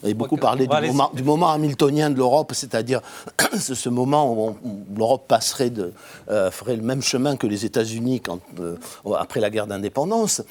avez 0.03 0.13
beaucoup 0.13 0.37
parlé 0.37 0.67
du 0.67 0.87
moment, 0.87 1.11
du 1.13 1.23
moment, 1.23 1.49
hamiltonien 1.49 2.09
de 2.09 2.15
l'Europe, 2.15 2.51
c'est-à-dire 2.53 3.01
ce 3.57 3.89
moment 3.89 4.33
où, 4.33 4.55
l'Europe 4.95 5.25
passerait 5.27 5.69
de, 5.69 5.93
euh, 6.29 6.51
ferait 6.51 6.75
le 6.75 6.81
même 6.81 7.01
chemin 7.01 7.35
que 7.35 7.47
les 7.47 7.65
États-Unis 7.65 8.21
euh, 8.59 8.75
après 9.17 9.39
la 9.39 9.49
guerre 9.49 9.67
d'indépendance. 9.67 10.41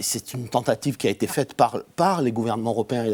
c'est 0.00 0.34
une 0.34 0.48
tentative 0.48 0.96
qui 0.96 1.06
a 1.06 1.10
été 1.10 1.26
faite 1.26 1.54
par, 1.54 1.78
par 1.96 2.22
les 2.22 2.32
gouvernements 2.32 2.70
européens 2.70 3.06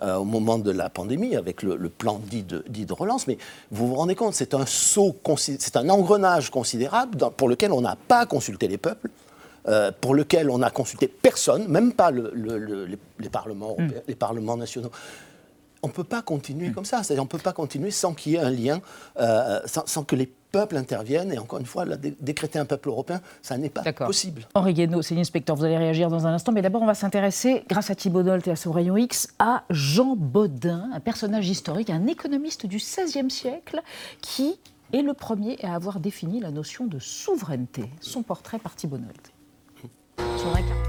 au 0.00 0.24
moment 0.24 0.58
de 0.58 0.70
la 0.70 0.88
pandémie 0.90 1.36
avec 1.36 1.62
le, 1.62 1.76
plan 1.88 2.20
dit 2.30 2.42
de, 2.42 2.64
dit 2.68 2.86
de, 2.86 2.92
relance. 2.92 3.26
Mais 3.26 3.38
vous 3.70 3.88
vous 3.88 3.94
rendez 3.94 4.14
compte, 4.14 4.34
c'est 4.34 4.54
un 4.54 4.66
saut, 4.66 5.14
c'est 5.36 5.76
un 5.76 5.88
engrenage 5.88 6.50
considérable 6.50 7.18
pour 7.36 7.48
lequel 7.48 7.72
on 7.72 7.80
n'a 7.80 7.96
pas 7.96 8.26
consulté 8.26 8.68
les 8.68 8.78
peuples. 8.78 9.10
Euh, 9.66 9.90
pour 9.98 10.14
lequel 10.14 10.50
on 10.50 10.58
n'a 10.58 10.68
consulté 10.68 11.08
personne, 11.08 11.66
même 11.68 11.94
pas 11.94 12.10
les, 12.10 13.30
parlements 13.32 13.76
hmm. 13.78 13.88
les 14.06 14.14
parlements 14.14 14.58
nationaux. 14.58 14.90
On 15.82 15.88
ne 15.88 15.92
peut 15.92 16.04
pas 16.04 16.20
continuer 16.20 16.70
comme 16.70 16.84
ça. 16.84 17.02
C'est-à-dire, 17.02 17.22
on 17.22 17.26
ne 17.26 17.30
peut 17.30 17.38
pas 17.38 17.54
continuer 17.54 17.90
sans 17.90 18.12
qu'il 18.12 18.32
y 18.32 18.34
ait 18.34 18.40
un 18.40 18.50
lien, 18.50 18.80
euh, 19.18 19.60
sans, 19.64 20.04
que 20.04 20.16
les 20.16 20.26
peuples 20.52 20.76
interviennent. 20.76 21.32
Et 21.32 21.38
encore 21.38 21.60
une 21.60 21.66
fois, 21.66 21.86
décréter 22.20 22.58
un 22.58 22.66
peuple 22.66 22.88
européen, 22.88 23.22
ça 23.40 23.56
n'est 23.56 23.70
pas 23.70 23.90
possible. 23.92 24.46
Henri 24.52 24.74
Guénaud, 24.74 25.00
c'est 25.00 25.14
l'inspecteur, 25.14 25.56
vous 25.56 25.64
allez 25.64 25.78
réagir 25.78 26.10
dans 26.10 26.26
un 26.26 26.34
instant. 26.34 26.52
Mais 26.52 26.60
d'abord, 26.62 26.82
on 26.82 26.86
va 26.86 26.94
s'intéresser, 26.94 27.64
grâce 27.66 27.90
à 27.90 27.94
Thibault 27.94 28.22
Dolt 28.22 28.46
et 28.46 28.50
à 28.50 28.56
son 28.56 28.70
rayon 28.70 28.98
X, 28.98 29.28
à 29.38 29.64
Jean 29.70 30.14
Baudin, 30.14 30.90
un 30.92 31.00
personnage 31.00 31.48
historique, 31.48 31.88
un 31.88 32.06
économiste 32.06 32.66
du 32.66 32.76
XVIe 32.76 33.30
siècle 33.30 33.80
qui 34.20 34.58
est 34.92 35.02
le 35.02 35.14
premier 35.14 35.58
à 35.64 35.74
avoir 35.74 36.00
défini 36.00 36.40
la 36.40 36.50
notion 36.50 36.86
de 36.86 36.98
souveraineté. 36.98 37.90
Son 38.00 38.22
portrait 38.22 38.58
par 38.58 38.74
Thibault 38.74 38.98
Dolt. 38.98 39.33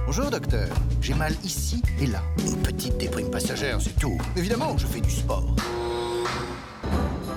Bonjour 0.06 0.30
docteur, 0.30 0.68
j'ai 1.02 1.14
mal 1.14 1.34
ici 1.44 1.82
et 2.00 2.08
là. 2.08 2.22
Une 2.40 2.62
petite 2.62 2.98
déprime 2.98 3.30
passagère, 3.30 3.82
c'est 3.82 3.98
tout. 4.00 4.18
Évidemment, 4.38 4.78
je 4.78 4.86
fais 4.86 5.02
du 5.02 5.10
sport. 5.10 5.56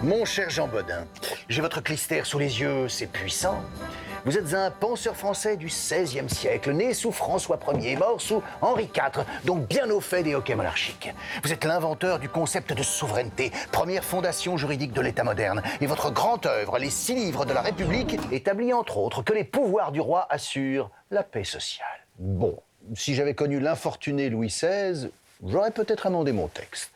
Mon 0.02 0.24
cher 0.24 0.48
Jean 0.50 0.68
Bodin, 0.68 1.04
j'ai 1.48 1.60
votre 1.60 1.82
clistère 1.82 2.26
sous 2.26 2.38
les 2.38 2.60
yeux, 2.60 2.88
c'est 2.88 3.10
puissant. 3.10 3.62
Vous 4.24 4.36
êtes 4.36 4.52
un 4.54 4.70
penseur 4.70 5.16
français 5.16 5.56
du 5.56 5.66
XVIe 5.66 6.28
siècle, 6.28 6.72
né 6.72 6.92
sous 6.92 7.12
François 7.12 7.58
Ier, 7.74 7.96
mort 7.96 8.20
sous 8.20 8.42
Henri 8.60 8.90
IV, 8.94 9.24
donc 9.44 9.68
bien 9.68 9.88
au 9.90 10.00
fait 10.00 10.22
des 10.22 10.34
hockey 10.34 10.54
monarchiques. 10.54 11.12
Vous 11.44 11.52
êtes 11.52 11.64
l'inventeur 11.64 12.18
du 12.18 12.28
concept 12.28 12.72
de 12.72 12.82
souveraineté, 12.82 13.52
première 13.70 14.04
fondation 14.04 14.56
juridique 14.56 14.92
de 14.92 15.00
l'État 15.00 15.24
moderne. 15.24 15.62
Et 15.80 15.86
votre 15.86 16.10
grande 16.10 16.46
œuvre, 16.46 16.78
les 16.78 16.90
six 16.90 17.14
livres 17.14 17.44
de 17.44 17.52
la 17.52 17.62
République, 17.62 18.18
établit 18.32 18.72
entre 18.72 18.98
autres 18.98 19.22
que 19.22 19.32
les 19.32 19.44
pouvoirs 19.44 19.92
du 19.92 20.00
roi 20.00 20.26
assurent 20.30 20.90
la 21.10 21.22
paix 21.22 21.44
sociale. 21.44 21.86
Bon, 22.18 22.58
si 22.94 23.14
j'avais 23.14 23.34
connu 23.34 23.60
l'infortuné 23.60 24.30
Louis 24.30 24.48
XVI, 24.48 25.10
j'aurais 25.46 25.70
peut-être 25.70 26.06
amendé 26.06 26.32
mon 26.32 26.48
texte. 26.48 26.90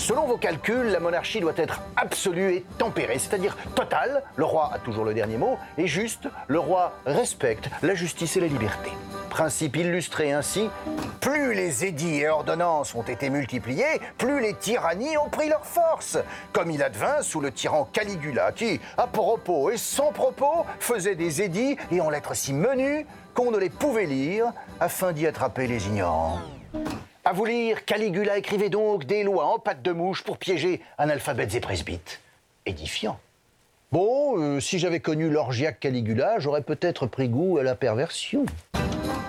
Selon 0.00 0.24
vos 0.24 0.38
calculs, 0.38 0.86
la 0.86 0.98
monarchie 0.98 1.40
doit 1.40 1.52
être 1.56 1.82
absolue 1.94 2.54
et 2.54 2.64
tempérée, 2.78 3.18
c'est-à-dire 3.18 3.54
totale, 3.74 4.22
le 4.34 4.46
roi 4.46 4.70
a 4.72 4.78
toujours 4.78 5.04
le 5.04 5.12
dernier 5.12 5.36
mot, 5.36 5.58
et 5.76 5.86
juste, 5.86 6.26
le 6.48 6.58
roi 6.58 6.94
respecte 7.04 7.68
la 7.82 7.94
justice 7.94 8.34
et 8.38 8.40
la 8.40 8.46
liberté. 8.46 8.90
Principe 9.28 9.76
illustré 9.76 10.32
ainsi, 10.32 10.70
plus 11.20 11.52
les 11.52 11.84
édits 11.84 12.20
et 12.20 12.30
ordonnances 12.30 12.94
ont 12.94 13.02
été 13.02 13.28
multipliés, 13.28 14.00
plus 14.16 14.40
les 14.40 14.54
tyrannies 14.54 15.18
ont 15.18 15.28
pris 15.28 15.50
leur 15.50 15.66
force, 15.66 16.16
comme 16.54 16.70
il 16.70 16.82
advint 16.82 17.20
sous 17.20 17.42
le 17.42 17.52
tyran 17.52 17.86
Caligula, 17.92 18.52
qui, 18.52 18.80
à 18.96 19.06
propos 19.06 19.70
et 19.70 19.76
sans 19.76 20.12
propos, 20.12 20.64
faisait 20.78 21.14
des 21.14 21.42
édits 21.42 21.76
et 21.92 22.00
en 22.00 22.08
lettres 22.08 22.34
si 22.34 22.54
menues 22.54 23.06
qu'on 23.34 23.50
ne 23.50 23.58
les 23.58 23.70
pouvait 23.70 24.06
lire 24.06 24.46
afin 24.80 25.12
d'y 25.12 25.26
attraper 25.26 25.66
les 25.66 25.88
ignorants. 25.88 26.40
À 27.22 27.34
vous 27.34 27.44
lire, 27.44 27.84
Caligula 27.84 28.38
écrivait 28.38 28.70
donc 28.70 29.04
des 29.04 29.24
lois 29.24 29.54
en 29.54 29.58
pâte 29.58 29.82
de 29.82 29.92
mouche 29.92 30.24
pour 30.24 30.38
piéger 30.38 30.80
analphabètes 30.96 31.54
et 31.54 31.60
presbytes. 31.60 32.20
Édifiant. 32.64 33.20
Bon, 33.92 34.38
euh, 34.38 34.58
si 34.58 34.78
j'avais 34.78 35.00
connu 35.00 35.28
l'orgiaque 35.28 35.80
Caligula, 35.80 36.38
j'aurais 36.38 36.62
peut-être 36.62 37.06
pris 37.06 37.28
goût 37.28 37.58
à 37.58 37.62
la 37.62 37.74
perversion. 37.74 38.46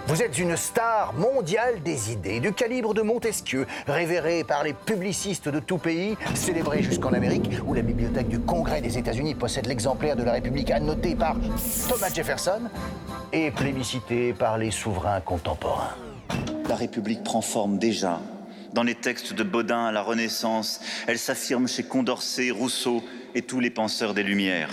Vous 0.07 0.23
êtes 0.23 0.37
une 0.37 0.55
star 0.55 1.13
mondiale 1.13 1.83
des 1.83 2.13
idées, 2.13 2.39
du 2.39 2.53
calibre 2.53 2.93
de 2.93 3.01
Montesquieu, 3.01 3.67
révéré 3.87 4.45
par 4.45 4.63
les 4.63 4.73
publicistes 4.73 5.49
de 5.49 5.59
tout 5.59 5.77
pays, 5.77 6.15
célébré 6.33 6.83
jusqu'en 6.83 7.11
Amérique, 7.11 7.49
où 7.65 7.73
la 7.73 7.81
bibliothèque 7.81 8.29
du 8.29 8.39
Congrès 8.39 8.79
des 8.79 8.97
États-Unis 8.97 9.35
possède 9.35 9.67
l'exemplaire 9.67 10.15
de 10.15 10.23
la 10.23 10.33
République 10.33 10.71
annoté 10.71 11.15
par 11.15 11.35
Thomas 11.89 12.09
Jefferson 12.13 12.61
et 13.33 13.51
plébiscité 13.51 14.31
par 14.31 14.57
les 14.57 14.71
souverains 14.71 15.19
contemporains. 15.19 15.95
La 16.67 16.75
République 16.75 17.23
prend 17.23 17.41
forme 17.41 17.77
déjà. 17.77 18.19
Dans 18.73 18.83
les 18.83 18.95
textes 18.95 19.33
de 19.33 19.43
Baudin 19.43 19.85
à 19.85 19.91
la 19.91 20.01
Renaissance, 20.01 20.79
elle 21.07 21.19
s'affirme 21.19 21.67
chez 21.67 21.83
Condorcet, 21.83 22.51
Rousseau 22.51 23.03
et 23.35 23.41
tous 23.41 23.59
les 23.59 23.69
penseurs 23.69 24.13
des 24.13 24.23
Lumières. 24.23 24.69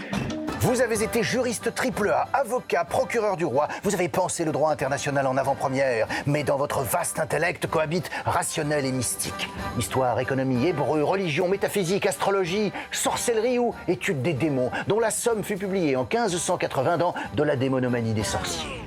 Vous 0.60 0.80
avez 0.80 1.04
été 1.04 1.22
juriste 1.22 1.72
triple 1.72 2.10
A, 2.10 2.28
avocat, 2.32 2.84
procureur 2.84 3.36
du 3.36 3.44
roi. 3.44 3.68
Vous 3.84 3.94
avez 3.94 4.08
pensé 4.08 4.44
le 4.44 4.50
droit 4.50 4.72
international 4.72 5.28
en 5.28 5.36
avant-première. 5.36 6.08
Mais 6.26 6.42
dans 6.42 6.56
votre 6.56 6.80
vaste 6.80 7.20
intellect 7.20 7.68
cohabitent 7.68 8.10
rationnel 8.24 8.84
et 8.84 8.90
mystique. 8.90 9.48
Histoire, 9.78 10.18
économie, 10.18 10.66
hébreu, 10.66 11.04
religion, 11.04 11.46
métaphysique, 11.46 12.06
astrologie, 12.06 12.72
sorcellerie 12.90 13.60
ou 13.60 13.72
étude 13.86 14.20
des 14.20 14.32
démons, 14.32 14.72
dont 14.88 14.98
la 14.98 15.12
somme 15.12 15.44
fut 15.44 15.56
publiée 15.56 15.94
en 15.94 16.02
1580 16.02 16.98
dans 16.98 17.14
De 17.34 17.44
la 17.44 17.54
démonomanie 17.54 18.12
des 18.12 18.24
sorciers. 18.24 18.82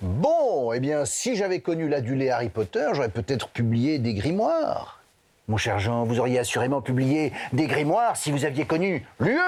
Bon, 0.00 0.72
eh 0.72 0.80
bien, 0.80 1.04
si 1.04 1.36
j'avais 1.36 1.60
connu 1.60 1.90
l'adulé 1.90 2.30
Harry 2.30 2.48
Potter, 2.48 2.88
j'aurais 2.94 3.10
peut-être 3.10 3.48
publié 3.48 3.98
des 3.98 4.14
grimoires. 4.14 5.02
Mon 5.46 5.58
cher 5.58 5.78
Jean, 5.78 6.04
vous 6.04 6.20
auriez 6.20 6.38
assurément 6.38 6.80
publié 6.80 7.32
des 7.52 7.66
grimoires 7.66 8.16
si 8.16 8.32
vous 8.32 8.46
aviez 8.46 8.64
connu 8.64 9.04
l'UE. 9.20 9.38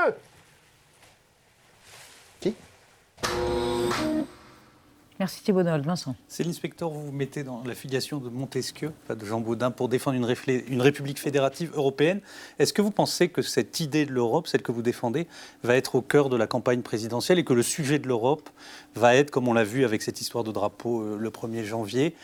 Merci 5.21 5.43
Thibault 5.45 5.63
Vincent. 5.63 6.17
C'est 6.27 6.43
l'inspecteur, 6.43 6.91
vous 6.91 7.07
vous 7.07 7.13
mettez 7.13 7.45
dans 7.45 7.63
l'affiliation 7.65 8.19
de 8.19 8.29
Montesquieu, 8.29 8.93
pas 9.07 9.15
de 9.15 9.25
Jean 9.25 9.41
Baudin, 9.41 9.71
pour 9.71 9.89
défendre 9.89 10.17
une, 10.17 10.35
une 10.69 10.83
République 10.83 11.21
fédérative 11.21 11.71
européenne. 11.75 12.21
Est-ce 12.59 12.73
que 12.73 12.83
vous 12.83 12.91
pensez 12.91 13.29
que 13.29 13.41
cette 13.41 13.79
idée 13.79 14.07
de 14.07 14.13
l'Europe, 14.13 14.49
celle 14.49 14.63
que 14.63 14.73
vous 14.73 14.83
défendez, 14.83 15.29
va 15.63 15.77
être 15.77 15.95
au 15.95 16.03
cœur 16.03 16.31
de 16.31 16.37
la 16.37 16.49
campagne 16.49 16.83
présidentielle 16.83 17.39
et 17.39 17.45
que 17.45 17.55
le 17.55 17.63
sujet 17.63 18.01
de 18.01 18.09
l'Europe 18.09 18.51
va 18.97 19.15
être, 19.15 19.31
comme 19.31 19.47
on 19.47 19.55
l'a 19.55 19.65
vu 19.65 19.85
avec 19.85 20.03
cette 20.03 20.21
histoire 20.21 20.43
de 20.43 20.51
drapeau 20.51 21.03
euh, 21.03 21.17
le 21.17 21.31
1er 21.31 21.63
janvier, 21.63 22.17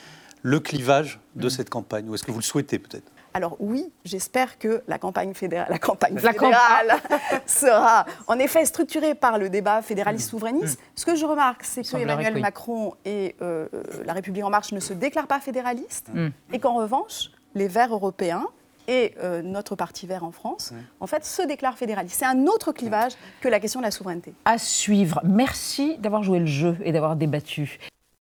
le 0.42 0.58
clivage 0.58 1.20
de 1.36 1.46
mmh. 1.46 1.50
cette 1.50 1.70
campagne? 1.70 2.08
Ou 2.08 2.16
est-ce 2.16 2.24
que 2.24 2.32
vous 2.32 2.40
le 2.40 2.44
souhaitez 2.44 2.80
peut-être? 2.80 3.10
Alors 3.34 3.56
oui, 3.60 3.92
j'espère 4.04 4.58
que 4.58 4.82
la 4.88 4.98
campagne, 4.98 5.34
fédérale, 5.34 5.68
la 5.70 5.78
campagne 5.78 6.18
fédérale 6.18 6.94
sera 7.46 8.06
en 8.26 8.38
effet 8.38 8.64
structurée 8.64 9.14
par 9.14 9.38
le 9.38 9.48
débat 9.48 9.82
fédéraliste-souverainiste. 9.82 10.78
Mm. 10.78 10.82
Ce 10.96 11.06
que 11.06 11.14
je 11.14 11.24
remarque, 11.24 11.64
c'est 11.64 11.82
que 11.82 11.96
Emmanuel 11.96 12.40
Macron 12.40 12.94
et 13.04 13.36
euh, 13.42 13.68
euh, 13.74 13.82
la 14.04 14.12
République 14.12 14.44
en 14.44 14.50
marche 14.50 14.72
ne 14.72 14.80
se 14.80 14.92
déclarent 14.92 15.26
pas 15.26 15.40
fédéralistes 15.40 16.08
mm. 16.12 16.28
et 16.52 16.58
qu'en 16.58 16.74
revanche, 16.74 17.30
les 17.54 17.68
Verts 17.68 17.92
européens 17.92 18.46
et 18.88 19.14
euh, 19.22 19.42
notre 19.42 19.76
parti 19.76 20.06
vert 20.06 20.24
en 20.24 20.32
France, 20.32 20.72
en 20.98 21.06
fait, 21.06 21.24
se 21.24 21.42
déclarent 21.42 21.78
fédéralistes. 21.78 22.16
C'est 22.18 22.24
un 22.24 22.46
autre 22.46 22.72
clivage 22.72 23.12
que 23.40 23.48
la 23.48 23.60
question 23.60 23.80
de 23.80 23.84
la 23.84 23.92
souveraineté. 23.92 24.34
À 24.44 24.58
suivre. 24.58 25.20
Merci 25.22 25.96
d'avoir 25.98 26.24
joué 26.24 26.40
le 26.40 26.46
jeu 26.46 26.76
et 26.82 26.90
d'avoir 26.90 27.14
débattu. 27.14 27.78